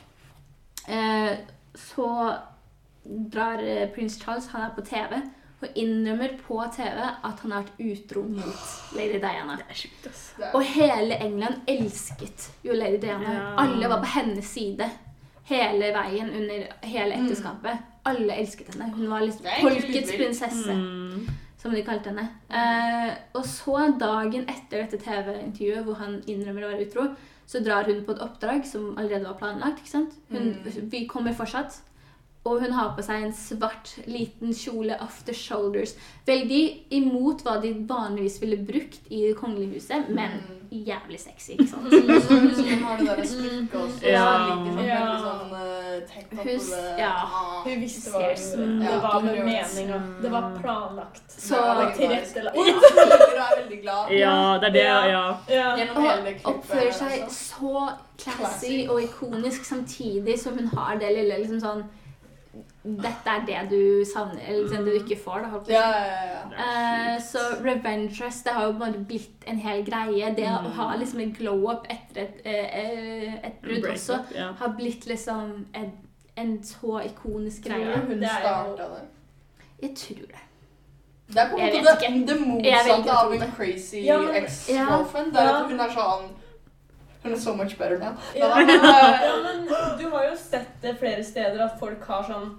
Eh, 0.88 1.32
så 1.74 2.08
drar 3.34 3.58
eh, 3.64 3.88
prins 3.94 4.20
Charles, 4.22 4.46
han 4.52 4.62
er 4.62 4.70
på 4.76 4.84
TV, 4.86 5.18
og 5.64 5.78
innrømmer 5.80 6.34
på 6.46 6.58
TV 6.76 6.98
at 7.00 7.40
han 7.44 7.52
har 7.54 7.64
vært 7.64 7.80
utro 7.80 8.22
mot 8.28 8.96
Lady 8.96 9.18
Diana. 9.22 9.56
Det 9.60 9.66
er 9.70 9.78
sjukt, 9.80 10.06
ass. 10.10 10.22
Og 10.52 10.62
hele 10.74 11.18
England 11.24 11.62
elsket 11.70 12.50
jo 12.66 12.76
Lady 12.76 13.00
Diana. 13.02 13.32
Ja. 13.34 13.46
Alle 13.64 13.88
var 13.88 14.02
på 14.04 14.12
hennes 14.18 14.46
side 14.54 14.90
hele 15.48 15.90
veien 15.92 16.30
under 16.32 16.66
hele 16.88 17.18
ekteskapet. 17.20 17.82
Alle 18.08 18.36
elsket 18.40 18.74
henne. 18.74 18.90
Hun 18.96 19.08
var 19.10 19.20
liksom 19.24 19.46
folkets 19.60 20.12
prinsesse, 20.16 20.74
Mm. 20.74 21.26
som 21.58 21.72
de 21.72 21.82
kalte 21.84 22.10
henne. 22.12 22.28
Eh, 22.50 23.14
og 23.34 23.44
så, 23.48 23.76
dagen 23.98 24.44
etter 24.48 24.82
dette 24.84 24.98
TV-intervjuet 25.04 25.84
hvor 25.84 25.94
han 26.00 26.22
innrømmer 26.28 26.64
å 26.66 26.72
være 26.74 26.86
utro, 26.86 27.06
så 27.46 27.60
drar 27.64 27.84
hun 27.84 28.04
på 28.04 28.12
et 28.12 28.20
oppdrag 28.24 28.64
som 28.66 28.94
allerede 28.98 29.24
var 29.24 29.34
planlagt. 29.40 29.78
ikke 29.80 29.90
sant? 29.90 30.12
Hun, 30.30 30.54
Vi 30.90 31.06
kommer 31.06 31.32
fortsatt. 31.32 31.80
Og 32.44 32.60
hun 32.60 32.72
har 32.76 32.90
på 32.96 33.00
seg 33.02 33.22
en 33.24 33.32
svart, 33.32 33.94
liten 34.06 34.50
kjole 34.52 34.98
off 35.00 35.22
the 35.24 35.32
shoulders. 35.32 35.94
Veldig 36.28 36.82
imot 36.92 37.40
hva 37.42 37.54
de 37.62 37.70
vanligvis 37.88 38.36
ville 38.42 38.58
brukt 38.68 39.00
i 39.08 39.22
det 39.30 39.36
kongelige 39.38 39.78
huset, 39.78 40.10
men 40.12 40.34
jævlig 40.74 41.20
sexy. 41.22 41.52
ikke 41.54 41.66
sant? 41.70 41.94
Hun 42.28 42.82
har 42.84 42.98
det 43.00 43.06
der 43.06 43.24
smykket 43.30 43.78
også. 43.80 44.04
Ja. 44.04 44.26
som 44.50 44.66
sånn 44.76 44.84
Ja. 44.84 45.00
sånn 45.24 45.56
eh, 45.56 46.44
Hus- 46.44 46.70
ja. 46.98 47.14
Ah. 47.14 47.62
Hun 47.64 47.80
visste 47.80 48.10
hva 48.10 48.20
hun 48.20 48.36
gjorde. 48.36 48.78
Det 48.84 49.00
var 49.02 49.20
med 49.20 49.38
mening, 49.38 49.74
meninga. 49.74 50.02
Det 50.22 50.30
var 50.36 50.52
planlagt. 50.60 51.24
Så- 51.30 51.64
tilrettelagt. 51.96 52.56
Og 52.56 52.66
er 52.68 53.56
veldig 53.62 53.80
glad. 53.82 54.10
Ja, 54.18 54.58
det 54.60 54.68
er 54.68 54.72
det, 54.72 54.84
Ja. 54.84 55.36
ja. 55.48 55.86
Og 55.96 56.54
oppfører 56.54 56.92
seg 56.92 57.28
så 57.30 57.88
classy 58.18 58.36
Classy. 58.38 58.86
og 58.88 59.02
ikonisk 59.02 59.64
samtidig 59.64 60.38
som 60.38 60.58
hun 60.58 60.66
har 60.76 60.96
det 60.98 61.14
lille 61.16 61.38
liksom 61.38 61.60
sånn 61.60 61.84
Dette 62.84 63.30
er 63.32 63.44
det 63.46 63.60
du 63.70 64.04
savner, 64.04 64.42
eller 64.48 64.68
det 64.68 64.80
du 64.84 64.90
ikke 64.98 65.16
får. 65.24 65.40
da. 65.42 65.60
Ja, 65.72 65.90
ja, 65.90 66.24
ja. 66.34 66.40
Er 66.64 67.14
Eh, 67.14 67.20
så 67.22 67.38
Reventress 67.64 68.42
det 68.44 68.52
har 68.52 68.66
jo 68.66 68.72
bare 68.78 68.92
blitt 69.08 69.44
en 69.46 69.58
hel 69.58 69.84
greie. 69.84 70.34
Det 70.36 70.44
å 70.44 70.60
Mm. 70.62 70.72
ha 70.76 70.96
liksom 70.96 71.20
en 71.20 71.32
glow-up 71.32 71.86
etter 71.90 72.20
et, 72.22 72.40
eh, 72.44 72.78
eh, 72.80 73.34
et 73.46 73.62
brudd 73.62 73.84
også 73.92 74.18
ja. 74.34 74.52
har 74.52 74.68
blitt 74.76 75.06
liksom 75.06 75.66
en, 75.74 75.92
en 76.36 76.62
så 76.62 77.00
ikonisk 77.06 77.64
Tror 77.64 77.74
greie. 77.74 77.94
du 77.94 78.00
hun 78.14 78.24
starta 78.24 78.76
det? 78.76 79.08
Jeg 79.82 79.96
tror 79.96 80.26
det. 80.26 80.42
Det 81.28 81.38
er 81.40 81.48
på 81.50 81.56
en 81.58 81.66
måte 81.66 82.00
det, 82.00 82.26
det 82.28 82.40
motsatte 82.46 83.10
av 83.10 83.32
en 83.32 83.52
crazy 83.56 84.04
Ja, 84.04 84.18
ex-girlfriend. 84.30 85.32
Det 85.32 85.40
er 85.40 85.44
Ja. 85.46 85.64
at 85.64 85.70
hun 85.70 85.80
er 85.80 85.88
sånn 85.88 86.28
Hun 87.22 87.32
er 87.32 87.38
so 87.38 87.54
much 87.54 87.78
better 87.78 87.98
now. 87.98 88.12
Ja, 88.36 88.54
Men, 88.56 88.66
men, 88.66 88.80
ja, 88.84 89.36
men 89.42 89.98
du 89.98 90.10
har 90.10 90.24
jo 90.28 90.36
sett 90.36 90.68
det 90.82 90.98
flere 90.98 91.24
steder 91.24 91.64
at 91.64 91.78
folk 91.80 92.04
har 92.04 92.22
sånn 92.22 92.58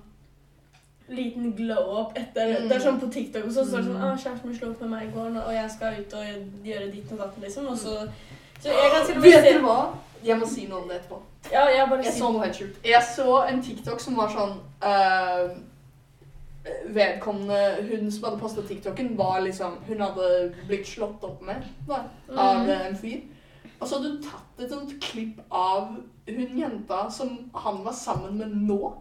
liten 1.10 1.52
glow-up 1.56 2.18
etter 2.18 2.48
Mm. 2.62 2.70
Det 2.70 2.76
er 2.78 2.80
sånn 2.80 3.00
på 3.00 3.12
TikTok 3.12 3.46
og 3.46 3.52
så 3.52 3.66
står 3.66 3.78
det 3.78 3.86
sånn 3.86 3.96
Mm. 3.98 4.04
ah, 4.04 4.16
'Kjæresten 4.18 4.46
min 4.50 4.58
slo 4.58 4.70
opp 4.70 4.82
med 4.82 4.90
meg 4.90 5.08
i 5.08 5.12
går, 5.12 5.38
og 5.46 5.54
jeg 5.54 5.72
skal 5.72 5.94
ut 6.00 6.14
og 6.14 6.26
gjøre 6.66 6.92
ditt 6.92 7.12
og 7.12 7.18
datt', 7.20 7.42
liksom. 7.42 7.68
Og 7.68 7.78
så, 7.78 7.94
så 8.62 8.68
jeg 8.70 8.92
kan 8.94 9.06
til 9.06 9.16
og 9.18 9.22
med 9.22 9.32
Vet 9.32 9.44
dere 9.44 9.62
hva? 9.62 9.94
Jeg 10.24 10.38
må 10.40 10.46
si 10.48 10.66
noe 10.66 10.82
om 10.82 10.88
det 10.90 10.98
etterpå. 10.98 11.20
Ja, 11.52 11.66
jeg 11.68 11.90
bare 11.90 12.04
Jeg 12.04 12.14
si 12.14 12.20
så 12.20 12.32
noe 12.32 12.44
helt 12.44 12.56
sjukt. 12.56 12.80
Jeg 12.86 13.04
så 13.16 13.44
en 13.50 13.62
TikTok 13.64 14.00
som 14.00 14.16
var 14.18 14.30
sånn 14.30 14.58
uh, 14.82 15.50
Vedkommende 16.90 17.88
Hun 17.92 18.12
som 18.12 18.24
hadde 18.24 18.40
posta 18.42 18.62
TikToken, 18.62 19.18
var 19.18 19.40
liksom 19.46 19.72
Hun 19.88 20.00
hadde 20.02 20.54
blitt 20.68 20.88
slått 20.88 21.24
opp 21.24 21.42
med 21.46 21.62
da, 21.88 22.00
av 22.38 22.64
Mm. 22.64 22.70
en 22.88 22.96
fyr. 22.98 23.20
Og 23.82 23.88
så 23.88 23.96
hadde 23.98 24.10
hun 24.10 24.24
tatt 24.24 24.64
et 24.66 24.70
sånt 24.72 24.94
klipp 25.02 25.40
av 25.52 25.88
hun 26.28 26.58
jenta 26.60 27.10
som 27.12 27.52
han 27.56 27.84
var 27.84 27.92
sammen 27.94 28.38
med 28.38 28.48
nå. 28.56 28.94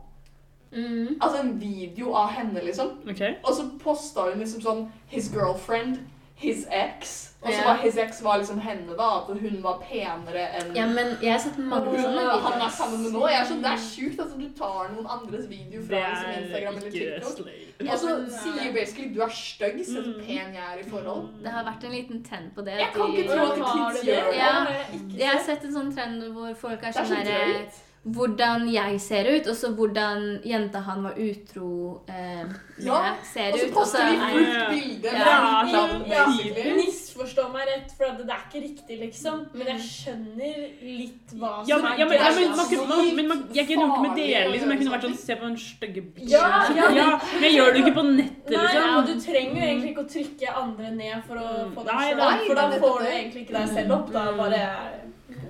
Mm. 0.74 1.16
Altså 1.20 1.40
en 1.40 1.60
video 1.60 2.14
av 2.14 2.28
henne, 2.34 2.60
liksom. 2.64 2.96
Okay. 3.10 3.34
Og 3.44 3.54
så 3.54 3.68
posta 3.82 4.30
hun 4.30 4.38
liksom 4.42 4.60
sånn 4.64 4.90
His 5.08 5.30
girlfriend, 5.32 5.98
his 6.36 6.66
ex. 6.70 7.30
Og 7.44 7.52
så 7.52 7.60
var 7.64 7.76
his 7.76 7.96
ex 8.00 8.22
var 8.24 8.38
liksom 8.40 8.58
henne, 8.58 8.96
da. 8.98 9.08
At 9.20 9.28
hun 9.38 9.58
var 9.62 9.78
penere 9.88 10.48
enn 10.58 10.74
Ja, 10.74 10.86
men 10.86 11.12
jeg 11.22 11.30
har 11.32 11.38
sett 11.38 11.58
mange 11.58 11.92
hun, 11.92 12.00
sånne 12.00 12.24
han 12.46 12.60
er 12.64 12.72
sammen 12.72 13.02
med 13.04 13.12
nå. 13.12 13.22
Jeg 13.28 13.40
er 13.40 13.44
sånn, 13.50 13.62
Det 13.62 13.70
er 13.70 13.84
sjukt 13.84 14.20
at 14.24 14.32
du 14.40 14.48
tar 14.58 14.90
noen 14.96 15.06
andres 15.06 15.46
video 15.48 15.82
fra 15.86 16.00
liksom 16.10 16.42
Instagram 16.42 16.74
eller 16.80 16.90
TikTok. 16.90 17.46
Og 17.84 17.98
så 18.00 18.08
Ja, 18.08 18.40
sier 18.40 18.72
basically 18.72 19.14
du 19.14 19.20
er 19.22 19.28
stygg, 19.28 19.78
se 19.84 19.92
så 19.92 20.02
Mm. 20.04 20.20
pen 20.26 20.54
jeg 20.58 20.64
er 20.72 20.78
i 20.80 20.88
forhold. 20.90 21.28
Det 21.42 21.50
har 21.52 21.64
vært 21.64 21.84
en 21.84 21.90
liten 21.92 22.24
trend 22.24 22.50
på 22.56 22.64
det. 22.64 22.78
Jeg 22.78 22.92
kan 22.94 23.14
ikke 23.14 23.28
tro 23.30 23.46
at 23.46 23.56
kids 23.74 24.00
det? 24.00 24.08
gjør 24.08 24.30
det. 24.30 24.36
Ja. 24.38 24.66
jeg 25.18 25.28
har 25.28 25.40
sett. 25.44 25.64
en 25.64 25.72
sånn 25.74 25.94
trend 25.94 26.22
hvor 26.32 26.54
folk 26.54 26.82
er 26.82 26.92
sånn 26.92 27.06
så 27.06 27.24
derre. 27.24 27.66
Hvordan 28.04 28.66
jeg 28.68 28.98
ser 29.00 29.24
ut, 29.32 29.46
og 29.48 29.56
så 29.56 29.70
hvordan 29.72 30.24
jenta 30.44 30.82
han 30.84 31.04
var 31.06 31.14
utro 31.16 32.02
eh, 32.08 32.42
med, 32.44 32.84
Ja, 32.84 33.14
ser 33.24 33.48
ut. 33.48 33.54
Og 33.54 33.60
så 33.62 33.68
poster 33.72 34.02
er 34.04 34.34
fullt 34.34 34.68
bilde 34.74 35.14
Ja. 35.14 35.62
Ja. 36.10 36.26
Misforstå 36.76 37.46
meg 37.54 37.64
rett, 37.70 37.94
for 37.96 38.12
det 38.18 38.28
er 38.28 38.42
ikke 38.44 38.60
riktig, 38.66 38.98
liksom. 39.00 39.46
Men 39.54 39.70
jeg 39.72 39.80
skjønner 39.86 40.58
litt 40.84 41.32
hva 41.32 41.52
Ja, 41.66 41.78
som 41.78 41.86
men, 41.86 41.92
er 41.94 41.98
ja, 42.02 42.08
men, 42.10 42.18
ja, 42.18 42.30
men, 42.34 42.52
så 42.52 42.78
man, 42.82 42.88
man, 42.92 43.16
men 43.16 43.28
man, 43.32 43.42
jeg 43.56 43.66
kunne 43.70 43.86
gjort 43.86 43.96
det 43.96 44.08
med 44.08 44.16
dere. 44.20 44.52
Liksom. 44.52 44.70
Jeg 44.74 44.78
kunne 44.82 44.94
vært 44.96 45.06
sånn 45.08 45.16
sånn. 45.16 45.24
Se 45.24 45.36
på 45.40 45.48
den 45.48 45.56
stygge 45.64 46.02
bitchen. 46.04 46.30
Ja, 46.34 46.48
ja. 46.76 46.90
ja, 47.00 47.08
men 47.32 47.46
jeg 47.48 47.56
gjør 47.56 47.72
det 47.72 47.82
ikke 47.86 47.96
på 48.00 48.06
nettet, 48.10 48.50
Nei, 48.52 48.62
liksom. 48.68 48.96
og 48.98 49.06
du 49.08 49.14
trenger 49.24 49.54
jo 49.54 49.66
egentlig 49.70 49.90
ikke 49.94 50.04
å 50.04 50.12
trykke 50.12 50.56
andre 50.64 50.90
ned 51.00 51.24
for 51.28 51.40
å 51.40 51.48
Mm. 51.54 51.74
få 51.74 51.84
deg 51.86 51.94
Nei, 51.94 52.08
selv 52.10 52.20
opp, 52.28 52.46
for 52.46 52.54
da 52.60 52.64
får 52.84 52.98
du 53.00 53.06
egentlig 53.16 53.46
ikke 53.46 53.56
deg 53.58 53.68
selv 53.78 53.92
opp. 53.96 54.12
Da 54.12 54.24
Mm. 54.30 54.36
bare 54.36 54.62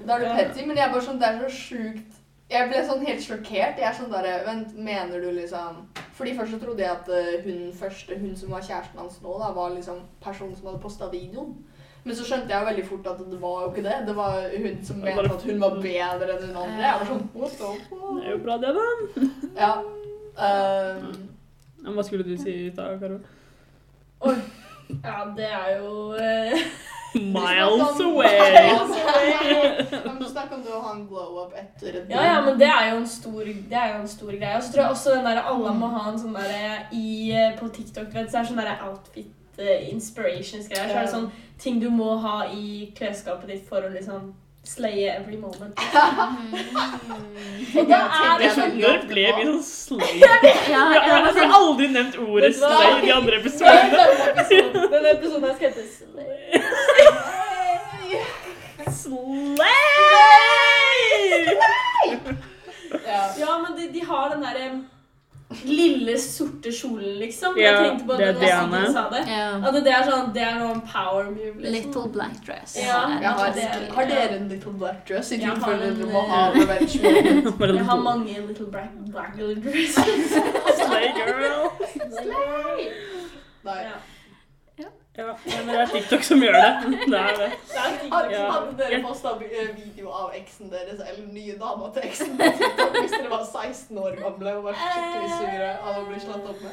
Da 0.07 0.14
er 0.14 0.19
du 0.21 0.27
petty, 0.37 0.67
men 0.67 0.77
jeg 0.77 0.87
er 0.88 0.93
bare 0.93 1.03
sånn, 1.03 1.19
det 1.19 1.29
er 1.29 1.49
så 1.49 1.51
sjukt. 1.51 2.21
Jeg 2.55 2.71
ble 2.71 2.81
sånn 2.87 3.05
helt 3.07 3.23
sjokkert. 3.25 3.79
Jeg 3.81 3.88
er 3.88 3.97
sånn 3.97 4.12
der, 4.12 4.29
vent, 4.47 4.75
mener 4.79 5.23
du 5.23 5.31
liksom 5.35 5.81
Fordi 6.14 6.35
først 6.38 6.55
så 6.55 6.61
trodde 6.62 6.85
jeg 6.85 6.93
at 6.95 7.09
eh, 7.11 7.40
hun 7.43 7.73
første, 7.75 8.19
hun 8.21 8.37
som 8.38 8.53
var 8.55 8.62
kjæresten 8.62 9.01
hans 9.03 9.17
nå, 9.23 9.33
da, 9.40 9.49
var 9.57 9.73
liksom 9.75 10.05
personen 10.23 10.55
som 10.55 10.69
hadde 10.71 10.83
posta 10.85 11.09
videoen. 11.11 11.57
Men 12.05 12.17
så 12.17 12.27
skjønte 12.29 12.53
jeg 12.53 12.67
veldig 12.69 12.85
fort 12.87 13.07
at 13.11 13.23
det 13.33 13.40
var 13.43 13.62
jo 13.64 13.71
ikke 13.73 13.85
det. 13.87 13.97
Det 14.07 14.14
var 14.17 14.37
hun 14.53 14.81
som 14.87 15.01
mente 15.03 15.17
bare- 15.17 15.35
at 15.35 15.47
hun 15.49 15.61
var 15.61 15.79
bedre 15.83 16.37
enn 16.37 16.45
hun 16.47 16.59
andre. 16.62 16.83
Jeg 16.85 17.01
var 17.01 17.11
sånn, 17.11 17.29
what 17.35 17.57
the 17.59 17.71
Det 18.21 18.27
er 18.27 18.31
jo 18.31 18.40
bra, 18.45 18.59
det, 18.62 18.75
da. 18.79 18.88
Ja. 19.59 19.73
Um... 20.45 21.95
Hva 21.95 22.05
skulle 22.07 22.25
du 22.25 22.37
si 22.40 22.55
da, 22.77 22.93
Karo? 23.01 23.19
Ja, 25.03 25.17
det 25.37 25.49
er 25.49 25.79
jo 25.81 26.12
eh, 26.21 26.61
Miles 27.14 28.00
away. 28.00 28.79
Men 30.05 30.18
du 30.20 30.24
snakker 30.27 30.55
om 30.57 30.62
det 30.64 30.72
å 30.74 30.81
ha 30.83 30.92
en 30.96 31.07
glow-up 31.09 31.53
etter 31.59 31.88
et 32.00 32.11
Ja, 32.11 32.24
ja, 32.27 32.40
men 32.44 32.59
det 32.59 32.66
er 32.70 32.90
jo 32.90 32.96
en 33.03 33.09
stor, 33.09 33.44
det 33.44 33.79
er 33.79 33.88
jo 33.94 34.00
en 34.03 34.09
stor 34.11 34.33
greie. 34.35 34.57
Og 34.59 34.62
så 34.66 34.72
tror 34.74 34.83
jeg 34.85 34.92
også 34.96 35.11
den 35.16 35.27
der, 35.31 35.38
alle 35.55 35.70
må 35.79 35.87
ha 35.94 36.03
en 36.11 36.18
sånn 36.20 36.35
derre 36.37 36.64
eh, 36.90 37.50
på 37.59 37.64
TikTok, 37.74 38.07
du 38.11 38.14
så 38.18 38.24
er 38.40 38.42
det 38.42 38.48
sånn 38.50 38.62
outfit 38.88 39.33
eh, 39.59 39.88
inspirations-greier. 39.92 40.88
Så 40.90 40.96
er 40.96 41.03
det 41.07 41.14
sånn 41.14 41.31
ting 41.62 41.74
du 41.83 41.88
må 41.94 42.11
ha 42.24 42.38
i 42.50 42.90
klesskapet 42.98 43.46
ditt 43.53 43.64
for 43.68 43.81
å 43.87 43.88
liksom 43.94 44.20
slaye 44.64 45.12
every 45.12 45.37
moment. 45.37 45.77
Og 47.79 47.85
da 47.88 47.98
er 48.09 48.38
det 48.40 48.48
sånn 48.55 48.79
Når 48.81 49.03
ble 49.11 49.24
vi 49.37 49.42
sånn 49.44 49.61
slay? 49.68 50.20
Ja, 50.22 50.37
Jeg 50.96 51.37
har 51.37 51.53
aldri 51.59 51.87
nevnt 51.92 52.16
ordet 52.16 52.48
Vet 52.48 52.57
slay 52.62 52.88
i 52.94 53.00
de 53.05 53.11
andre 53.12 53.35
episodene. 53.42 54.00
Denne 54.48 55.09
episoden, 55.12 55.44
her 55.44 55.53
skal 55.59 55.68
hete. 55.68 55.85
Slay! 55.92 56.24
Ja. 63.38 63.59
Men 63.62 63.77
de, 63.79 63.88
de 63.92 64.05
har 64.09 64.29
den 64.35 64.42
derre 64.42 64.85
lille 65.64 66.14
sorte 66.18 66.70
kjolen, 66.73 67.18
liksom. 67.20 67.55
Ja, 67.61 67.68
jeg 67.70 67.90
tenkte 67.90 68.07
på 68.09 68.16
det 68.18 68.27
er 68.27 68.33
det 68.33 68.40
det 68.40 68.53
han 68.55 68.73
er. 68.75 68.87
sa 68.92 69.03
det. 69.12 69.20
ja. 69.29 69.51
At 69.68 69.77
det 69.85 69.92
er 69.92 70.07
sånn, 70.09 70.33
det 70.35 70.42
er 70.42 70.55
noen 70.59 70.81
power 70.88 71.29
move, 71.31 71.61
liksom. 71.61 71.75
Little 71.77 72.09
black 72.16 72.40
dress. 72.47 72.75
Ja, 72.81 73.02
Jeg 73.21 73.29
har, 73.29 73.52
ganske- 73.52 73.92
har 73.94 74.09
dere 74.11 74.38
en 74.40 74.48
little 74.48 74.73
black 74.81 75.04
dress 75.09 75.31
i 75.33 75.38
tilfelle 75.38 75.92
du 76.00 76.06
må 76.11 76.23
eh, 76.25 76.33
ha 76.33 76.40
revenge 76.56 77.02
Jeg 77.79 77.85
har 77.90 78.00
mange 78.02 78.40
little 78.48 78.67
black, 78.67 78.90
black 79.13 79.37
little 79.37 79.61
dresses. 79.63 80.35
Slay 80.81 81.13
girl. 81.21 81.71
Nei. 83.65 83.85
Ja. 85.17 85.35
Men 85.46 85.69
det 85.69 85.75
er 85.81 85.87
TikTok 85.92 86.23
som 86.27 86.40
gjør 86.42 86.56
det. 86.58 86.71
Det 87.06 87.19
er 87.19 87.37
det. 87.38 87.50
Det 87.71 87.77
er 87.79 87.92
TikTok. 88.00 88.15
Hadde, 88.15 88.33
Ja. 88.35 88.50
hadde 88.50 88.73
dere 88.81 89.02
posta 89.04 89.35
video 89.38 90.10
av 90.10 90.33
eksen 90.35 90.71
deres 90.73 90.98
eller 91.08 91.27
nye 91.33 91.54
dama 91.60 91.90
til 91.94 92.02
eksen 92.08 92.35
TikTok 92.40 92.98
hvis 92.98 93.15
dere 93.15 93.31
var 93.31 93.44
16 93.46 93.98
år 93.98 94.17
gamle 94.23 94.56
og 94.58 94.65
var 94.65 94.79
skikkelig 94.81 95.31
sure 95.38 95.71
av 95.79 96.00
å 96.02 96.06
bli 96.08 96.21
slått 96.25 96.48
opp 96.50 96.62
med? 96.67 96.73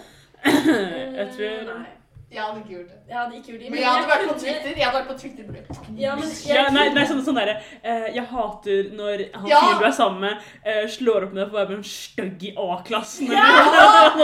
Jeg 1.21 1.27
tror 1.37 1.65
Nei. 1.69 1.83
Jeg 2.32 2.41
hadde 2.41 2.59
ikke 2.61 2.71
gjort 2.75 2.88
det. 2.91 2.97
Jeg 3.09 3.17
hadde 3.19 3.36
ikke 3.36 3.49
gjort 3.51 3.59
det. 3.61 3.69
Men 3.71 3.79
jeg 3.82 3.89
hadde 3.91 4.07
vært 4.07 4.21
på 4.21 4.27
kunne- 4.32 4.43
Twitter. 4.43 4.71
Jeg 4.79 4.86
hadde 4.88 4.99
vært 4.99 5.09
på 5.11 5.17
Twitter 5.19 5.43
bare 5.51 5.63
Ja, 5.99 6.15
men 6.15 6.29
jeg 6.29 6.55
Ja, 6.55 6.63
nei, 6.71 6.86
nei, 6.95 7.03
sånn, 7.09 7.19
sånn 7.25 7.36
derre 7.36 7.55
uh, 7.84 8.07
Jeg 8.15 8.25
hater 8.32 8.84
når 8.95 9.23
han 9.36 9.47
Ja! 9.51 9.59
fyren 9.65 9.79
du 9.82 9.86
er 9.89 9.95
sammen 9.97 10.19
med, 10.21 10.38
uh, 10.65 10.86
slår 10.88 11.25
opp 11.27 11.34
med 11.34 11.41
deg 11.41 11.49
for 11.51 11.57
å 11.57 11.65
være 11.65 11.75
en 11.77 11.84
stygg 11.84 12.45
i 12.47 12.53
A-klassen. 12.55 13.32
Ja, 13.36 13.43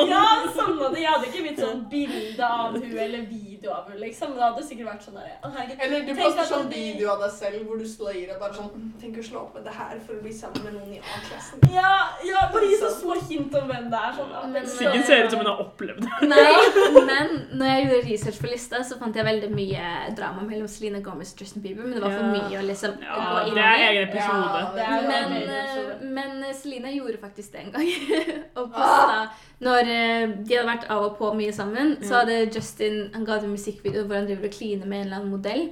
ja, 0.07 0.23
samme 0.55 0.87
det. 0.93 1.01
Jeg 1.03 1.11
hadde 1.11 1.27
ikke 1.31 1.43
blitt 1.47 1.59
sånn 1.59 1.83
bilde 1.91 2.47
av 2.47 2.77
hun 2.77 2.97
eller 3.05 3.25
video 3.27 3.71
av 3.75 3.89
hun, 3.91 3.99
liksom. 3.99 4.33
Det 4.37 4.43
hadde 4.45 4.63
sikkert 4.69 4.87
vært 4.93 5.03
sånn 5.07 5.19
derre. 5.19 5.35
Eller 5.83 6.07
du 6.07 6.13
poster 6.15 6.47
sånn 6.47 6.69
de- 6.71 6.79
video 6.93 7.11
av 7.11 7.19
deg 7.25 7.31
selv 7.35 7.67
hvor 7.67 7.77
du 7.81 7.85
slayer 7.91 8.31
og 8.35 8.39
bare 8.45 8.53
sånn 8.61 8.71
«Mm, 8.71 8.87
Tenk 9.01 9.19
å 9.19 9.23
slå 9.27 9.43
opp 9.43 9.53
med 9.59 9.67
det 9.67 9.73
her 9.77 9.99
for 10.07 10.15
å 10.15 10.21
bli 10.23 10.31
sammen 10.33 10.63
med 10.63 10.73
noen 10.79 10.95
i 10.95 10.99
A-klassen. 11.03 11.59
Ja, 11.75 11.91
ja, 12.25 12.47
bare 12.53 12.71
gi 12.71 12.79
så 12.81 12.89
små 12.95 13.19
hint 13.27 13.53
om 13.59 13.67
hvem 13.69 13.91
det 13.91 13.99
er. 13.99 14.15
Sånn, 14.17 14.51
Men- 14.55 14.65
Siggen 14.77 15.03
ser 15.03 15.25
ut 15.25 15.31
som 15.35 15.39
hun 15.43 15.51
har 15.51 15.59
opplevd 15.65 16.01
det. 16.07 16.29
Nei, 16.31 16.55
men 17.11 17.35
når 17.59 17.65
jeg 17.73 17.85
gjorde 17.87 17.96
research 18.05 18.37
for 18.41 18.47
lista, 18.51 18.83
så 18.83 18.97
fant 18.99 19.15
jeg 19.15 19.25
veldig 19.25 19.49
mye 19.55 20.13
drama 20.17 20.41
mellom 20.45 20.67
Selena 20.67 20.99
Gomez 21.05 21.33
og 21.33 21.41
Justin 21.41 21.61
Bieber, 21.63 21.83
men 21.83 21.93
det 21.97 22.01
var 22.03 22.13
for 22.15 22.29
mye 22.33 22.59
å 22.59 22.65
liksom 22.67 22.95
Ja, 23.01 23.17
gå 23.31 23.47
inn 23.49 23.55
det 23.55 23.63
er 23.63 23.77
i. 23.77 23.87
egen 23.87 24.07
episode. 24.09 24.61
Ja, 24.61 24.69
Det 24.77 24.85
er 24.85 25.07
Men, 25.07 25.49
eh, 25.49 26.05
men 26.17 26.53
Selena 26.55 26.91
gjorde 26.91 27.17
faktisk 27.21 27.51
det 27.51 27.59
en 27.65 27.71
gang. 27.71 27.89
og 28.59 28.71
posta 28.71 29.29
Når 29.59 29.79
eh, 29.89 30.27
de 30.45 30.55
hadde 30.55 30.67
vært 30.69 30.87
av 30.93 31.03
og 31.07 31.17
på 31.17 31.33
mye 31.33 31.53
sammen, 31.53 31.95
så 32.03 32.19
hadde 32.21 32.51
Justin 32.53 33.09
Han 33.13 33.25
ga 33.25 33.37
ut 33.39 33.43
en 33.43 33.55
musikkvideo 33.55 34.03
hvor 34.05 34.15
han 34.19 34.27
driver 34.29 34.45
og 34.45 34.53
kliner 34.53 34.85
med 34.85 34.99
en 34.99 35.05
eller 35.07 35.17
annen 35.17 35.31
modell. 35.31 35.63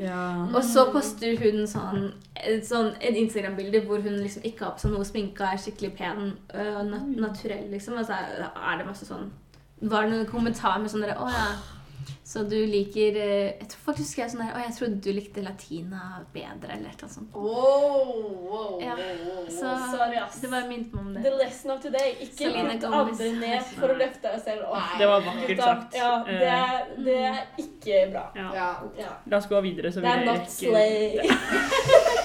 Og 0.55 0.63
så 0.63 0.87
poster 0.91 1.37
hun 1.37 1.67
sånn, 1.69 2.11
sånn 2.65 2.93
en 2.99 3.15
Instagram-bilde 3.21 3.83
hvor 3.85 4.01
hun 4.01 4.17
liksom 4.23 4.43
ikke 4.43 4.65
har 4.65 4.73
på 4.75 4.79
seg 4.85 4.91
noe 4.95 5.05
sminke 5.05 5.45
er 5.45 5.57
skikkelig 5.61 5.93
pen 5.97 6.33
og 6.53 6.85
nat 6.89 7.07
naturell, 7.27 7.67
liksom. 7.71 7.97
Og 7.99 8.05
så 8.05 8.13
er 8.17 8.45
er 8.45 8.77
det 8.79 8.87
masse 8.87 9.05
sånn 9.05 9.29
Var 9.81 10.05
det 10.05 10.11
noen 10.11 10.25
kommentar 10.29 10.79
med 10.79 10.89
sånn 10.91 11.03
derre 11.03 11.17
Å 11.19 11.29
ja. 11.29 11.45
Så 12.25 12.41
du 12.49 12.55
liker 12.65 13.15
eh, 13.21 13.51
Jeg 13.59 13.67
tror 13.69 13.81
faktisk 13.93 14.17
jeg 14.17 14.25
er 14.25 14.31
sånn 14.33 14.41
der 14.41 14.55
Å, 14.57 14.61
jeg 14.65 14.73
trodde 14.79 14.97
du 15.05 15.09
likte 15.13 15.43
latina 15.45 15.99
bedre, 16.33 16.73
eller 16.73 16.95
noe 17.01 17.11
sånt. 17.13 17.35
Wow, 17.37 18.09
wow, 18.49 18.81
Ja. 18.81 18.95
Så 19.45 19.75
Sorry, 19.93 20.17
ass. 20.17 20.39
det 20.41 20.49
bare 20.51 20.67
minte 20.67 20.95
meg 20.97 21.05
om 21.05 21.13
The 21.13 21.21
det. 21.29 21.35
lesson 21.43 21.71
of 21.75 21.81
today. 21.85 22.15
Ikke 22.25 22.49
lytt 22.49 22.83
andre 22.89 23.29
ned 23.39 23.69
for 23.75 23.93
å 23.93 23.97
løfte 24.01 24.25
deg 24.33 24.41
selv 24.47 24.67
opp. 24.71 24.97
Det 24.99 25.09
var 25.11 25.25
vakkert 25.29 25.63
sagt. 25.63 25.97
Ja, 26.01 26.11
det 26.27 26.51
er, 26.57 26.91
det 27.05 27.19
er 27.29 27.41
ikke 27.61 28.01
bra. 28.11 28.25
Ja. 28.35 28.69
Ja. 28.97 29.13
La 29.29 29.37
oss 29.37 29.47
gå 29.51 29.61
videre, 29.65 29.93
så 29.93 30.01
Det 30.01 30.11
er 30.15 30.25
vi 30.25 30.31
not 30.31 30.51
slay. 30.51 31.19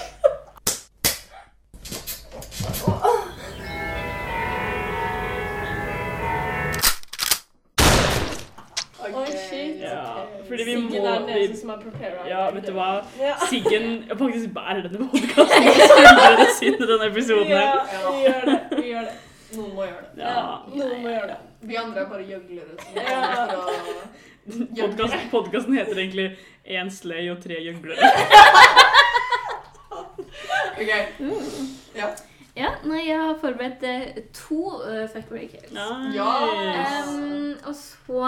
Fordi 10.61 10.71
vi 10.71 10.75
Siggen 10.81 11.01
må- 11.01 11.07
er 11.07 11.17
den 11.19 11.25
vi- 11.27 11.33
eneste 11.45 11.59
som 11.61 11.69
er 11.69 11.79
prepared. 11.81 12.27
Ja, 12.29 12.41
vet 12.55 12.65
du 12.67 12.71
hva? 12.77 12.87
Ja. 13.19 13.33
Siggen 13.49 13.87
faktisk 14.17 14.53
bærer 14.53 14.81
denne 14.87 14.97
podkasten 15.09 15.67
og 16.39 16.47
synd 16.59 16.75
i 16.75 16.87
denne 16.91 17.05
episoden 17.11 17.47
Ja, 17.49 17.71
vi 18.07 18.21
gjør 18.27 18.41
det. 18.45 18.59
Vi 18.77 18.87
gjør 18.93 19.03
det. 19.09 19.15
Noen 19.57 19.71
må 19.75 19.81
gjøre 19.83 20.05
det. 20.15 20.21
Ja. 20.23 20.35
Noen 20.75 21.01
må 21.03 21.09
gjøre 21.09 21.27
det. 21.33 21.37
Vi 21.61 21.75
andre 21.75 21.99
er 21.99 22.09
bare 22.09 22.23
gjøglere. 22.23 22.73
Ja. 24.75 24.87
Podkasten 25.31 25.73
heter 25.77 25.97
egentlig 26.01 26.27
Én 26.65 26.89
sløy 26.93 27.29
og 27.31 27.41
tre 27.43 27.55
gjøglere. 27.61 27.97
Ok. 30.81 30.89
Ja. 31.95 32.07
Ja, 32.55 32.73
nei, 32.83 33.05
jeg 33.07 33.15
har 33.15 33.37
forberedt 33.39 33.83
eh, 33.87 34.23
to 34.35 34.57
uh, 34.83 35.05
fuckbreakers. 35.13 35.69
break. 35.71 36.15
Ja. 36.15 36.31
Um, 37.07 37.53
og 37.63 37.75
så 37.77 38.23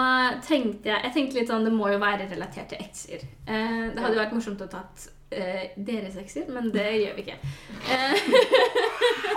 tenkte 0.46 0.88
jeg 0.88 1.00
Jeg 1.04 1.12
tenkte 1.12 1.36
litt 1.40 1.50
sånn, 1.50 1.66
Det 1.66 1.72
må 1.74 1.90
jo 1.92 1.98
være 2.00 2.28
relatert 2.30 2.72
til 2.72 2.80
ekser. 2.80 3.26
Uh, 3.48 3.90
det 3.92 4.00
hadde 4.00 4.16
jo 4.16 4.22
vært 4.22 4.32
morsomt 4.38 4.64
å 4.64 4.70
tatt 4.72 5.08
uh, 5.36 5.64
deres 5.76 6.16
ekser, 6.22 6.48
men 6.48 6.70
det 6.72 6.86
gjør 7.02 7.18
vi 7.18 7.26
ikke. 7.26 7.36
Eh, 7.92 8.14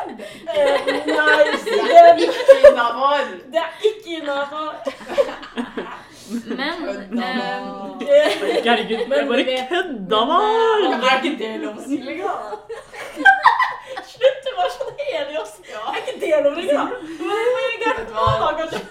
Eh, 0.07 0.87
Nei, 1.17 1.43
Det 1.57 1.83
er 1.99 2.17
ikke 2.23 2.55
innafor! 2.69 3.23
Det 3.51 3.59
er 3.61 3.71
ikke 3.89 4.09
innafor. 4.21 4.71
men 6.59 6.77
um, 6.87 7.99
Herregud, 8.01 8.99
jeg 8.99 9.27
bare 9.29 9.43
kødda 9.69 10.21
nå 10.27 10.31
meg! 10.31 10.95
Er 10.97 11.19
ikke 11.21 11.33
det 11.39 11.51
lov 11.63 11.77
å 11.77 11.85
si 11.85 11.99
lenger? 12.03 12.31
Slutt 14.17 14.39
Det 14.47 14.53
var 14.57 14.71
sånn 14.77 14.93
Helios. 15.07 15.53
Ja. 15.71 15.83
Er 15.93 15.99
ikke 16.01 16.15
det 16.23 16.39
lov 16.45 16.57
lenger? 16.57 16.95
Hva 17.21 17.37
er 17.37 17.77
det 17.83 17.87
jeg? 17.87 17.97
Kanskje. 18.61 18.81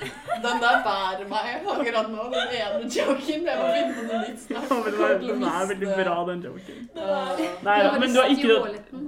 Den 0.46 0.60
der 0.62 0.82
bærer 0.84 1.28
meg 1.28 1.68
akkurat 1.72 2.10
nå. 2.12 2.26
Den 2.34 2.52
ene 2.60 2.90
joken. 2.96 3.46
Jeg 3.46 3.58
må 3.60 3.68
finne 3.76 3.94
på 3.96 4.04
noe 4.08 4.20
nytt 4.26 4.42
snart. 4.44 4.68
Det 4.86 5.20
Den 5.26 5.46
er 5.50 5.70
veldig 5.72 5.94
bra, 6.00 6.16
den 6.30 6.42
joken. 6.48 6.82
Uh, 6.96 7.40
Nei 7.66 7.78
da, 7.82 7.92
men 7.98 8.12
du 8.14 8.20
har 8.20 8.28
ikke 8.34 8.56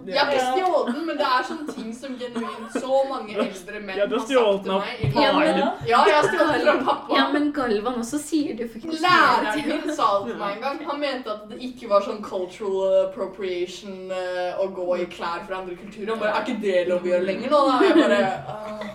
jeg 0.09 0.19
har 0.19 0.31
ikke 0.33 0.45
stjålet 0.57 0.95
den, 0.95 1.03
men 1.07 1.19
det 1.21 1.27
er 1.29 1.43
sånne 1.45 1.75
ting 1.77 1.89
som 1.97 2.15
genuint 2.21 2.77
så 2.81 3.01
mange 3.11 3.35
eldre 3.37 3.81
menn 3.85 3.99
Ja, 3.99 4.07
har 4.09 4.19
sagt 4.19 4.29
til 4.29 4.73
meg 4.73 5.03
Ja, 5.19 5.33
men- 5.37 5.59
Ja, 5.89 5.99
jeg 6.09 6.15
har 6.17 6.29
stjålet 6.29 6.65
den 6.65 6.65
fra 6.65 6.95
pappa. 6.95 7.15
Ja, 7.19 7.27
men 7.33 7.53
Galvan 7.53 7.99
også 8.01 8.19
sier 8.23 8.57
du 8.57 8.65
faktisk 8.69 9.03
Læreren 9.05 9.69
min 9.69 9.95
sa 9.95 10.09
det 10.25 10.31
til 10.33 10.39
meg 10.41 10.57
en 10.57 10.63
gang. 10.63 10.81
Han 10.91 11.01
mente 11.01 11.31
at 11.35 11.45
det 11.51 11.59
ikke 11.61 11.89
var 11.93 12.01
sånn 12.09 12.23
cultural 12.23 13.09
appropriation 13.09 14.11
eh, 14.13 14.57
å 14.63 14.69
gå 14.73 14.89
i 15.03 15.07
klær 15.13 15.45
fra 15.47 15.61
andre 15.61 15.77
kulturer. 15.77 16.08
Han 16.09 16.19
bare, 16.23 16.33
Er 16.37 16.47
ikke 16.47 16.61
det 16.63 16.89
lov 16.89 17.05
å 17.05 17.11
gjøre 17.13 17.29
lenger 17.29 17.53
nå? 17.53 17.61
Da? 17.69 17.79
Jeg 17.85 17.95
bare 17.99 18.21
ah. 18.49 18.89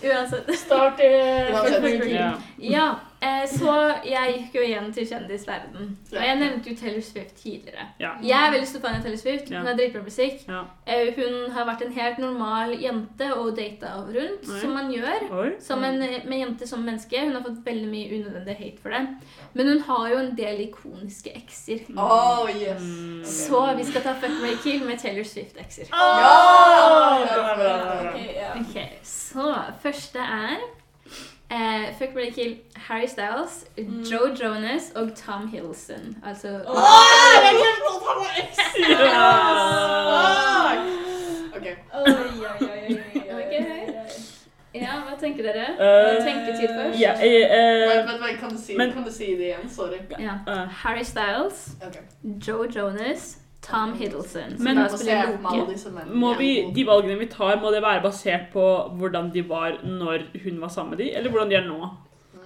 Uansett. 0.00 0.50
Start 0.56 1.00
Uansett. 1.04 1.82
fuck. 1.84 2.10
Ja. 2.64 2.86
Eh, 3.20 3.42
så 3.48 3.72
jeg 4.08 4.32
gikk 4.32 4.54
jo 4.56 4.62
igjen 4.64 4.86
til 4.96 5.04
kjendisverden. 5.10 5.90
Og 6.14 6.22
jeg 6.24 6.36
nevnte 6.40 6.70
jo 6.70 6.76
Taylor 6.78 7.02
Swift 7.04 7.34
tidligere. 7.36 7.84
Ja. 8.00 8.14
Jeg 8.24 8.46
er 8.46 8.54
veldig 8.54 8.68
stor 8.70 8.80
fan 8.80 8.96
av 8.96 9.02
Taylor 9.04 9.20
Swift. 9.20 9.50
Hun 9.52 9.68
har 9.68 9.76
dritbra 9.76 10.00
musikk. 10.06 10.46
Ja. 10.48 10.62
Eh, 10.86 11.10
hun 11.18 11.52
har 11.52 11.68
vært 11.68 11.84
en 11.84 11.92
helt 11.92 12.22
normal 12.22 12.72
jente 12.80 13.28
og 13.36 13.52
data 13.58 13.92
rundt, 14.06 14.48
Oi. 14.48 14.60
som 14.62 14.72
man 14.72 14.88
gjør. 14.94 15.28
Oi. 15.42 15.50
Som 15.60 15.84
en 15.84 16.00
med 16.00 16.36
jente 16.38 16.70
som 16.70 16.80
menneske. 16.86 17.20
Hun 17.26 17.36
har 17.36 17.44
fått 17.44 17.60
veldig 17.66 17.92
mye 17.92 18.08
unødvendig 18.08 18.56
hate 18.62 18.80
for 18.80 18.96
det. 18.96 19.04
Men 19.52 19.72
hun 19.74 19.84
har 19.90 20.08
jo 20.14 20.24
en 20.24 20.34
del 20.40 20.64
ikoniske 20.70 21.36
ekser. 21.36 21.84
Oh, 22.00 22.48
yes. 22.48 22.80
Mm. 22.80 23.22
Så 23.24 23.64
vi 23.76 23.84
skal 23.92 24.02
ta 24.08 24.16
Fuck 24.16 24.40
Mary 24.40 24.56
Kill 24.64 24.84
med 24.88 24.98
Taylor 24.98 25.28
Swift-ekser. 25.28 25.92
Ja! 25.92 26.34
Okay, 27.20 27.26
yeah. 27.26 27.56
bra, 27.56 27.76
den 27.76 27.80
er 27.80 28.02
bra. 28.02 28.10
Ok, 28.10 28.20
ja. 28.36 28.52
Ok, 28.60 29.00
Så 29.04 29.54
første 29.82 30.18
er 30.18 30.79
eh, 31.50 31.94
Fuck 31.98 32.14
Mary 32.14 32.30
Kill 32.30 32.56
Harry 32.76 33.06
Styles, 33.08 33.64
Mm. 33.78 34.02
Joe 34.04 34.34
Jonas 34.42 34.92
og 34.94 35.10
Tom 35.16 35.48
Hiddleston. 35.48 36.16
Altså 36.26 36.48
oh! 36.48 36.74
Oh! 36.76 36.82
glemte 37.42 37.90
at 37.90 38.02
han 38.06 38.18
var 38.22 38.32
eks! 38.42 38.58
Ok. 41.56 41.66
Oi, 41.94 42.00
oi, 42.00 42.12
oi, 42.12 42.68
oi, 42.70 42.70
oi, 42.70 43.26
oi. 43.30 43.40
Ok. 43.40 43.52
Ja, 44.74 44.92
hva 45.02 45.16
tenker 45.20 45.42
dere? 45.42 45.64
Uh, 45.74 46.24
Tenketid 46.24 46.68
først. 46.76 47.00
Yeah, 47.00 47.16
uh, 47.18 47.88
wait, 47.90 48.20
wait, 48.22 48.38
kan 48.40 48.50
du 48.50 48.58
si, 48.58 48.76
Men- 48.76 48.92
kan 48.92 49.02
du 49.04 49.10
si 49.12 49.26
det 49.36 49.48
igjen? 49.48 49.68
Sorry. 49.68 49.98
Yeah. 50.20 50.38
Uh. 50.46 50.68
Harry 50.84 51.02
Styles, 51.04 51.70
okay. 51.86 52.02
Joe 52.46 52.68
Jonas, 52.76 53.38
Tom 53.62 53.92
Hiddleston. 53.94 54.56
Men- 54.58 54.76
må 56.14 56.34
vi, 56.38 56.72
de 56.74 56.84
valgene 56.86 57.18
vi 57.18 57.26
tar, 57.26 57.56
må 57.60 57.70
det 57.74 57.82
være 57.82 58.02
basert 58.02 58.48
på 58.52 58.64
hvordan 58.98 59.30
de 59.34 59.42
var 59.48 59.72
når 59.84 60.18
hun 60.44 60.60
var 60.60 60.68
sammen 60.68 60.90
med 60.90 60.98
de, 61.04 61.10
eller 61.16 61.30
hvordan 61.30 61.50
de 61.50 61.54
er 61.56 61.66
nå? 61.68 61.88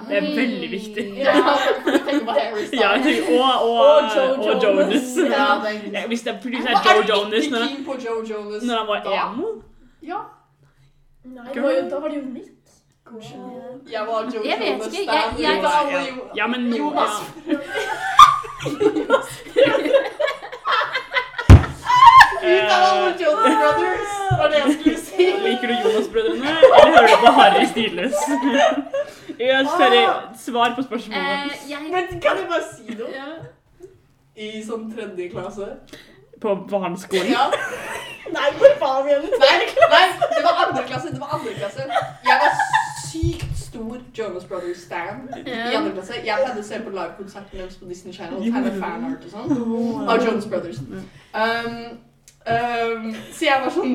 Det 0.09 0.17
er 0.17 0.21
veldig 0.37 0.71
viktig. 0.71 1.05
Ja, 1.19 1.33
på 2.27 2.31
Harry 2.35 2.65
Styles. 2.67 2.81
Ja, 2.83 2.89
tenker, 2.99 3.39
og, 3.41 3.71
og, 3.71 3.79
Og 3.79 4.03
Joe 4.17 4.57
Jonas. 4.63 4.63
Jonas. 4.63 5.93
Ja, 5.93 6.07
hvis 6.07 6.23
det 6.23 6.33
er 6.35 6.39
Joe 6.43 7.05
Jonas 7.09 7.51
når 7.51 7.59
han, 7.59 7.85
på 7.87 7.95
Joe 8.05 8.25
Jonas 8.31 8.63
når 8.63 8.75
han 8.79 8.87
var 8.89 9.29
emo. 9.29 9.53
Ja. 10.03 10.19
Nei, 11.25 11.45
da 11.55 11.99
var 12.01 12.09
det 12.09 12.17
jo 12.17 12.23
Nick. 12.33 12.51
Jeg 13.93 14.03
var 14.09 14.23
Joe 14.35 14.43
Jeg 14.45 14.59
vet 14.61 14.69
Jonas 14.73 14.87
ikke, 14.87 15.13
jeg- 15.13 15.35
jeg, 15.39 15.63
jeg- 15.63 16.37
Ja, 16.37 16.47
men 16.47 16.61
nå 16.71 16.77
Jonas. 16.77 17.11
Ut 22.45 22.71
av 22.71 22.83
alle 22.83 23.11
Eh, 23.11 23.21
Jonas 23.21 23.54
Brothers, 23.65 24.13
var 24.39 24.49
det 24.53 24.59
jeg 24.63 24.77
skulle 24.79 24.99
si. 24.99 25.27
Liker 25.47 25.67
du 25.69 25.75
Jonas-brødrene, 25.85 26.55
eller 26.61 26.91
hører 26.95 27.09
du 27.09 27.27
på 27.27 27.33
Harry 27.41 27.67
Stilles? 27.73 28.15
Sorry, 29.75 30.03
svar 30.47 30.75
på 30.77 30.83
spørsmålet. 30.83 31.23
Eh, 31.23 31.71
jeg 31.71 31.79
Men 31.93 32.21
kan 32.21 32.41
jeg 32.41 32.49
bare 32.49 32.65
si 32.77 32.97
noe? 32.99 33.11
ja. 33.15 33.31
I 34.37 34.49
sånn 34.67 34.89
tredje 34.91 35.29
klasse. 35.31 35.67
På 36.43 36.57
barneskolen. 36.71 37.29
Ja. 37.31 37.45
Nei, 38.37 38.49
hvor 38.59 38.73
faen 38.81 39.09
igjen? 39.09 39.27
Nei, 39.39 39.59
nei, 39.93 40.07
det 40.33 40.41
var 40.43 40.63
andre 40.65 40.83
klasse. 40.89 41.13
Det 41.13 41.21
var 41.21 41.37
andre 41.37 41.53
klasse. 41.55 41.85
Jeg 42.27 42.41
var 42.43 42.57
sykt 43.05 43.53
stor 43.61 44.01
Jonas 44.19 44.47
Brothers-stan 44.51 45.21
i 45.45 45.75
andre 45.77 45.93
klasse. 45.93 46.17
Jeg 46.25 46.41
pleide 46.41 46.65
å 46.65 46.67
se 46.67 46.81
på 46.83 46.95
livekonserten 46.95 47.61
deres 47.61 47.77
på 47.79 47.87
Disney 47.91 48.17
Channel. 48.17 48.41
Tegne 48.43 48.73
fanart 48.81 49.29
og 49.29 49.37
sånn. 49.37 50.09
Av 50.09 50.25
Jonas 50.25 50.49
Brothers. 50.51 50.81
Um, 51.35 51.79
um, 52.47 53.11
så 53.33 53.47
jeg 53.47 53.63
var 53.65 53.75
sånn 53.75 53.95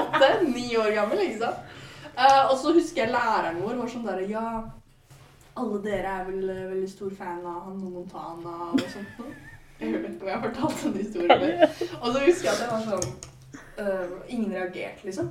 åtte-ni 0.00 0.68
år 0.78 0.94
gammel, 0.96 1.24
ikke 1.26 1.42
sant? 1.42 1.74
Uh, 2.18 2.50
og 2.50 2.56
så 2.58 2.74
husker 2.74 3.04
jeg 3.04 3.14
læreren 3.14 3.60
vår 3.62 3.76
var 3.78 3.90
sånn 3.92 4.06
der 4.08 4.24
Ja, 4.26 4.46
alle 5.58 5.82
dere 5.82 6.14
er 6.20 6.24
vel 6.26 6.48
eh, 6.50 6.64
veldig 6.70 6.88
stor 6.90 7.12
fan 7.18 7.44
av 7.46 7.64
han 7.66 7.78
Montana 7.82 8.56
og 8.72 8.82
sånt 8.92 9.20
noe. 9.20 9.34
Jeg 9.78 9.92
vet 9.94 10.08
ikke 10.10 10.26
om 10.26 10.30
jeg 10.30 10.36
har 10.36 10.44
fortalt 10.44 10.82
den 10.82 10.96
historien 10.98 11.42
før. 11.42 11.76
Og 12.02 12.08
så 12.14 12.22
husker 12.24 12.48
jeg 12.48 12.54
at 12.54 12.62
jeg 12.62 12.70
var 12.72 12.86
sånn 12.88 13.06
uh, 13.78 14.16
Ingen 14.34 14.54
reagerte, 14.56 15.06
liksom. 15.06 15.30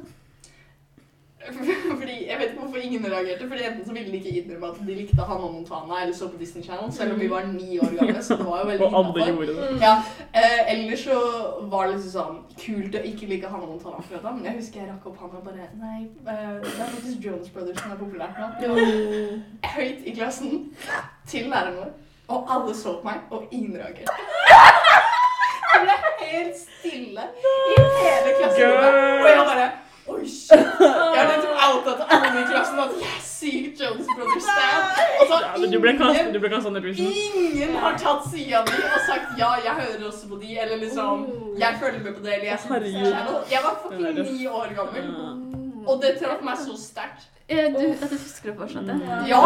Fordi, 1.99 2.27
Jeg 2.27 2.37
vet 2.39 2.49
ikke 2.49 2.61
hvorfor 2.61 2.77
ingen 2.77 3.05
reagerte. 3.05 3.47
Fordi 3.49 3.63
Enten 3.63 3.85
så 3.85 3.93
ville 3.93 4.11
de 4.11 4.17
ikke 4.17 4.29
innrømme 4.41 4.67
at 4.67 4.79
de 4.87 4.95
likte 4.95 5.21
Hannah 5.29 5.51
Montana 5.53 6.01
eller 6.01 6.15
så 6.15 6.27
på 6.27 6.37
Disney 6.39 6.63
Channel, 6.63 6.93
selv 6.93 7.13
om 7.13 7.19
vi 7.19 7.29
var 7.29 7.45
ni 7.45 7.79
år 7.79 7.93
gamle. 7.99 8.23
Så 8.23 8.35
det 8.35 8.45
var 8.45 8.59
jo 8.61 8.67
veldig 8.67 8.89
alle 8.99 9.27
gjorde 9.27 9.47
det. 9.47 9.67
Ja, 9.81 9.93
eh, 10.33 10.71
ellers 10.73 11.03
så 11.03 11.19
var 11.71 11.87
det 11.87 11.93
liksom 11.95 12.11
sånn 12.17 12.41
kult 12.65 12.97
å 12.99 13.03
ikke 13.11 13.29
like 13.31 13.47
Hannah 13.53 13.69
Montana 13.69 14.01
da, 14.23 14.31
men 14.31 14.45
jeg 14.49 14.57
husker 14.59 14.81
jeg 14.81 14.89
rakk 14.89 15.05
opp 15.11 15.21
hånda 15.21 15.37
og 15.37 15.45
bare 15.45 15.69
Nei, 15.77 16.01
eh, 16.25 16.57
det 16.65 16.73
er 16.73 16.91
faktisk 16.95 17.25
Jonas 17.29 17.49
Brothers 17.53 17.79
som 17.81 17.93
er 17.93 18.01
populært 18.01 18.35
nå. 18.41 18.45
Høyt 19.77 20.05
i 20.09 20.15
klassen 20.17 20.59
til 21.29 21.49
læreren 21.53 21.77
vår, 21.83 21.91
og 22.33 22.53
alle 22.55 22.75
så 22.75 22.97
på 22.99 23.07
meg, 23.11 23.21
og 23.31 23.47
ingen 23.51 23.77
reagerte. 23.77 24.11
Det 25.67 25.83
ble 25.83 25.95
helt 26.21 26.55
stille 26.57 27.23
i 27.37 27.75
hele 27.77 28.31
klassen. 28.39 28.71
og 28.71 29.27
jeg 29.29 29.43
bare 29.51 29.67
Oi, 30.07 30.23
shit! 30.23 30.51
Jeg 30.51 31.19
har 31.19 31.27
liksom 31.33 31.55
outa 31.67 31.93
til 31.99 32.05
alle 32.15 32.39
i 32.41 32.45
klassen 32.47 32.79
at 32.79 32.93
jeg 33.01 33.09
er 33.11 33.23
sykt 33.27 33.81
Jonas 33.83 34.07
Brothers-stan. 34.15 34.85
Og 35.19 35.25
så 35.31 35.39
Ja, 35.41 35.47
har 35.47 35.57
du 35.73 35.79
ble 35.83 35.93
kastet, 35.99 36.27
ingen. 36.27 37.51
Ingen 37.57 37.75
har 37.83 37.97
tatt 37.99 38.23
sida 38.31 38.61
mi 38.69 38.77
og 38.87 39.01
sagt 39.09 39.35
ja, 39.41 39.49
jeg 39.65 39.73
hører 39.81 40.07
også 40.07 40.29
på 40.31 40.39
de, 40.41 40.53
eller 40.63 40.77
liksom 40.85 41.25
jeg 41.59 41.77
følger 41.81 42.03
med 42.07 42.13
på 42.15 42.23
det, 42.23 42.33
eller 42.37 42.47
jeg 42.53 42.59
på 42.63 42.73
Herregud. 42.73 42.93
Disney 42.93 43.11
Channel. 43.11 43.37
Jeg 43.51 43.61
var 43.67 43.73
fucking 43.83 44.03
Det 44.05 44.09
er 44.09 44.23
det. 44.23 44.31
ni 44.31 44.47
år 44.47 44.67
gammel, 44.79 45.05
og 45.87 46.01
det 46.03 46.13
traff 46.21 46.41
meg 46.49 46.57
så 46.63 46.77
sterkt. 46.87 47.27
Eh, 47.49 47.67
Du, 47.73 47.79
dette 47.87 48.09
husker 48.15 48.51
du 48.51 48.57
fortsatt? 48.63 48.87
det? 48.87 48.97
Ja. 49.27 49.41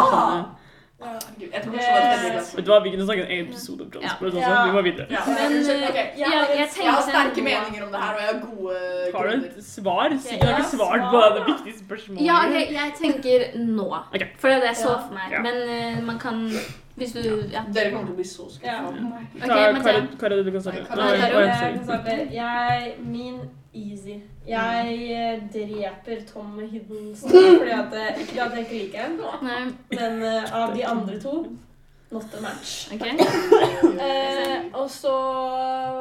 Ja! 1.02 1.12
Jeg 1.42 1.62
tror 1.64 1.72
kanskje 1.74 1.92
det 1.92 1.96
var 1.98 2.12
tredje 2.12 2.32
klasse. 2.32 2.58
Vet 2.58 2.66
du 2.66 2.72
hva, 2.72 2.80
vi 2.84 2.90
kunne 2.94 3.06
snakket 3.08 3.32
en 3.36 3.46
episode 3.48 3.82
om 3.86 3.92
Transport 3.92 4.28
også. 4.28 4.42
Ja. 4.42 4.66
Vi 4.66 4.72
må 4.76 4.82
videre. 4.88 5.06
Ja, 5.10 5.22
Men, 5.28 5.56
okay, 5.90 5.96
jeg. 5.96 6.12
Ja, 6.18 6.30
jeg 6.60 6.68
Jeg 6.84 6.92
har 6.96 7.02
sterke 7.08 7.42
meninger 7.48 7.86
om 7.86 7.92
det 7.96 8.02
her, 8.04 8.12
og 8.14 8.22
jeg 8.22 8.30
har 8.34 8.40
gode 8.50 8.76
Har 9.16 9.24
du 9.24 9.34
et 9.48 9.66
svar? 9.66 10.08
Sikkert 10.28 10.50
har 10.50 10.62
du 10.62 10.68
svart 10.78 11.04
på 11.14 11.20
det 11.38 11.42
viktige 11.50 11.76
spørsmålet. 11.86 12.26
Ja, 12.26 12.38
ok, 12.46 12.56
jeg 12.78 12.94
tenker 13.02 13.40
nå. 13.58 13.88
For 14.38 14.48
det 14.48 14.56
er 14.58 14.62
det 14.66 14.70
jeg 14.74 14.80
så 14.84 14.92
Ja. 14.92 15.00
for 15.08 15.14
meg. 15.18 15.28
Ja. 15.32 15.42
Men 15.48 15.56
eh, 15.78 16.04
man 16.12 16.20
kan 16.20 16.38
Hvis 16.96 17.12
du 17.16 17.20
Ja. 17.52 17.62
Dere 17.74 17.92
kommer 17.92 18.06
til 18.06 18.14
å 18.14 18.20
bli 18.20 18.28
så 18.28 18.46
skuffa. 18.52 18.68
Ja. 18.68 18.78
Okay, 19.42 20.08
Kara, 20.20 20.44
du 20.44 20.52
kan 20.52 20.62
starte. 20.62 20.82
Min 23.00 23.40
easy. 23.74 24.18
Jeg 24.48 24.96
eh, 25.12 25.42
dreper 25.54 26.24
Tom 26.34 26.60
Hiddleston 26.60 27.32
fordi 27.32 27.72
at 27.72 27.94
jeg, 27.94 28.16
Ikke 28.20 28.44
at 28.44 28.52
jeg 28.58 28.60
ikke 28.60 28.78
liker 28.78 29.00
ham, 29.00 29.74
men 29.90 30.24
uh, 30.24 30.54
av 30.62 30.76
de 30.76 30.86
andre 30.86 31.20
to 31.22 31.46
not 32.12 32.24
a 32.38 32.42
match. 32.42 32.90
ok. 32.94 33.06
uh, 33.84 34.80
og 34.82 34.90
så 34.92 35.16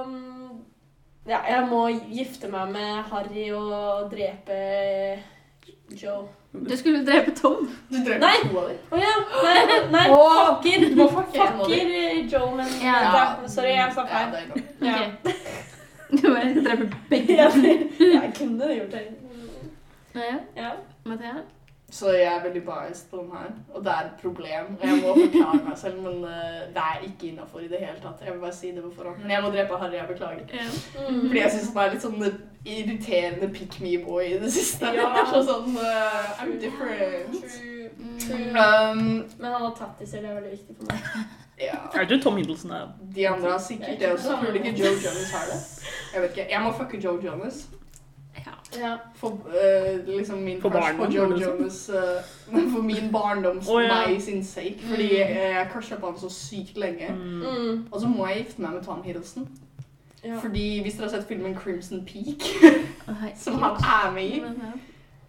um, 0.06 0.60
Ja, 1.28 1.38
jeg 1.48 1.68
må 1.70 1.86
gifte 1.88 2.48
meg 2.48 2.72
med 2.72 3.02
Harry 3.12 3.50
og 3.52 4.10
drepe 4.10 5.22
Joe. 6.02 6.28
Du 6.52 6.76
skulle 6.76 7.06
drepe 7.06 7.30
Tom. 7.34 7.70
Du 7.90 7.96
drepte 7.96 8.18
Nei. 8.18 8.34
to 8.50 8.58
av 8.58 8.68
dem. 8.68 8.78
Å 8.90 8.98
ja! 8.98 9.12
Nei, 9.44 9.78
nei 9.90 10.06
Oh, 10.10 10.56
fucker! 10.62 10.86
Fucker 10.98 11.92
eh, 12.00 12.32
Joe, 12.32 12.50
men 12.56 12.66
Ja. 12.82 12.96
ja. 13.02 13.26
Sorry, 13.46 13.74
jeg 13.76 13.92
sa 13.94 14.06
feil. 14.06 14.64
Ja. 14.82 14.98
Du 16.10 16.26
bare 16.28 16.54
dreper 16.54 16.90
begge. 17.10 17.36
Ja, 17.36 17.48
jeg 18.22 18.32
kunne 18.38 18.74
gjort 18.74 18.92
det. 18.92 19.06
Ja, 20.14 20.36
Ja. 20.56 20.70
Mathea? 21.04 21.40
Så 21.90 22.12
jeg 22.12 22.22
er 22.36 22.42
veldig 22.42 22.62
biased 22.62 23.10
på 23.10 23.16
den 23.16 23.30
her, 23.34 23.46
og 23.74 23.84
det 23.84 23.90
er 23.92 24.04
et 24.04 24.20
problem. 24.22 24.66
Og 24.80 24.86
jeg 24.88 24.98
må 25.02 25.14
forklare 25.24 25.60
meg 25.68 25.78
selv, 25.78 26.02
men 26.02 26.24
eh, 26.24 26.60
det 26.74 26.84
er 26.90 27.00
ikke 27.02 27.26
innafor 27.32 27.58
i 27.64 27.68
det 27.68 27.80
hele 27.80 27.96
tatt. 28.02 28.22
Jeg 28.24 28.32
vil 28.34 28.40
bare 28.44 28.54
si 28.54 28.70
det 28.76 28.82
på 28.84 28.92
forhånd. 28.96 29.18
Men 29.22 29.30
jeg 29.30 29.42
må 29.42 29.50
drepe 29.50 29.78
Harry, 29.80 29.96
jeg 29.98 30.06
beklager. 30.12 30.44
Ja. 30.54 30.68
Mm. 31.08 31.20
Fordi 31.26 31.40
jeg 31.40 31.50
syns 31.56 31.72
han 31.74 31.82
er 31.82 31.96
litt 31.96 32.06
sånn 32.06 32.22
irriterende 32.76 33.50
pick 33.56 33.80
me 33.82 33.96
boy 34.04 34.24
i 34.28 34.38
det 34.44 34.52
siste. 34.54 34.86
Ja. 34.94 35.08
Han 35.08 35.18
er 35.24 35.32
så 35.32 35.42
sånn 35.50 35.74
uh, 35.82 36.42
I'm 36.44 36.54
different. 36.62 37.42
True. 37.42 37.90
Mm. 37.98 38.54
Um, 38.54 39.04
Men 39.40 39.50
han 39.50 39.62
har 39.66 39.74
tattiser, 39.82 40.22
det 40.22 40.30
er 40.30 40.38
veldig 40.38 40.54
viktig 40.60 40.78
for 40.78 40.92
meg. 40.92 41.38
Ja. 41.60 42.00
Er 42.00 42.08
du 42.08 42.20
Tom 42.22 42.36
Hiddleston? 42.36 42.72
De 43.14 43.28
andre 43.28 43.50
har 43.50 43.58
sikkert 43.58 44.00
det 44.00 44.12
også. 44.12 44.28
Tror 44.28 44.52
du 44.52 44.58
ikke 44.62 44.70
Joe 44.78 44.96
Jonas 45.04 45.30
har 45.32 45.44
det? 45.52 45.60
Jeg 46.14 46.22
vet 46.22 46.30
ikke. 46.30 46.46
Jeg 46.50 46.62
må 46.62 46.72
fucke 46.72 47.00
Joe 47.04 47.24
Jonas. 47.24 47.68
Ja. 48.46 48.80
Ja. 48.80 48.96
For 49.14 49.28
uh, 49.28 50.06
liksom 50.06 50.38
min 50.38 50.60
For 50.60 50.70
crush 50.70 50.96
på 50.96 51.04
Joe 51.04 51.34
liksom. 51.34 51.56
Jonas 51.56 51.90
uh, 51.90 52.62
For 52.72 52.82
min 52.82 53.12
barndoms 53.12 53.68
oh, 53.68 53.82
ja. 53.82 54.08
meg 54.08 54.22
sin 54.22 54.44
sake. 54.44 54.78
Fordi 54.88 55.18
jeg, 55.18 55.36
jeg 55.36 55.68
crusha 55.72 55.96
på 55.96 56.06
han 56.06 56.18
så 56.18 56.30
sykt 56.30 56.76
lenge. 56.76 57.14
Mm. 57.14 57.40
Mm. 57.40 57.86
Og 57.90 58.00
så 58.00 58.08
må 58.08 58.26
jeg 58.26 58.36
gifte 58.36 58.62
meg 58.62 58.72
med 58.72 58.82
Tom 58.82 59.02
Hiddleston. 59.02 59.48
Ja. 60.24 60.38
Fordi 60.38 60.82
hvis 60.82 60.94
dere 60.94 61.08
har 61.08 61.10
sett 61.10 61.28
filmen 61.28 61.56
Crimson 61.56 62.06
Peak, 62.06 62.42
som 63.44 63.54
han 63.54 63.70
er 63.70 64.12
med 64.12 64.22
i 64.24 64.42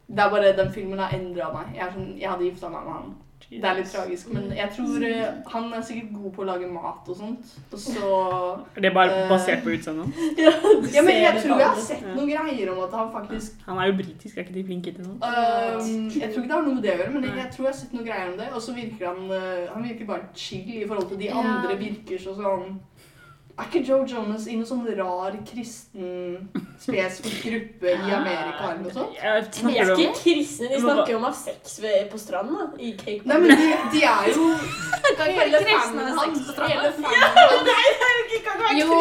Det 0.08 0.20
er 0.20 0.30
bare 0.30 0.58
den 0.58 0.74
filmen 0.74 1.00
har 1.00 1.16
endra 1.16 1.52
meg. 1.54 1.76
Jeg, 1.76 1.88
er 1.88 1.94
sånn, 1.94 2.10
jeg 2.20 2.30
hadde 2.30 2.44
gifta 2.44 2.70
meg 2.70 2.84
med 2.84 2.94
han. 2.94 3.14
Det 3.52 3.66
er 3.68 3.76
litt 3.82 3.90
tragisk, 3.92 4.30
men 4.32 4.46
jeg 4.56 4.70
tror 4.72 5.04
eh, 5.04 5.26
han 5.52 5.66
er 5.76 5.82
sikkert 5.84 6.14
god 6.16 6.32
på 6.38 6.42
å 6.42 6.46
lage 6.48 6.68
mat 6.72 7.10
og 7.12 7.18
sånt. 7.20 7.50
Og 7.76 7.80
så 7.84 8.12
Er 8.78 8.86
det 8.86 8.94
bare 8.96 9.12
Eh. 9.12 9.30
basert 9.30 9.64
på 9.66 9.74
utseendet? 9.76 10.14
Ja, 10.96 11.02
men 11.04 11.18
jeg 11.20 11.42
tror 11.44 11.60
jeg 11.60 11.68
har 11.68 11.82
sett 11.84 12.06
noen 12.16 12.30
greier 12.32 12.72
om 12.72 12.80
at 12.86 12.94
han 12.96 13.12
faktisk 13.12 13.60
Han 13.68 13.78
er 13.84 13.90
jo 13.92 13.98
britisk, 14.00 14.38
er 14.38 14.46
ikke 14.46 14.56
de 14.56 14.64
flinke 14.70 14.94
til 14.96 15.04
noe? 15.10 15.18
Um, 15.20 16.08
jeg 16.16 16.32
tror 16.32 16.44
ikke 16.44 16.48
det 16.48 16.56
har 16.58 16.64
noe 16.70 16.76
med 16.78 16.84
det 16.88 16.94
å 16.94 16.98
gjøre, 17.02 17.12
men 17.18 17.28
jeg, 17.28 17.36
jeg 17.42 17.52
tror 17.58 17.66
jeg 17.68 17.74
har 17.74 17.80
sett 17.82 17.94
noen 17.98 18.08
greier 18.08 18.32
om 18.32 18.38
det. 18.40 18.48
Og 18.56 18.62
så 18.62 18.78
virker 18.78 19.12
han 19.12 19.22
øh, 19.42 19.68
Han 19.76 19.84
virker 19.90 20.06
bare 20.14 20.32
chill 20.34 20.72
i 20.80 20.88
forhold 20.88 21.10
til 21.12 21.20
de 21.26 21.30
andre 21.44 21.76
virker 21.84 22.30
og 22.32 22.40
sånn 22.40 22.80
Er 23.60 23.68
ikke 23.68 23.82
Joe 23.88 24.06
Jonas 24.08 24.46
i 24.48 24.56
noen 24.56 24.68
sånn 24.70 24.86
rar 24.98 25.34
kristen 25.48 26.50
spesifikk 26.82 27.42
gruppe 27.46 27.92
i 27.94 28.14
Amerika 28.16 28.70
eller 28.72 28.84
noe 28.86 28.94
sånt? 28.96 29.18
Jeg 29.18 29.44
De 29.58 29.74
er 29.78 29.92
ikke 29.92 30.16
kristne, 30.18 30.70
de 30.72 30.80
snakker 30.82 31.12
jo 31.14 31.18
om 31.20 31.26
å 31.28 31.30
ha 31.30 31.36
sex 31.38 31.76
ved, 31.84 32.08
på 32.12 32.18
stranda. 32.22 32.70
I 32.80 32.94
Cake 32.98 33.28
Nei, 33.30 33.38
men 33.44 33.52
de, 33.60 33.68
de 33.94 34.04
er 34.08 34.32
jo 34.32 34.48
Hele 35.22 35.60
kristne 35.62 36.08
fanen 36.08 36.18
hans 36.22 36.40
på 36.48 36.56
stranda? 36.56 36.72
Hele 36.72 36.94
fanen 36.98 37.26
hans 37.28 38.80
Jo, 38.80 38.98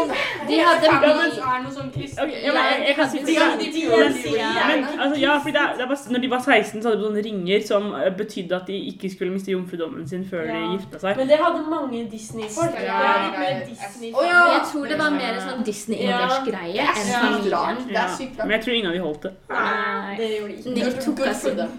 de 0.48 0.58
hadde 0.66 0.90
hans 0.90 1.38
er 1.38 1.62
noe 1.62 1.72
sånn 1.74 1.90
kristen. 1.94 2.24
Ok, 2.24 2.34
ja, 2.42 2.52
men 2.56 2.84
jeg, 2.88 2.94
kan 2.98 3.10
si 3.12 3.22
De 3.28 3.36
har- 3.38 3.56
de 3.60 3.68
men, 3.70 3.80
gjør 3.80 4.08
de 4.10 4.24
jo 4.24 4.34
men, 4.34 4.40
gjerne. 4.40 4.90
altså, 5.04 5.20
ja, 5.20 5.36
fordi 5.38 5.54
det 5.56 5.62
er, 5.62 5.74
det 5.78 5.84
er 5.84 5.90
bare, 5.92 6.12
når 6.16 6.24
de 6.24 6.30
var 6.34 6.42
16, 6.44 6.82
så 6.82 6.90
hadde 6.90 7.00
de 7.00 7.06
sånne 7.06 7.24
ringer 7.28 7.64
som 7.70 7.88
eh, 7.94 8.10
betydde 8.18 8.56
at 8.58 8.66
de 8.70 8.78
ikke 8.90 9.10
skulle 9.14 9.32
miste 9.34 9.54
jomfrudommen 9.54 10.08
sin 10.10 10.24
før 10.30 10.44
de 10.50 10.60
gifta 10.74 11.00
seg. 11.04 11.16
Men 11.22 11.30
det 11.30 11.38
hadde 11.40 11.62
mange 11.70 12.02
Disney-folk. 12.10 12.74
Ja, 12.74 12.80
Det 12.80 12.88
ja, 12.90 13.50
ja. 13.54 14.26
Ja. 14.26 14.39
Jeg 14.48 14.62
tror 14.72 14.86
det 14.88 14.98
var 14.98 15.10
mer 15.10 15.32
en 15.34 15.40
sånn 15.48 15.64
Disney-English-greie 15.64 16.72
Det 16.72 16.80
er 16.80 16.94
sykt 17.04 17.52
rart. 17.52 17.78
Det 17.86 17.92
Ja. 17.94 18.04
er 18.04 18.16
sykt 18.16 18.36
Men 18.38 18.50
jeg 18.50 18.62
tror 18.64 18.74
ingen 18.74 18.86
av 18.86 18.92
de 18.92 19.00
holdt 19.06 19.22
det. 19.22 19.32
Nei, 19.50 20.16
det 20.16 20.28
gjorde 20.36 20.48
de 20.48 20.58
ikke. 20.58 20.74
Nick 20.74 20.84
Good, 20.84 21.00
tok 21.04 21.16
good 21.16 21.34
for 21.42 21.50
them. 21.50 21.70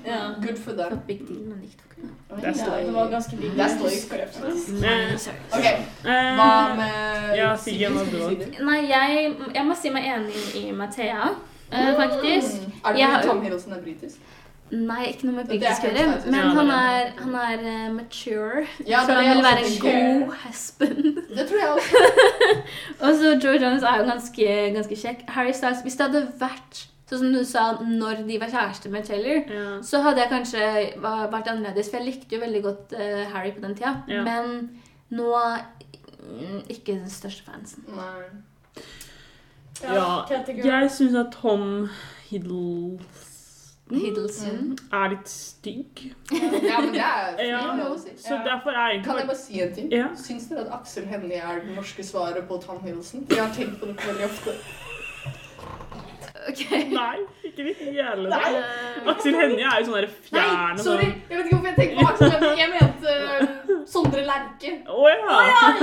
Good 0.46 0.58
for 0.58 0.72
Det 0.72 0.90
them. 0.90 1.02
big 1.08 1.20
deal, 1.28 1.40
men 1.50 1.58
Nick 1.60 1.78
tok 1.78 1.96
den. 1.96 2.10
Det 2.32 2.48
er 2.48 2.92
var 2.92 3.08
ganske 3.12 3.36
big. 3.38 3.52
Det 3.52 3.60
er 3.60 3.68
stoic. 3.68 4.12
Eh, 4.12 5.18
Sorry. 5.18 5.38
Ok, 5.54 5.66
eh, 5.66 6.36
hva 6.38 6.76
med 6.76 7.38
Ja, 7.38 7.56
Siggen, 7.58 7.94
hva 7.94 8.06
du? 8.12 8.64
Nei, 8.66 8.80
jeg, 8.90 9.36
jeg 9.56 9.66
må 9.66 9.76
si 9.76 9.90
meg 9.90 10.04
enig 10.06 10.56
i 10.56 10.72
Mathea, 10.72 11.30
eh, 11.72 11.96
faktisk. 11.96 12.62
Mm. 12.62 12.72
Er 12.86 12.94
det 12.94 13.10
fordi 13.12 13.28
Tom 13.28 13.42
Hiddleston 13.42 13.74
er 13.74 13.82
britisk? 13.82 14.18
Nei, 14.72 15.10
ikke 15.12 15.28
noe 15.28 15.36
med 15.36 15.50
er 15.52 15.58
å 15.60 15.90
gjøre, 15.92 16.04
men 16.32 16.54
han 16.56 16.70
er, 16.72 17.10
han 17.20 17.34
er 17.36 17.64
uh, 17.66 17.88
mature. 17.92 18.62
Ja, 18.88 19.02
så 19.04 19.18
han 19.18 19.28
vil 19.28 19.44
være 19.44 19.66
en 19.68 19.74
god 19.84 20.36
husband. 20.46 21.10
Det 21.36 21.48
tror 21.50 21.60
jeg 21.60 21.72
også. 21.74 22.04
Og 23.04 23.18
så 23.20 23.34
Joe 23.36 23.58
Jones 23.60 23.84
er 23.84 24.00
jo 24.00 24.06
ganske, 24.08 24.54
ganske 24.78 25.00
kjekk. 25.02 25.26
Harry 25.36 25.52
Styles, 25.58 25.82
Hvis 25.84 26.00
det 26.00 26.08
hadde 26.08 26.22
vært 26.40 26.86
sånn 27.10 27.20
som 27.26 27.34
du 27.36 27.42
sa, 27.48 27.66
når 27.84 28.22
de 28.30 28.38
var 28.40 28.54
kjærester 28.54 28.94
med 28.94 29.10
Taylor, 29.10 29.42
ja. 29.52 29.66
så 29.84 30.00
hadde 30.06 30.24
jeg 30.24 30.32
kanskje 30.32 30.70
vært 31.04 31.52
annerledes. 31.52 31.92
For 31.92 32.00
jeg 32.00 32.08
likte 32.08 32.38
jo 32.38 32.44
veldig 32.46 32.64
godt 32.70 32.96
uh, 32.96 33.26
Harry 33.34 33.52
på 33.58 33.66
den 33.66 33.76
tida. 33.76 33.98
Ja. 34.08 34.24
Men 34.24 34.70
nå 35.12 35.34
mm, 35.36 36.62
ikke 36.72 36.94
den 36.94 37.12
største 37.12 37.44
fansen. 37.50 37.84
Nei. 37.92 38.30
Ja. 39.84 40.24
Jeg 40.48 40.92
syns 40.96 41.20
at 41.20 41.36
Tom 41.42 41.90
Hiddleston 42.30 43.31
Hiddleston. 44.00 44.78
er 44.94 45.10
litt 45.14 45.28
stygg. 45.30 46.04
Ja, 46.32 46.80
men 46.80 46.94
det 46.94 47.02
er 47.02 47.36
fint 47.38 47.48
Ja, 47.50 47.62
å 47.90 47.98
si. 48.00 48.14
Så 48.18 48.38
derfor 48.46 48.72
er 48.72 48.94
jeg 48.96 49.04
Kan 49.06 49.18
jeg 49.20 49.28
bare 49.28 49.38
si 49.38 49.62
en 49.62 49.74
ting? 49.76 49.92
Ja. 49.92 50.08
Syns 50.16 50.48
dere 50.50 50.66
at 50.68 50.72
Aksel 50.82 51.06
Hennie 51.12 51.42
er 51.42 51.60
det 51.66 51.76
norske 51.76 52.04
svaret 52.04 52.48
på 52.48 52.58
Tom 52.64 52.80
Hiddleston? 52.86 53.28
Jeg 53.30 53.42
har 53.44 53.54
tenkt 53.56 53.80
på 53.80 53.86
det 53.92 53.98
veldig 54.08 54.26
ofte. 54.30 54.56
Okay. 56.50 56.88
Nei, 56.90 57.18
ikke 57.46 57.64
jævlig. 57.94 58.30
Nei. 58.32 58.54
Eh, 58.58 59.10
Aksel 59.12 59.36
Hennie 59.38 59.62
er 59.68 59.82
jo 59.84 59.92
sånn 59.92 59.98
der 60.00 60.08
fjern 60.26 60.56
Nei, 60.74 60.84
sorry! 60.84 61.06
sånn. 61.06 61.20
Jeg 61.30 61.38
vet 61.38 61.46
ikke 61.46 61.58
hvorfor 61.58 61.70
jeg 61.70 61.78
tenker 61.78 62.00
på 62.02 62.08
Aksel 62.10 62.32
Hennie. 62.34 62.56
Jeg 62.58 62.72
mente 62.74 63.14
Sondre 63.92 64.22
Lerche. 64.24 64.72
Å 64.88 65.08
ja. 65.12 65.40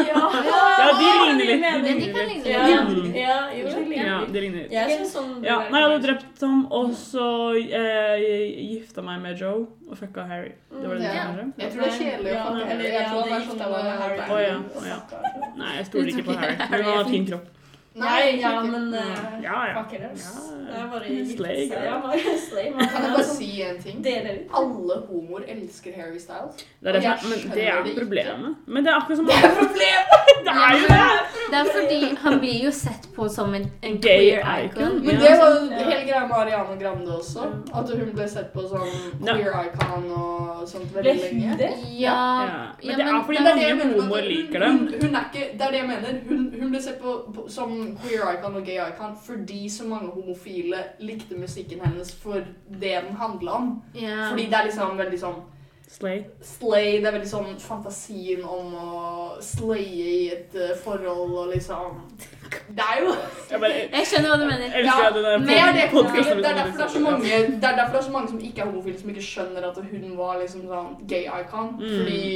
Ja, 0.09 0.86
de 0.96 1.09
ligner 1.20 1.44
litt. 1.44 1.64
De 2.00 2.06
kan 2.14 2.28
ligne 2.30 2.48
Ja, 2.48 2.62
litt. 2.64 3.04
Mm. 3.04 3.16
ja, 3.18 3.36
jo, 3.52 3.64
de 3.68 3.82
ligner 3.84 4.06
Ja, 4.06 4.18
de 4.32 4.40
ligner 4.44 4.62
litt. 4.62 4.72
Jeg 4.72 4.94
synes 4.96 5.12
sånn 5.12 5.34
Ja, 5.44 5.59
nei, 5.68 5.82
jeg 5.82 5.88
hadde 5.90 5.98
drept 6.06 6.40
ham, 6.46 6.62
og 6.72 6.94
så 6.96 7.26
eh, 7.59 8.24
gifta 8.70 9.04
meg 9.04 9.20
med 9.26 9.36
Joe 9.42 9.66
og 9.88 9.98
fucka 10.00 10.24
Harry. 10.30 10.54
Det 10.72 10.86
var 10.88 10.94
det 10.96 11.04
Ja. 11.04 11.12
jeg 11.12 11.20
kanskje? 11.26 11.46
Jeg 11.59 11.70
tror 11.74 11.82
det 11.84 11.90
er 11.92 11.98
kjedelig 11.98 12.32
å 12.32 12.34
Ja, 12.34 12.44
fucke 12.48 12.66
Harry. 12.72 12.88
Jeg 12.88 13.06
tror 13.11 13.22
det 13.22 13.30
han 13.30 13.40
er 13.40 13.44
gifta 13.44 13.64
sånn 13.68 14.00
Harry. 14.02 14.18
Å, 14.18 14.40
ja, 14.48 14.56
ja. 14.88 14.98
Nei, 15.61 15.70
jeg 15.76 15.86
stoler 15.92 16.09
ikke 16.14 16.26
på 16.30 16.38
Harry. 16.40 16.56
Men 16.70 16.82
han 16.88 16.96
har 16.96 17.04
fin 17.12 17.26
kropp. 17.28 17.46
Nei, 17.99 18.40
ja, 18.40 18.62
men 18.62 18.94
uh, 18.94 19.01
Ja, 19.42 19.66
ja. 19.68 19.82
Fuck 19.82 19.92
it, 19.92 20.01
Det 20.68 20.76
er 20.76 20.86
bare 20.92 21.26
Slay. 21.36 21.68
Ja, 21.72 22.01
slay. 22.51 22.70
Man 22.74 22.88
Kan 22.92 23.03
jeg 23.05 23.12
bare 23.16 23.24
si 23.24 23.62
en 23.62 23.82
ting? 23.82 24.07
Alle 24.55 24.99
homoer 25.09 25.42
elsker 25.49 25.92
Harry 25.96 26.18
Styles. 26.18 26.64
Det 26.80 26.88
er, 26.94 27.01
det, 27.01 27.14
men 27.28 27.55
det 27.55 27.68
er 27.68 27.82
problemet. 27.99 28.57
Men 28.66 28.84
det 28.84 28.92
er 28.92 28.96
akkurat 29.01 29.16
som 29.16 29.26
Det 29.26 29.34
er 29.34 29.55
problemet! 29.62 30.14
Det 30.49 30.55
er 30.55 30.74
jo 30.80 30.86
det! 30.88 31.38
Det 31.51 31.57
er 31.59 31.66
fordi 31.74 32.16
han 32.22 32.38
blir 32.40 32.64
jo 32.64 32.70
sett 32.72 33.09
på 33.16 33.26
som 33.28 33.55
en, 33.55 33.64
en 33.82 33.96
Gay 34.01 34.28
queer 34.30 34.64
icon. 34.64 34.82
icon. 34.82 34.94
Men 35.07 35.18
det 35.20 35.32
var 35.40 35.49
jo 35.55 35.70
Ja. 35.70 35.82
hele 35.88 36.05
greia 36.09 36.26
med 36.26 36.36
Ariana 36.36 36.76
Grande 36.80 37.16
også. 37.18 37.46
At 37.74 37.90
hun 37.99 38.12
ble 38.14 38.28
sett 38.28 38.53
på 38.53 38.64
som 38.68 38.86
queer 39.26 39.59
icon 39.66 40.07
og 40.14 40.68
sånt 40.68 40.94
veldig 40.94 41.14
lenge. 41.22 41.57
det? 41.59 41.70
Ja, 41.99 42.20
Men 42.84 42.94
det 43.01 43.07
er 43.09 43.22
fordi 43.26 43.42
mange 43.44 43.84
homoer 43.94 44.22
liker 44.28 44.66
hun, 44.68 44.86
det. 44.92 45.03
hun 45.03 45.14
er 45.14 45.26
ikke, 45.32 45.44
det 45.59 45.66
er 45.66 45.70
det 45.70 45.80
jeg 45.82 45.88
mener. 45.88 46.20
Hun, 46.28 46.55
hun 46.61 46.70
ble 46.70 46.82
sett 46.82 47.01
på, 47.03 47.16
på 47.34 47.49
som 47.49 47.74
queer 47.97 48.24
icon 48.34 48.59
og 48.61 48.64
gay 48.66 48.80
icon 48.89 49.14
fordi 49.24 49.68
så 49.72 49.86
mange 49.89 50.11
homofile 50.14 50.82
likte 51.01 51.39
musikken 51.39 51.80
hennes 51.84 52.14
for 52.14 52.43
det 52.68 52.97
den 53.07 53.16
handla 53.16 53.61
om. 53.61 53.70
Yeah. 53.97 54.28
Fordi 54.30 54.47
det 54.47 54.59
er 54.59 54.68
liksom 54.70 54.99
veldig 54.99 55.20
sånn 55.20 55.41
Slay. 55.89 56.18
slay, 56.45 56.99
det 57.01 57.09
er 57.09 57.14
veldig 57.14 57.28
sånn 57.30 57.55
fantasien 57.62 58.43
om 58.45 58.74
å 58.76 58.89
slaye 59.41 60.09
i 60.12 60.26
et 60.34 60.53
uh, 60.53 60.74
forhold 60.76 61.32
og 61.32 61.55
liksom 61.55 62.03
Det 62.76 62.84
er 62.84 63.01
jo 63.07 63.14
Jeg 63.49 63.62
bare 63.62 63.78
Jeg 63.78 64.11
skjønner 64.11 64.34
hva 64.34 64.36
du 64.36 64.45
mener. 64.51 64.76
Ja, 64.84 64.99
at 65.07 65.16
det 65.16 65.22
er, 65.24 65.41
det, 65.47 65.57
er 65.57 65.78
derfor 65.78 66.05
det, 66.05 66.84
er 66.84 66.93
så 66.93 67.01
mange, 67.01 67.24
det 67.24 67.70
er 67.70 67.80
derfor 67.80 67.97
det 67.97 68.03
er 68.03 68.07
så 68.11 68.12
mange 68.18 68.32
som 68.34 68.45
ikke 68.51 68.61
er 68.61 68.68
homofile, 68.68 69.01
som 69.01 69.14
ikke 69.14 69.26
skjønner 69.30 69.68
at 69.70 69.80
hun 69.89 70.07
var 70.20 70.39
liksom 70.43 70.68
sånn 70.68 70.95
gay 71.09 71.24
icon. 71.24 71.72
Mm. 71.80 71.95
Fordi 71.97 72.28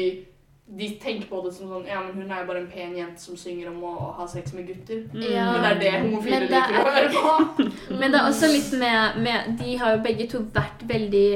de 0.67 0.89
tenker 1.03 1.27
på 1.29 1.41
det 1.45 1.51
som 1.53 1.69
sånn 1.69 1.87
Ja, 1.91 2.01
men 2.01 2.15
hun 2.17 2.31
er 2.31 2.45
jo 2.45 2.49
bare 2.49 2.61
en 2.63 2.69
pen 2.71 2.95
jente 2.97 3.21
som 3.21 3.37
synger 3.37 3.69
om 3.73 3.83
å 3.85 3.93
ha 4.17 4.27
sex 4.31 4.55
med 4.57 4.69
gutter. 4.71 5.03
Mm. 5.13 5.25
Ja. 5.35 5.47
Men 5.53 5.65
det 5.65 5.71
er 5.73 5.81
det 5.83 5.93
homofile 6.07 6.41
liker 6.47 6.79
å 6.79 6.85
høre 6.87 7.11
på. 7.17 7.67
Men 8.01 8.15
det 8.15 8.21
er 8.21 8.29
også 8.31 8.49
litt 8.53 8.71
med, 8.81 9.19
med 9.27 9.51
De 9.61 9.75
har 9.83 9.97
jo 9.97 10.03
begge 10.07 10.29
to 10.33 10.41
vært 10.55 10.85
veldig 10.89 11.27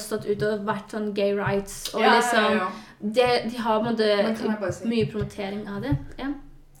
stått 0.00 0.28
ut 0.30 0.44
og 0.46 0.64
vært 0.68 0.94
sånn 0.94 1.10
gay 1.16 1.34
rights. 1.36 1.80
Og 1.92 2.04
Ja, 2.04 2.14
ja, 2.14 2.16
liksom 2.20 2.58
ja. 2.60 2.68
det, 3.18 3.30
De 3.50 3.62
har 3.66 3.82
på 3.82 3.92
en 3.92 3.98
måte 4.54 4.72
si 4.78 4.88
mye 4.94 5.10
promotering 5.10 5.66
av 5.68 5.82
det. 5.84 5.96
Ja. 6.22 6.32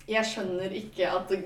Jeg 0.08 0.24
skjønner 0.30 0.72
ikke 0.72 1.10
at 1.12 1.34
det, 1.34 1.42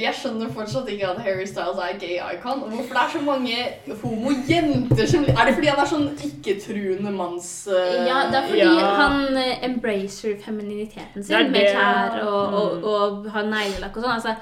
Jeg 0.00 0.14
skjønner 0.16 0.48
fortsatt 0.56 0.86
ikke 0.88 1.08
at 1.10 1.18
Harry 1.20 1.44
Styles 1.44 1.76
er 1.84 1.98
gay 2.00 2.14
icon. 2.34 2.62
Og 2.64 2.68
hvorfor 2.72 2.94
det 2.96 3.02
er 3.02 3.10
så 3.12 3.20
mange 3.26 3.56
homo-jenter 4.02 5.06
som 5.06 5.24
Er 5.28 5.44
det 5.46 5.54
fordi 5.58 5.68
han 5.68 5.82
er 5.82 5.90
sånn 5.90 6.08
ikke-truende 6.28 7.12
manns 7.12 7.50
Uh, 7.68 7.74
ja, 8.08 8.22
det 8.30 8.38
er 8.40 8.46
fordi 8.48 8.62
Ja. 8.62 8.88
han 9.02 9.36
øh, 9.36 9.64
embracer 9.68 10.38
femininiteten 10.44 11.24
sin 11.24 11.52
med 11.52 11.68
klær 11.74 12.18
og, 12.24 12.42
og, 12.54 12.84
og, 12.84 12.92
og 13.24 13.30
har 13.34 13.42
neglelakk 13.52 13.96
og 13.96 14.02
sånn. 14.02 14.16
Altså, 14.16 14.34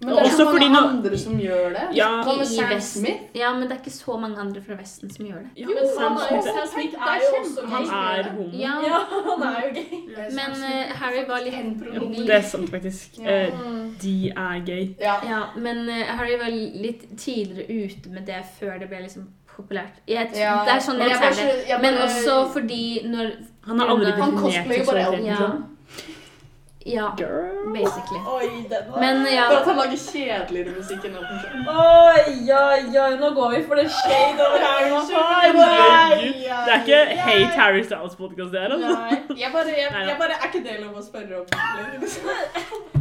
Men 0.00 0.08
det 0.14 0.18
er 0.18 0.24
Også 0.28 0.36
så 0.36 0.44
mange 0.52 0.68
nå- 0.70 0.88
andre 0.88 1.18
som 1.18 1.38
gjør 1.40 1.68
det. 1.74 1.84
Ja. 1.96 2.08
Hva 2.22 2.34
med 2.38 2.44
I 2.46 2.54
Sam 2.56 2.68
Vesten. 2.70 3.02
Smith? 3.04 3.22
ja, 3.34 3.48
men 3.52 3.62
det 3.62 3.72
er 3.72 3.80
ikke 3.82 3.90
så 3.96 4.16
mange 4.20 4.36
andre 4.38 4.60
fra 4.66 4.74
Vesten 4.78 5.10
som 5.10 5.26
gjør 5.26 5.40
det. 5.42 5.50
Jo, 5.62 5.66
Men 5.66 5.76
men 5.76 5.88
Sam 5.96 6.18
Sam 6.18 6.28
Smith, 6.28 6.42
Smith 6.42 6.58
Sam 6.58 6.68
Smith 6.74 6.94
er 7.08 7.16
jo 7.24 7.30
også 7.40 7.60
gay. 7.62 7.86
Han 7.88 8.18
er 8.18 8.30
homo. 8.30 8.50
Ja, 8.52 8.74
Ja, 8.86 8.98
han 9.26 9.42
er 9.48 9.62
jo 9.64 9.70
gay. 9.74 9.86
Men 10.38 10.50
uh, 10.50 10.94
Harry 11.00 11.24
var 11.28 11.40
litt 11.44 12.26
Det 12.26 12.34
er 12.36 12.42
sant, 12.42 12.70
faktisk. 12.70 13.18
Ja. 13.18 13.30
Eh, 13.30 13.52
Mm. 13.58 13.94
De 14.02 14.28
er 14.30 14.64
gay. 14.66 14.94
Ja. 15.00 15.14
Ja, 15.28 15.40
men 15.56 15.88
uh, 15.88 15.94
Harry 16.18 16.36
var 16.38 16.50
litt 16.84 17.02
tidligere 17.18 17.66
ute 17.88 18.10
med 18.10 18.26
det 18.26 18.42
før 18.60 18.78
det 18.78 18.88
ble 18.88 19.00
liksom 19.02 19.24
populært. 19.56 19.98
Jeg, 20.06 20.30
Ja, 20.36 20.62
det 20.64 20.72
er 20.76 20.80
sånn 20.84 20.98
jeg 21.02 21.16
ser 21.18 21.42
det. 21.42 21.80
Men 21.82 21.94
også 22.04 22.52
fordi 22.52 23.00
når 23.10 23.30
Han 23.66 23.78
har 23.80 23.86
aldri 23.88 24.12
Han 24.12 24.20
definert 24.20 24.40
cosplayer 24.44 24.84
bare 24.86 25.04
seksualiteten 25.04 25.26
Ja. 25.26 25.50
Ja, 26.88 27.06
Girl. 27.20 27.72
basically. 27.74 28.20
Oi, 28.34 28.48
den 28.70 28.86
var 28.92 29.00
Men 29.02 29.26
ja. 29.34 29.44
At 29.58 29.66
han 29.68 29.76
lager 29.76 29.98
kjedeligere 30.00 30.72
musikk 30.78 31.04
enn 31.08 31.16
Elton 31.20 31.38
John. 31.42 31.68
Oi, 31.68 32.34
oi, 32.60 32.80
oi, 33.04 33.10
nå 33.20 33.30
går 33.36 33.50
vi 33.56 33.60
for 33.68 33.80
det 33.80 33.86
shade 33.92 34.40
over 34.46 34.58
her. 34.64 34.88
nå. 34.92 35.00
Det 36.64 36.72
er 36.74 36.80
ikke 36.80 37.00
Hate 37.26 37.54
Harry 37.60 37.82
Styles-podkast, 37.84 38.50
det 38.54 38.60
her, 38.60 38.72
altså. 38.76 38.94
Nei. 38.94 39.40
Jeg 39.42 39.50
bare, 39.52 39.66
jeg, 39.82 40.06
jeg 40.08 40.16
bare, 40.22 40.38
Er 40.38 40.48
ikke 40.50 40.64
det 40.68 40.78
lov 40.84 40.96
å 41.00 41.04
spørre 41.04 41.40
om? 41.40 41.46
Det 41.52 41.58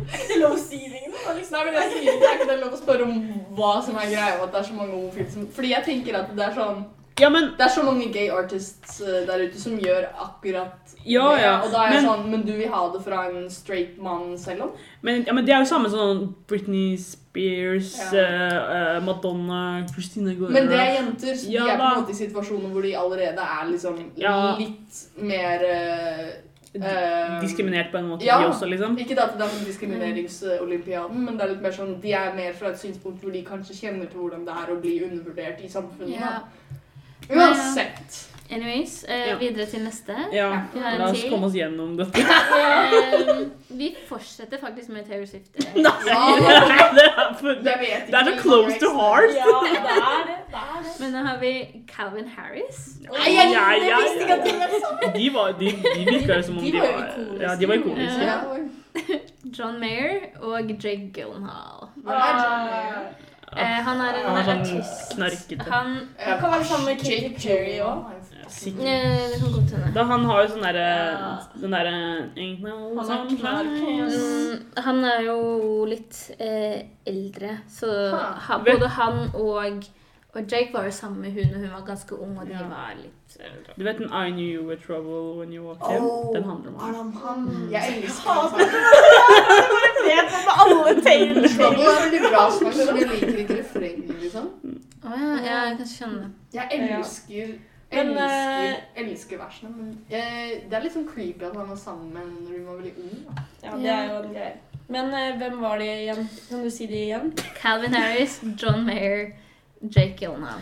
Er 0.08 0.28
det 0.32 0.38
lov 0.42 0.52
å 0.56 0.60
si 0.62 0.78
ting? 0.84 1.08
liksom? 1.38 1.58
Nei, 1.58 1.64
men 1.66 1.74
jeg 1.80 1.92
sier 1.94 2.12
ikke, 2.14 2.28
er 2.30 2.38
ikke 2.40 2.50
det 2.52 2.60
lov 2.62 2.76
å 2.76 2.80
spørre 2.82 3.08
om 3.08 3.18
hva 3.58 3.74
som 3.86 3.98
er 4.00 4.12
greia 4.12 4.36
med 4.38 4.46
at 4.48 4.54
det 4.54 4.62
er 4.62 4.68
så 4.70 4.78
mange 4.78 4.94
homofile 4.96 5.32
som 5.34 5.48
Fordi 5.56 5.74
jeg 5.74 5.84
tenker 5.88 6.20
at 6.22 6.32
det 6.38 6.46
er 6.48 6.56
sånn 6.56 6.86
Ja, 7.20 7.30
men 7.30 7.44
Det 7.58 7.66
er 7.66 7.70
så 7.74 7.84
mange 7.84 8.12
gay 8.14 8.30
artists 8.30 9.02
eh, 9.02 9.24
der 9.28 9.42
ute 9.48 9.60
som 9.60 9.78
gjør 9.82 10.06
akkurat 10.22 10.94
Ja, 11.06 11.24
det. 11.36 11.42
ja, 11.42 11.54
Og 11.66 11.72
da 11.72 11.78
er 11.88 11.94
jeg 11.94 12.04
men- 12.04 12.06
sånn 12.12 12.30
Men 12.30 12.42
du 12.46 12.52
vil 12.54 12.68
ha 12.70 12.92
det 12.94 13.02
fra 13.04 13.24
en 13.30 13.50
straight 13.50 13.98
mann 14.02 14.38
selv 14.38 14.62
om? 14.64 14.72
Men, 15.02 15.24
ja, 15.26 15.34
men 15.34 15.46
det 15.46 15.54
er 15.54 15.60
jo 15.60 15.66
samme 15.66 15.90
sånn 15.90 16.34
Britney 16.48 16.98
Spears, 16.98 18.14
Ja. 18.14 18.20
eh, 18.22 19.00
Madonna, 19.04 19.86
Christina 19.94 20.32
Aguilera 20.32 20.54
Men 20.54 20.68
det 20.68 20.80
er 20.80 20.94
jenter 21.04 21.36
som 21.36 21.52
Ja, 21.52 21.66
er 21.68 21.78
på 21.78 21.84
en 21.84 22.04
måte 22.04 22.10
i 22.12 22.14
situasjoner 22.14 22.70
hvor 22.72 22.82
de 22.84 22.94
allerede 22.96 23.40
er 23.40 23.66
liksom 23.72 24.12
Ja. 24.16 24.56
litt 24.58 25.08
mer 25.18 25.64
eh, 25.64 26.32
Diskriminert 27.42 27.92
på 27.92 27.98
en 27.98 28.10
måte, 28.10 28.24
Ja. 28.26 28.40
de 28.40 28.46
også, 28.52 28.68
liksom. 28.70 28.98
Ikke 29.00 29.18
at 29.20 29.38
det 29.38 29.42
er 29.48 29.66
diskrimineringsolympiaden, 29.66 31.16
men 31.26 31.38
det 31.38 31.42
er 31.46 31.50
litt 31.54 31.62
mer 31.62 31.72
sånn 31.72 32.00
de 32.02 32.12
er 32.14 32.34
mer 32.36 32.54
fra 32.54 32.68
et 32.70 32.76
synspunkt 32.78 33.22
hvor 33.24 33.32
de 33.34 33.42
kanskje 33.44 33.74
kjenner 33.74 34.06
til 34.12 34.20
hvordan 34.20 34.46
det 34.46 34.54
er 34.54 34.74
å 34.76 34.80
bli 34.82 35.00
undervurdert 35.02 35.64
i 35.64 35.68
samfunnet. 35.68 36.20
Ja. 36.20 36.40
Uansett. 37.30 38.24
Anyways, 38.50 39.04
eh, 39.04 39.28
Ja. 39.28 39.36
videre 39.38 39.66
til 39.66 39.82
neste. 39.84 40.16
Ja, 40.32 40.62
Vi 40.74 40.80
har 40.80 40.92
en 40.92 41.00
la 41.00 41.10
oss 41.12 41.24
komme 41.30 41.46
oss 41.48 41.54
gjennom 41.54 41.98
dette. 42.00 42.22
Eh, 42.22 43.42
vi 43.70 43.90
fortsetter 44.08 44.58
faktisk 44.62 44.90
med 44.90 45.04
Taylor 45.06 45.26
Swift. 45.26 45.52
eh. 45.60 45.66
Ja, 45.76 45.92
det 46.96 47.04
er 47.04 47.34
for, 47.40 47.48
jeg 47.48 48.04
det 48.08 48.16
er 48.16 48.24
så 48.24 48.36
close 48.42 48.80
to 48.80 48.94
heart. 48.96 49.36
Ja, 49.36 49.44
det 49.68 49.82
er 49.82 50.24
det. 50.30 50.38
det, 50.48 50.62
er 50.64 50.80
det. 50.84 50.96
Men 51.00 51.12
nå 51.12 51.26
har 51.28 51.38
vi 51.44 51.52
Calvin 51.92 52.28
Harris. 52.38 52.80
Nei, 53.04 53.36
jeg, 53.36 53.52
Ja, 53.52 53.68
jeg 53.76 53.90
ja, 53.90 53.98
visste 53.98 54.22
ikke 54.24 54.34
at 54.34 54.44
det 54.48 54.56
var 54.64 54.70
sånn. 54.88 55.14
De, 55.20 55.30
var, 55.34 55.52
de, 55.60 55.72
de 55.84 56.06
virka 56.12 56.42
som 56.44 56.58
om 56.58 56.64
De 56.64 56.72
de 56.72 56.80
var 56.80 56.88
ikoniske. 56.88 57.44
Ja, 57.44 57.56
de 57.56 57.68
var 57.68 57.76
ikoniske. 57.76 59.24
John 59.60 59.80
Mayer 59.80 60.20
og 60.42 60.72
Jake 60.84 61.12
Gyllenhaal. 61.16 61.90
Hva 62.04 62.16
er 62.16 62.40
John 62.44 62.70
Mayer? 62.72 63.08
Eh, 63.56 63.80
han 63.84 64.02
er 64.02 64.14
en 64.20 64.26
Han 64.28 64.38
er 64.38 64.44
sånn 64.44 64.60
artist. 64.62 65.14
knarkete. 65.16 65.70
Han 65.72 66.10
Han 66.20 66.40
kan 66.40 66.52
være 66.52 66.64
sammen 66.66 66.86
med 66.86 66.98
Katy 66.98 67.12
Jake 67.12 67.40
Perry 67.42 67.78
òg. 67.80 68.04
Sikkert. 68.50 68.86
eh, 68.86 69.30
Det 69.32 69.40
kan 69.42 69.52
godt 69.52 69.72
hende. 69.72 69.94
Da 69.94 70.04
han 70.04 70.26
har 70.26 70.42
jo 70.44 70.48
sånn 70.54 70.62
derre 70.62 70.88
Ja. 70.88 71.38
Den 71.62 71.72
derre 71.72 71.92
Han 71.92 73.10
er 73.10 73.28
Mm, 74.08 74.84
han 74.84 75.04
er 75.06 75.22
jo 75.22 75.86
litt 75.86 76.32
eh, 76.40 76.82
eldre, 77.06 77.58
så 77.70 77.88
ha, 78.48 78.58
både 78.58 78.88
han 78.88 79.30
og, 79.34 79.84
og 80.38 80.44
Jake 80.52 80.70
var 80.74 80.84
jo 80.86 80.92
sammen 80.92 81.22
med 81.22 81.32
hun, 81.34 81.54
og 81.56 81.60
hun 81.64 81.72
var 81.74 81.84
ganske 81.88 82.14
ung, 82.22 82.38
og 82.40 82.46
de 82.48 82.52
Ja. 82.54 82.64
var 82.70 82.94
litt 83.02 83.38
Du 83.78 83.84
vet 83.84 83.98
den 83.98 84.10
I 84.14 84.30
knew 84.32 84.48
you 84.56 84.64
were 84.68 84.78
trouble 84.88 85.38
when 85.40 85.54
you 85.54 85.64
walked 85.68 85.90
in? 85.96 86.02
Oh, 86.02 86.34
Den 86.36 86.44
handler 86.44 86.70
om 86.72 86.80
han. 86.80 87.12
han? 87.24 87.70
Jeg 87.72 88.04
elsker 88.04 88.30
Ja, 88.30 88.48
han. 88.48 88.60
vet 90.10 90.36
om 90.38 90.48
alle 90.62 91.02
Taylor 91.08 91.48
Trouble 91.58 91.88
er 91.94 92.04
veldig 92.04 92.22
bra 92.30 92.44
sang, 92.52 92.76
men 92.78 92.98
jeg 93.02 93.08
liker 93.14 93.40
ikke 93.44 93.58
refrenget, 93.62 94.14
liksom. 94.22 94.52
Å 95.04 95.18
ja, 95.22 95.32
ja, 95.48 95.58
jeg 95.70 95.78
kan 95.82 95.90
skjønne 95.96 96.22
det. 96.22 96.30
Jeg 96.54 96.80
elsker 96.82 97.48
Men, 97.92 98.10
elsker, 98.12 98.64
eh, 98.68 99.04
elsker 99.04 99.38
versene, 99.40 99.70
men 99.78 99.92
jeg, 100.12 100.64
det 100.70 100.76
er 100.78 100.82
litt 100.84 100.96
sånn 100.98 101.06
creepy 101.08 101.46
at 101.48 101.56
han 101.56 101.70
var 101.70 101.78
sammen 101.80 102.10
med 102.14 102.22
henne 102.26 102.42
når 102.44 102.56
hun 102.58 102.66
var 102.68 102.80
veldig 102.82 102.96
ung. 103.04 103.20
Da. 103.28 103.46
Ja, 103.64 103.76
det 103.84 103.92
er 103.94 104.10
jo 104.14 104.18
en 104.24 104.34
greie. 104.34 104.56
Men 104.90 105.06
uh, 105.12 105.38
hvem 105.40 105.56
var 105.62 105.78
det 105.84 105.88
igjen? 106.02 106.30
Kan 106.50 106.64
du 106.64 106.70
si 106.72 106.86
det 106.88 107.00
igjen? 107.06 107.32
Calvin 107.62 107.94
Harris, 107.96 108.38
John 108.62 108.86
Mayer, 108.88 109.32
Jake 109.96 110.16
Gyllenhaal. 110.20 110.62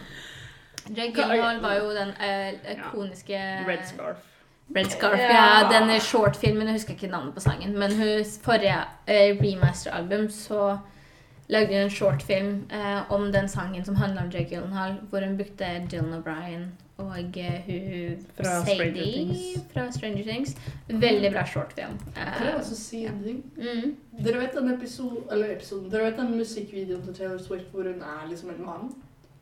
Jake 0.97 1.13
Gyllenhaal 1.15 1.61
var 1.61 1.73
jo 1.73 1.89
den 1.89 2.09
uh, 2.09 2.71
ikoniske 2.71 3.39
Red 3.67 3.85
Scarf. 3.87 4.17
Red 4.75 4.85
Scarf, 4.89 5.19
Ja. 5.19 5.61
ja. 5.61 5.79
Den 5.79 5.99
shortfilmen, 5.99 6.67
jeg 6.67 6.73
husker 6.75 6.93
ikke 6.93 7.07
navnet 7.07 7.33
på 7.33 7.39
sangen, 7.39 7.77
men 7.79 7.91
hun 7.91 8.25
forrige 8.41 8.77
eh, 9.07 9.37
remaster-album 9.41 10.29
så 10.29 10.77
lagde 11.49 11.67
hun 11.67 11.83
en 11.83 11.89
shortfilm 11.89 12.65
eh, 12.73 13.11
om 13.11 13.31
den 13.33 13.47
sangen 13.49 13.85
som 13.85 13.95
handla 13.95 14.21
om 14.23 14.29
Jake 14.33 14.49
Gyllenhaal, 14.55 14.95
hvor 15.09 15.19
hun 15.25 15.37
brukte 15.37 15.65
Dylan 15.91 16.13
O'Brien 16.17 16.65
og 16.97 17.37
eh, 17.37 17.61
hun 17.67 18.25
Fra 18.37 18.65
Stranger 18.65 19.03
Things. 19.03 19.39
fra 19.73 19.91
Stranger 19.91 20.23
Things. 20.23 20.55
Veldig 20.87 21.31
bra 21.31 21.45
shortfilm. 21.45 21.99
Kan 22.15 22.45
jeg 22.45 22.53
Eh, 22.53 22.59
også 22.59 22.75
si 22.75 23.05
en 23.05 23.23
ting? 23.23 23.43
mm. 23.57 23.95
Dere 24.25 24.39
vet 24.39 24.53
den 24.59 24.73
episoden, 24.73 25.17
eller 25.31 25.55
episoden, 25.55 25.91
dere 25.91 26.03
vet 26.05 26.17
den 26.17 26.37
musikkvideoen 26.37 27.03
til 27.05 27.13
Taylor 27.13 27.37
Swift 27.37 27.65
hvor 27.71 27.83
hun 27.83 28.01
er 28.01 28.29
liksom 28.29 28.49
en 28.49 28.65
mann? 28.65 28.93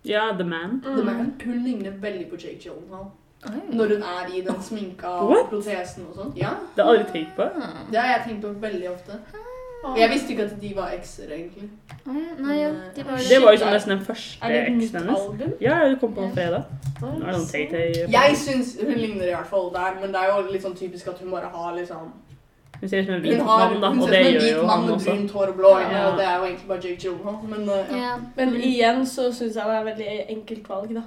Ja, 0.05 0.31
The 0.37 0.43
Man. 0.43 0.81
The 0.83 1.03
Man. 1.03 1.33
Hun 1.45 1.63
ligner 1.63 1.91
veldig 2.01 2.27
på 2.29 2.35
Jake 2.43 2.59
Gyllenhaal. 2.65 3.05
Oi. 3.43 3.75
når 3.75 3.87
hun 3.87 4.03
er 4.07 4.29
i 4.37 4.41
den 4.41 4.61
sminka 4.63 5.09
What? 5.27 5.49
protesen 5.49 6.05
og 6.09 6.15
sånn. 6.15 6.29
Ja, 6.39 6.53
Det 6.75 6.83
har 6.85 6.93
jeg 6.93 6.99
aldri 7.01 7.11
tenkt 7.17 7.33
på. 7.35 7.43
Ah. 7.43 7.81
det 7.91 7.99
har 7.99 8.07
jeg 8.13 8.21
tenkt 8.27 8.41
på 8.45 8.51
veldig 8.61 8.89
ofte. 8.91 9.17
Og 9.83 9.97
jeg 9.99 10.09
visste 10.13 10.31
ikke 10.31 10.43
at 10.47 10.53
de 10.61 10.69
var 10.77 10.93
ekser, 10.95 11.23
egentlig. 11.27 11.65
Nei, 12.05 12.55
ja, 12.61 12.69
de 12.95 13.03
var 13.03 13.17
Det 13.19 13.39
var 13.43 13.51
jo 13.51 13.59
sånn 13.59 13.73
nesten 13.75 13.91
den 13.97 14.05
første 14.07 14.37
Er 14.39 14.53
det 14.53 14.61
et 14.61 14.71
nytt 14.77 14.83
eksen 14.85 14.99
hennes. 15.01 15.25
album? 15.27 15.53
Ja, 15.61 15.79
det 15.89 15.99
kom 15.99 16.13
på 16.15 16.23
en 16.23 16.31
fredag. 16.37 16.63
Nå 17.01 17.09
er 17.09 17.25
det 17.25 17.33
sånn 17.35 17.49
Tay-Tay. 17.51 18.07
Jeg 18.15 18.37
syns 18.45 18.71
hun 18.79 18.93
ligner 18.95 19.27
i 19.27 19.33
hvert 19.35 19.49
fall 19.51 19.67
der, 19.75 19.99
men 19.99 20.15
det 20.15 20.21
er 20.23 20.31
jo 20.31 20.51
litt 20.53 20.63
sånn 20.63 20.77
typisk 20.79 21.07
at 21.11 21.19
hun 21.19 21.31
bare 21.35 21.51
har 21.51 21.75
liksom 21.75 22.13
Hun 22.83 22.89
ser 22.91 22.99
ut 22.99 23.05
som 23.07 23.15
en 23.15 23.21
hvit 23.23 23.37
Hun 23.39 23.47
har 23.47 23.69
mann, 23.69 23.81
da, 23.81 23.89
hun 23.93 24.01
og 24.03 24.09
ser 24.09 24.23
det 24.23 24.35
ut 24.35 24.41
som 24.41 24.49
en 24.49 24.55
hvit 24.59 24.65
mann 24.67 24.81
med 24.85 24.93
også. 24.93 25.05
brunt 25.09 25.31
hår 25.31 25.47
og 25.47 25.55
blå 25.55 25.69
øyne, 25.79 25.91
Ja. 25.95 26.01
og 26.09 26.17
det 26.19 26.25
er 26.27 26.33
jo 26.37 26.43
egentlig 26.49 26.67
bare 26.67 26.79
Jake 26.83 26.99
Gyllenhaal. 27.03 27.37
Men 27.53 27.61
uh, 27.69 27.97
ja. 27.99 28.13
Men 28.35 28.49
Mm. 28.49 28.55
igjen 28.69 29.05
så 29.07 29.27
syns 29.31 29.55
jeg 29.55 29.63
det 29.69 29.75
er 29.77 29.83
veldig 29.83 30.09
enkelt 30.29 30.69
valg, 30.69 30.89
da. 30.95 31.01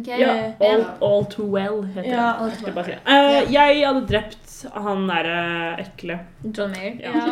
Okay. 0.00 0.18
Ja, 0.20 0.52
all, 0.60 0.84
all 1.08 1.24
Too 1.30 1.46
Well 1.46 1.82
heter 1.94 2.10
Ja. 2.10 2.32
det. 2.50 2.74
Jeg 2.76 2.98
uh. 3.06 3.12
Eh, 3.14 3.52
jeg 3.52 3.86
hadde 3.86 4.06
drept 4.12 4.66
han 4.74 5.08
derre 5.08 5.80
ekle. 5.80 6.18
John 6.58 6.70
Mayer. 6.70 6.94
Ja. 7.00 7.10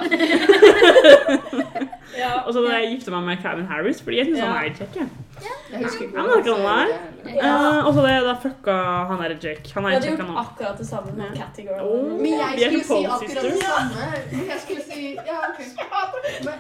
ja. 2.23 2.33
Og 2.47 2.53
så 2.55 2.61
hadde 2.63 2.75
jeg 2.81 2.91
gifta 2.97 3.11
meg 3.11 3.23
med 3.23 3.37
Calvin 3.43 3.67
Harris, 3.67 4.01
fordi 4.03 4.17
jeg 4.21 4.27
syns 4.31 4.41
han 4.41 4.57
er 4.57 4.71
kjekk. 4.79 5.09
Jeg. 5.43 5.57
Jeg 5.71 5.85
husker 5.85 6.05
ikke 6.05 6.17
jeg. 6.17 6.99
Eh, 7.27 7.87
og 7.87 7.95
så 7.95 8.01
det, 8.07 8.13
da 8.27 8.35
fucka 8.43 8.75
han 9.11 9.19
derre 9.23 9.37
Jake. 9.43 9.73
Han 9.75 9.85
Jeg 9.85 9.91
er 9.91 9.95
hadde 9.97 10.07
Jake, 10.07 10.17
gjort 10.17 10.27
han 10.27 10.37
òg. 10.37 10.41
akkurat 10.47 10.79
det 10.79 10.87
samme 10.87 11.11
med 11.17 11.29
Girl. 11.57 11.81
Oh. 11.83 12.13
Men 12.23 12.27
jeg 12.27 12.53
Vi 12.57 12.63
er 12.65 12.71
skulle 12.71 12.85
si 12.85 13.05
akkurat 13.05 13.21
det 13.21 13.31
Sisters. 13.31 13.65
samme. 13.65 14.05
Men 14.33 14.47
jeg 14.53 14.59
skulle 14.65 14.83
si 14.91 15.01
Ja, 15.27 15.37
ok. 15.49 15.61
Men, 16.47 16.55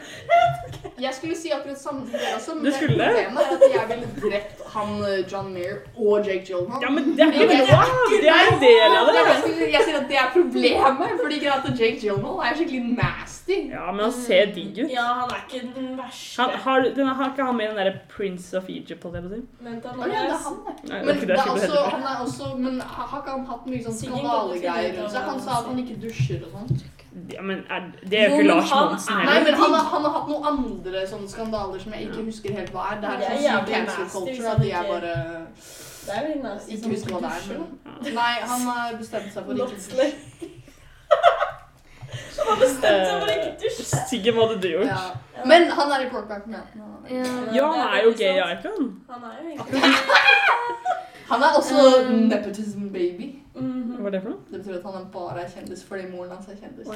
jeg 1.04 1.12
skulle 1.14 1.36
si 1.36 1.48
akkurat 1.56 1.78
samme 1.80 2.00
til 2.06 2.12
dere 2.18 2.34
også, 2.38 2.54
men 2.54 2.64
Du 2.64 2.70
skulle? 2.72 3.04
problemet 3.04 3.42
er 3.42 3.54
at 3.56 3.62
jeg 3.76 3.84
ville 3.92 4.08
drept 4.24 4.60
han 4.74 4.88
eh, 5.08 5.18
John 5.32 5.48
Mayer 5.54 5.76
og 5.96 6.26
Jake 6.26 6.44
Gyllenhaal. 6.48 6.82
Ja, 6.84 6.90
men 6.96 7.04
det 7.16 7.20
er 7.26 7.32
ikke 7.32 7.58
lov! 7.72 7.92
Det 8.24 8.30
er 8.32 8.44
en 8.52 8.60
del 8.64 8.96
av 9.00 9.06
det. 9.10 9.14
Jeg, 9.30 9.36
skulle- 9.42 9.70
jeg 9.76 9.82
sier 9.86 9.98
at 10.00 10.08
det 10.10 10.18
er 10.22 10.28
problemet, 10.34 11.10
fordi 11.22 11.34
ikke 11.40 11.52
at 11.52 11.66
Jake 11.80 11.98
Gyllenhaal 12.02 12.38
er 12.50 12.58
skikkelig 12.58 12.82
nasty. 13.00 13.58
Ja, 13.76 13.86
men 13.92 14.00
han 14.08 14.12
ser 14.12 14.52
digg 14.56 14.78
ut. 14.84 14.90
Ja, 14.90 15.06
han 15.20 15.30
er 15.36 15.40
ikke 15.46 15.60
den 15.76 15.88
verste. 16.00 16.42
Han, 16.42 16.50
har, 16.64 16.80
den, 16.96 17.06
har 17.20 17.30
ikke 17.32 17.44
han 17.50 17.56
med 17.60 17.68
den 17.72 17.76
derre 17.82 17.94
Prince 18.16 18.56
of 18.58 18.65
Jeg 18.68 18.98
på? 19.00 19.10
Da, 19.12 19.20
ja, 19.20 20.06
det 20.06 20.16
er 20.16 20.42
han, 20.46 20.58
det. 20.66 20.74
Nei, 20.90 20.98
Men, 21.04 21.20
det 21.20 21.38
er 21.38 21.50
også, 21.54 21.80
han 21.94 22.02
er 22.02 22.20
også, 22.26 22.50
men 22.58 22.80
har 22.80 23.16
ikke 23.20 23.30
han 23.30 23.46
hatt 23.46 23.66
mye 23.70 23.82
sånn 23.86 23.98
skandalegreier 24.02 24.92
rundt 24.98 25.12
seg? 25.16 25.22
Han 25.30 25.40
sa 25.40 25.58
at 25.60 25.70
han 25.70 25.78
ikke 25.84 25.98
dusjer 26.02 26.44
og 26.46 26.54
sånn. 26.58 26.84
Ja, 27.32 27.42
men 27.42 27.62
er, 27.72 27.84
det 28.10 28.18
er 28.20 28.28
jo 28.28 28.34
Jo, 28.34 28.40
ikke 28.42 28.48
Lars 28.48 28.72
Monsen 28.76 29.14
heller. 29.16 29.32
Nei, 29.32 29.44
men 29.44 29.54
han 29.54 29.74
har, 29.78 29.84
han 29.92 30.02
har 30.04 30.12
hatt 30.18 30.28
noen 30.28 30.48
andre 30.50 31.04
sånne 31.08 31.30
skandaler 31.32 31.80
som 31.80 31.94
jeg 31.96 32.08
ikke 32.10 32.24
husker 32.26 32.58
helt 32.58 32.74
hva 32.74 32.90
er. 32.92 33.00
Det 33.00 33.08
er 33.12 33.22
Det 33.22 33.30
er 33.30 33.46
sånn 33.46 33.70
cancel 33.70 34.10
culture 34.12 34.50
at 34.52 34.60
de 34.60 34.70
er 34.80 34.90
bare 34.90 35.14
Det 36.06 36.18
er 36.18 36.28
litt 36.28 36.42
nasty. 36.44 36.76
Ikke 36.76 36.92
husker 36.92 37.16
hva 37.16 37.22
det 37.24 37.32
er, 37.38 37.48
men- 37.54 38.14
Nei, 38.20 38.34
han 38.52 38.68
har 38.68 38.98
bestemt 39.00 39.32
seg 39.32 39.48
for 39.48 39.52
ikke 39.54 39.64
å 39.64 39.72
dusje. 39.72 40.52
Han 42.38 42.46
har 42.52 42.58
bestemt 42.60 43.06
seg 43.06 43.20
for 43.22 43.30
ikke 43.36 43.52
dusje. 43.62 43.84
Sikkert 44.10 44.34
hva 44.36 44.46
hadde 44.48 44.60
du 44.62 44.68
gjort? 44.68 44.86
Ja. 44.86 45.44
Men 45.52 45.70
han 45.78 45.92
er 45.96 46.06
i 46.06 46.10
Porkback 46.10 46.46
Mountain. 46.46 46.82
er- 46.82 47.14
Ja. 47.16 47.24
Ja, 47.54 47.66
han 47.72 47.98
er 47.98 48.04
jo 48.04 48.12
gay 48.18 48.36
icon. 48.52 48.86
Han 49.10 49.22
er 49.24 49.34
jo 49.42 49.48
egentlig 49.50 49.82
Han 51.30 51.42
er 51.42 51.46
også 51.58 51.74
Um, 52.06 52.12
nepotism 52.30 52.88
baby. 52.92 53.26
Mhm. 53.54 53.96
Hva 53.98 54.06
er 54.06 54.10
det 54.10 54.22
for 54.22 54.28
noe? 54.30 54.38
Det 54.52 54.58
betyr 54.64 54.76
at 54.78 54.82
han 54.84 54.94
er 55.02 55.06
bare 55.12 55.40
er 55.42 55.48
kjendis 55.48 55.82
fordi 55.84 56.04
moren 56.12 56.30
hans 56.30 56.46
er 56.48 56.56
kjendis. 56.60 56.86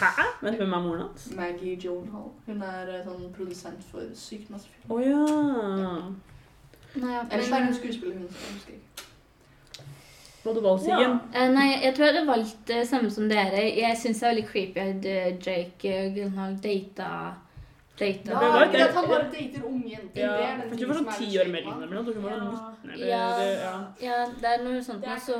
Hæ? 0.00 0.24
Men 0.42 0.54
hvem 0.54 0.72
er 0.72 0.80
moren 0.80 1.00
hans? 1.00 1.28
Maggie 1.36 1.76
Gyllenhaal. 1.76 2.28
Hun 2.46 2.62
er 2.62 2.90
eh, 2.98 3.04
sånn 3.06 3.30
produsent 3.36 3.84
for 3.90 4.00
sykt 4.14 4.50
masse 4.50 4.66
film. 4.68 4.92
Oh, 4.92 5.00
ja. 5.00 5.24
Nei, 6.94 7.16
Eller 7.30 7.44
så 7.44 7.54
er 7.54 7.64
hun 7.64 7.74
skuespiller, 7.74 8.14
hun. 8.18 8.28
så 8.28 8.44
jeg 8.44 8.54
husker 8.54 8.72
ikke. 8.72 8.87
Hva 10.42 10.52
hadde 10.52 10.60
du 10.60 10.66
valgt, 10.68 10.84
Siggen? 10.84 11.18
Eh, 11.34 11.48
nei, 11.50 11.66
jeg 11.82 11.94
tror 11.96 12.04
jeg 12.06 12.14
hadde 12.14 12.26
valgt 12.28 12.60
det 12.70 12.86
samme 12.88 13.10
som 13.10 13.28
dere. 13.28 13.64
Jeg 13.76 13.96
syns 13.98 14.20
det 14.20 14.26
er 14.28 14.32
veldig 14.34 14.46
creepy 14.52 14.78
at 14.84 15.08
uh, 15.10 15.28
Jake 15.46 15.92
uh, 15.92 16.14
Gyllenhaal 16.14 16.56
data 16.62 17.10
data. 17.98 18.30
Ja, 18.30 18.52
det 18.54 18.66
ikke 18.68 18.78
det- 18.78 18.88
at 18.88 18.94
han 18.94 19.08
bare 19.08 19.26
dater 19.32 19.64
unge 19.66 19.88
jenter. 19.90 20.20
Ja, 20.20 20.26
det 20.70 20.82
er 20.82 20.86
var 20.86 20.94
som 20.94 21.04
sånn 21.04 21.08
er 21.08 21.18
ti 21.18 21.38
år 21.42 21.48
mellom 21.50 21.78
med 21.80 21.88
dem, 21.88 22.24
Ja. 22.24 22.36
19, 22.38 22.90
eller 22.94 23.06
Ja. 23.06 23.24
det- 23.38 23.58
ja. 23.58 23.74
Ja, 24.08 24.18
det 24.40 24.48
er 24.54 24.64
noe 24.64 24.82
sånt. 24.82 25.00
Det 25.02 25.10
er 25.10 25.20
så 25.26 25.38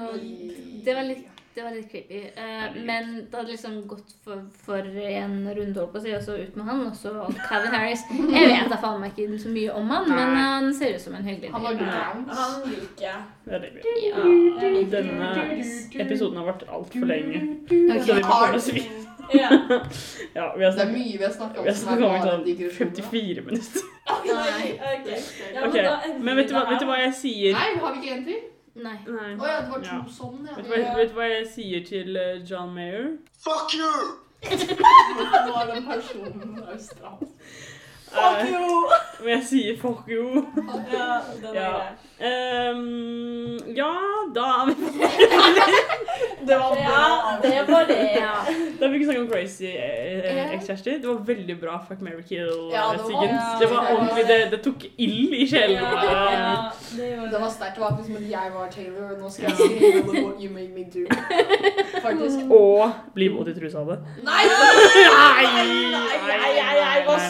det 0.85 0.95
var 0.97 1.03
litt, 1.03 1.27
det 1.59 1.65
var 1.67 1.75
litt 1.75 1.89
creepy. 1.91 2.21
Eh, 2.39 2.77
men 2.87 3.09
det 3.27 3.35
hadde 3.35 3.51
liksom 3.51 3.81
gått 3.91 4.13
for, 4.25 4.45
for 4.65 4.79
en 5.03 5.35
runde, 5.49 5.75
holdt 5.81 5.93
på 5.95 5.99
å 5.99 6.05
si, 6.05 6.13
og 6.15 6.23
så 6.23 6.37
ut 6.39 6.55
med 6.59 6.71
han, 6.71 6.85
og 6.87 6.95
så 6.97 7.15
Calvin 7.49 7.75
Harris. 7.75 8.05
Jeg 8.15 8.53
vet 8.53 8.71
da 8.71 8.79
faen 8.79 9.03
meg 9.03 9.19
ikke 9.19 9.41
så 9.43 9.53
mye 9.57 9.75
om 9.81 9.91
han, 9.95 10.09
men 10.13 10.37
han 10.39 10.71
ser 10.79 10.95
ut 10.95 11.03
som 11.03 11.19
en 11.19 11.27
hyggelig 11.27 11.51
Han 11.57 11.67
var 11.67 11.83
rounds. 11.83 12.39
Han 12.39 12.71
liker 12.71 13.09
jeg. 13.09 13.27
Det. 13.49 13.73
Ja. 14.07 14.25
Denne 14.95 15.33
episoden 16.05 16.39
har 16.39 16.51
vært 16.53 16.67
altfor 16.69 17.11
lenge. 17.11 17.45
okay. 17.67 18.01
Så 18.07 18.15
vi 18.15 18.23
må 18.23 18.27
komme 18.31 18.63
oss 18.63 18.73
videre. 18.73 19.05
Ja. 19.33 19.49
Ja, 20.35 20.55
vi 20.57 20.65
har 20.65 20.73
Det 20.73 20.83
er 20.83 20.93
mye 20.93 21.19
vi 21.19 21.25
har 21.25 21.33
snakket 21.33 21.59
om 21.59 21.65
vi 21.65 21.71
har 21.71 21.77
snakket 21.77 22.05
om 22.05 22.23
sånn 22.23 22.71
54 22.79 23.43
minutter. 23.45 23.89
Nei, 24.29 24.71
ok. 24.95 25.11
Ja, 25.55 25.61
men, 25.61 25.69
okay. 25.69 26.15
Men 26.21 26.39
vet 26.39 26.49
du, 26.49 26.55
hva, 26.57 26.65
vet 26.71 26.81
du 26.81 26.87
hva 26.89 27.01
jeg 27.03 27.17
sier? 27.19 27.59
Nei, 27.59 27.75
har 27.83 27.97
vi 27.97 28.05
ikke 28.05 28.15
en 28.17 28.25
til? 28.29 28.47
Nei. 28.79 28.99
Nei. 29.07 29.33
Å 29.39 29.47
ja, 29.49 29.61
det 29.61 29.70
var 29.72 29.81
to 29.83 29.97
Ja. 29.97 30.05
sånn, 30.18 30.47
ja. 30.47 30.55
Vet 30.57 30.64
du, 30.64 30.70
hva, 30.70 30.97
vet 30.97 31.09
du 31.11 31.14
hva 31.18 31.26
jeg 31.33 31.47
sier 31.55 31.85
til 31.89 32.16
eh, 32.16 32.39
John 32.51 32.70
Mayer? 32.74 33.09
Fuck 33.45 33.74
you! 33.74 33.91
Nå 34.49 35.55
er 35.61 35.72
den 35.74 35.89
personen 35.89 36.62
australsk. 36.62 37.35
Fuck 38.09 38.39
Eh, 38.39 38.53
you! 38.53 38.68
Men 39.24 39.29
jeg 39.35 39.45
sier 39.45 39.74
fuck 39.81 40.07
you. 40.09 40.45
Ja, 40.93 41.18
den 41.43 41.45
er 41.51 41.55
Ja. 41.55 41.72
grei. 41.74 41.91
Ehm, 42.29 43.59
ja, 43.76 43.91
da 44.35 44.47
Det 46.49 46.57
var 46.59 46.75
bra. 46.75 46.83
Ja, 46.83 47.39
det 47.43 47.63
var 47.73 47.85
det. 47.89 47.99
Ja. 48.17 48.35
Da 48.79 48.87
fikk 48.93 49.01
vi 49.03 49.07
snakke 49.09 49.21
om 49.25 49.29
crazy 49.33 49.67
eh, 49.67 50.27
Ja. 50.37 50.45
ekskjærester. 50.55 51.01
Det 51.03 51.09
var 51.09 51.19
veldig 51.27 51.57
bra 51.61 51.79
Fuck, 51.89 52.01
Mary 52.01 52.23
kill. 52.29 52.53
Ja, 52.73 52.85
eh, 52.93 52.99
det 52.99 53.15
var- 53.15 53.25
ja, 53.25 53.57
det 53.61 53.71
var 53.71 53.89
ordentlig, 53.95 54.25
det, 54.29 54.39
det 54.53 54.61
tok 54.63 54.87
ild 54.99 55.35
i 55.35 55.47
sjelen. 55.51 55.77
Ja, 55.83 56.05
ja, 56.05 56.71
det 56.97 57.09
Det 57.33 57.41
var 57.41 57.51
sterkt. 57.51 57.75
Det 57.75 57.81
var 57.83 57.91
akkurat 57.93 58.07
som 58.07 58.17
at 58.17 58.31
jeg 58.31 58.53
var 58.55 58.67
Taylor, 58.77 59.11
og 59.13 59.19
nå 59.23 59.31
skal 59.31 59.45
jeg 59.45 59.57
skrive 59.57 60.25
what 60.25 60.37
you 60.43 60.51
made 60.53 60.73
me 60.77 60.85
do. 60.95 61.05
Faktisk. 62.03 62.39
Og 62.59 62.93
bli 63.15 63.29
våt 63.29 63.49
i 63.49 63.55
trusa 63.59 63.79
av 63.83 63.87
det. 63.93 63.99
Nei! 64.23 64.45
Nei! 64.47 65.47
Nei, 66.29 66.39
nei, 66.39 66.75
nei, 66.79 66.99
hva 67.07 67.17
nei. 67.17 67.29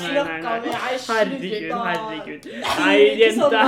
vi? 0.64 0.71
Herregud, 1.09 1.73
herregud. 1.89 2.43
Nei, 2.79 2.99
jenter. 3.23 3.66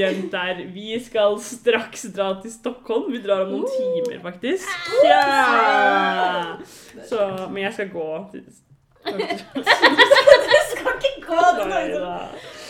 Jenter, 0.00 0.54
vi 0.76 0.98
skal 1.04 1.38
straks 1.42 2.02
dra 2.16 2.28
til 2.42 2.52
Stockholm. 2.52 3.12
Vi 3.12 3.22
drar 3.24 3.40
om 3.46 3.50
noen 3.56 3.68
timer, 3.70 4.18
faktisk. 4.24 4.57
Ja! 5.04 6.56
Så, 7.08 7.48
men 7.50 7.62
jeg 7.62 7.72
skal 7.74 7.88
gå 7.92 8.08
du 8.32 8.40
Det 9.08 10.62
skal 10.68 10.94
ikke 11.08 11.22
gå 11.26 11.36
Nei 11.68 11.84
da. 11.94 12.16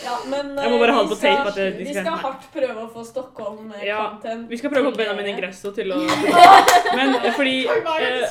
Ja, 0.03 0.13
men 0.31 0.53
Jeg 0.55 0.69
må 0.71 0.77
bare 0.79 0.93
ha 0.95 1.01
det 1.03 1.09
på 1.11 1.15
skal- 1.19 1.35
tape 1.35 1.49
at 1.51 1.55
det- 1.55 1.73
de 1.73 1.83
Vi 1.83 1.93
skal- 1.93 2.05
skal 2.05 2.17
hardt 2.23 2.45
prøve 2.53 2.79
å 2.85 2.87
få 2.93 3.03
Stockholm 3.05 3.73
eh, 3.75 3.87
Ja, 3.89 3.97
content. 4.13 4.45
Vi 4.49 4.57
skal 4.61 4.71
prøve 4.71 4.87
å 4.87 4.91
få 4.93 4.97
Benjamin 5.01 5.25
dere. 5.25 5.33
Ingresso 5.35 5.73
til 5.75 5.91
å 5.91 5.97
Men 6.95 7.15
eh, 7.19 7.31
fordi 7.37 7.57
eh, 7.67 8.29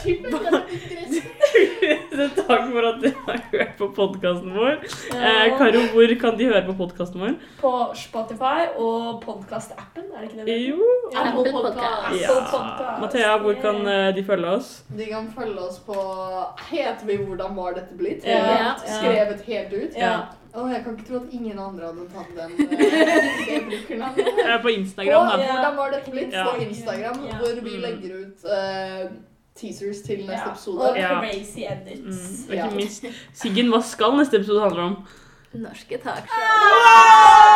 Takk 2.48 2.64
for 2.72 2.86
at 2.88 3.00
du 3.02 3.08
har 3.26 3.38
hørt 3.52 3.74
på 3.78 3.88
podkasten 3.96 4.54
vår. 4.56 4.78
Eh, 5.14 5.58
Karo, 5.58 5.82
hvor 5.94 6.14
kan 6.20 6.38
de 6.38 6.48
høre 6.50 6.62
på 6.68 6.74
podkasten 6.80 7.20
vår? 7.22 7.36
På 7.60 7.72
Spotify 7.96 8.66
og 8.76 9.22
podcast-appen, 9.24 10.08
er 10.14 10.24
det 10.24 10.30
ikke 10.30 10.38
det? 10.40 10.46
det? 10.50 10.58
Jo. 10.68 10.88
Ja, 11.14 11.26
Apple 11.30 11.52
Podcast. 11.52 12.18
Ja. 12.22 12.38
Podcast. 12.50 13.00
Mathea, 13.04 13.36
hvor 13.44 13.60
kan 13.62 13.80
eh, 13.86 14.08
de 14.16 14.24
følge 14.24 14.50
oss? 14.58 14.72
De 14.98 15.06
kan 15.12 15.30
følge 15.36 15.60
oss 15.68 15.78
på 15.86 15.96
Heter 16.70 17.06
vi 17.06 17.16
'Hvordan 17.22 17.56
var 17.56 17.72
dette 17.78 17.94
blitt?' 17.98 18.26
Ja, 18.26 18.42
ja. 18.64 18.74
Skrevet 18.84 19.40
helt 19.46 19.72
ut. 19.72 19.96
Ja. 19.96 20.18
Å, 20.58 20.64
jeg 20.72 20.80
kan 20.84 20.94
ikke 20.96 21.06
tro 21.08 21.16
at 21.20 21.32
ingen 21.36 21.58
andre 21.60 21.86
hadde 21.90 22.04
tatt 22.08 22.30
den. 22.36 22.52
eh. 23.52 24.54
Eh, 24.54 24.62
på 24.62 24.68
Instagram, 24.72 25.26
På 25.28 25.36
da. 25.36 25.42
Ja. 25.44 25.52
Hvordan 25.52 25.76
var 25.76 25.90
dette 25.92 26.10
blitt? 26.10 26.32
Ja. 26.32 26.44
På 26.48 26.62
Instagram, 26.62 27.18
Ja. 27.28 27.36
hvor 27.38 27.60
vi 27.62 27.74
Mm. 27.76 27.82
legger 27.82 28.14
ut 28.22 28.44
eh, 28.44 29.10
teasers 29.60 30.02
til 30.06 30.18
neste 30.26 30.50
episode. 30.50 30.90
Og 30.90 30.96
crazy 30.96 31.58
edits. 31.58 32.46
Mm, 32.48 32.52
ikke 32.52 32.70
minst. 32.76 33.04
Siggen, 33.34 33.72
hva 33.74 33.82
skal 33.82 34.16
neste 34.18 34.36
episode 34.40 34.60
handle 34.66 34.82
om? 34.82 34.96
Norske 35.52 35.98
takshow. 36.04 36.28
Ah! 36.36 37.48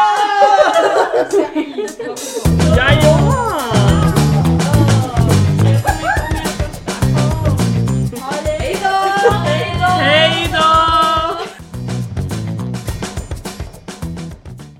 Jeg 2.78 2.94
òg! 3.12 3.81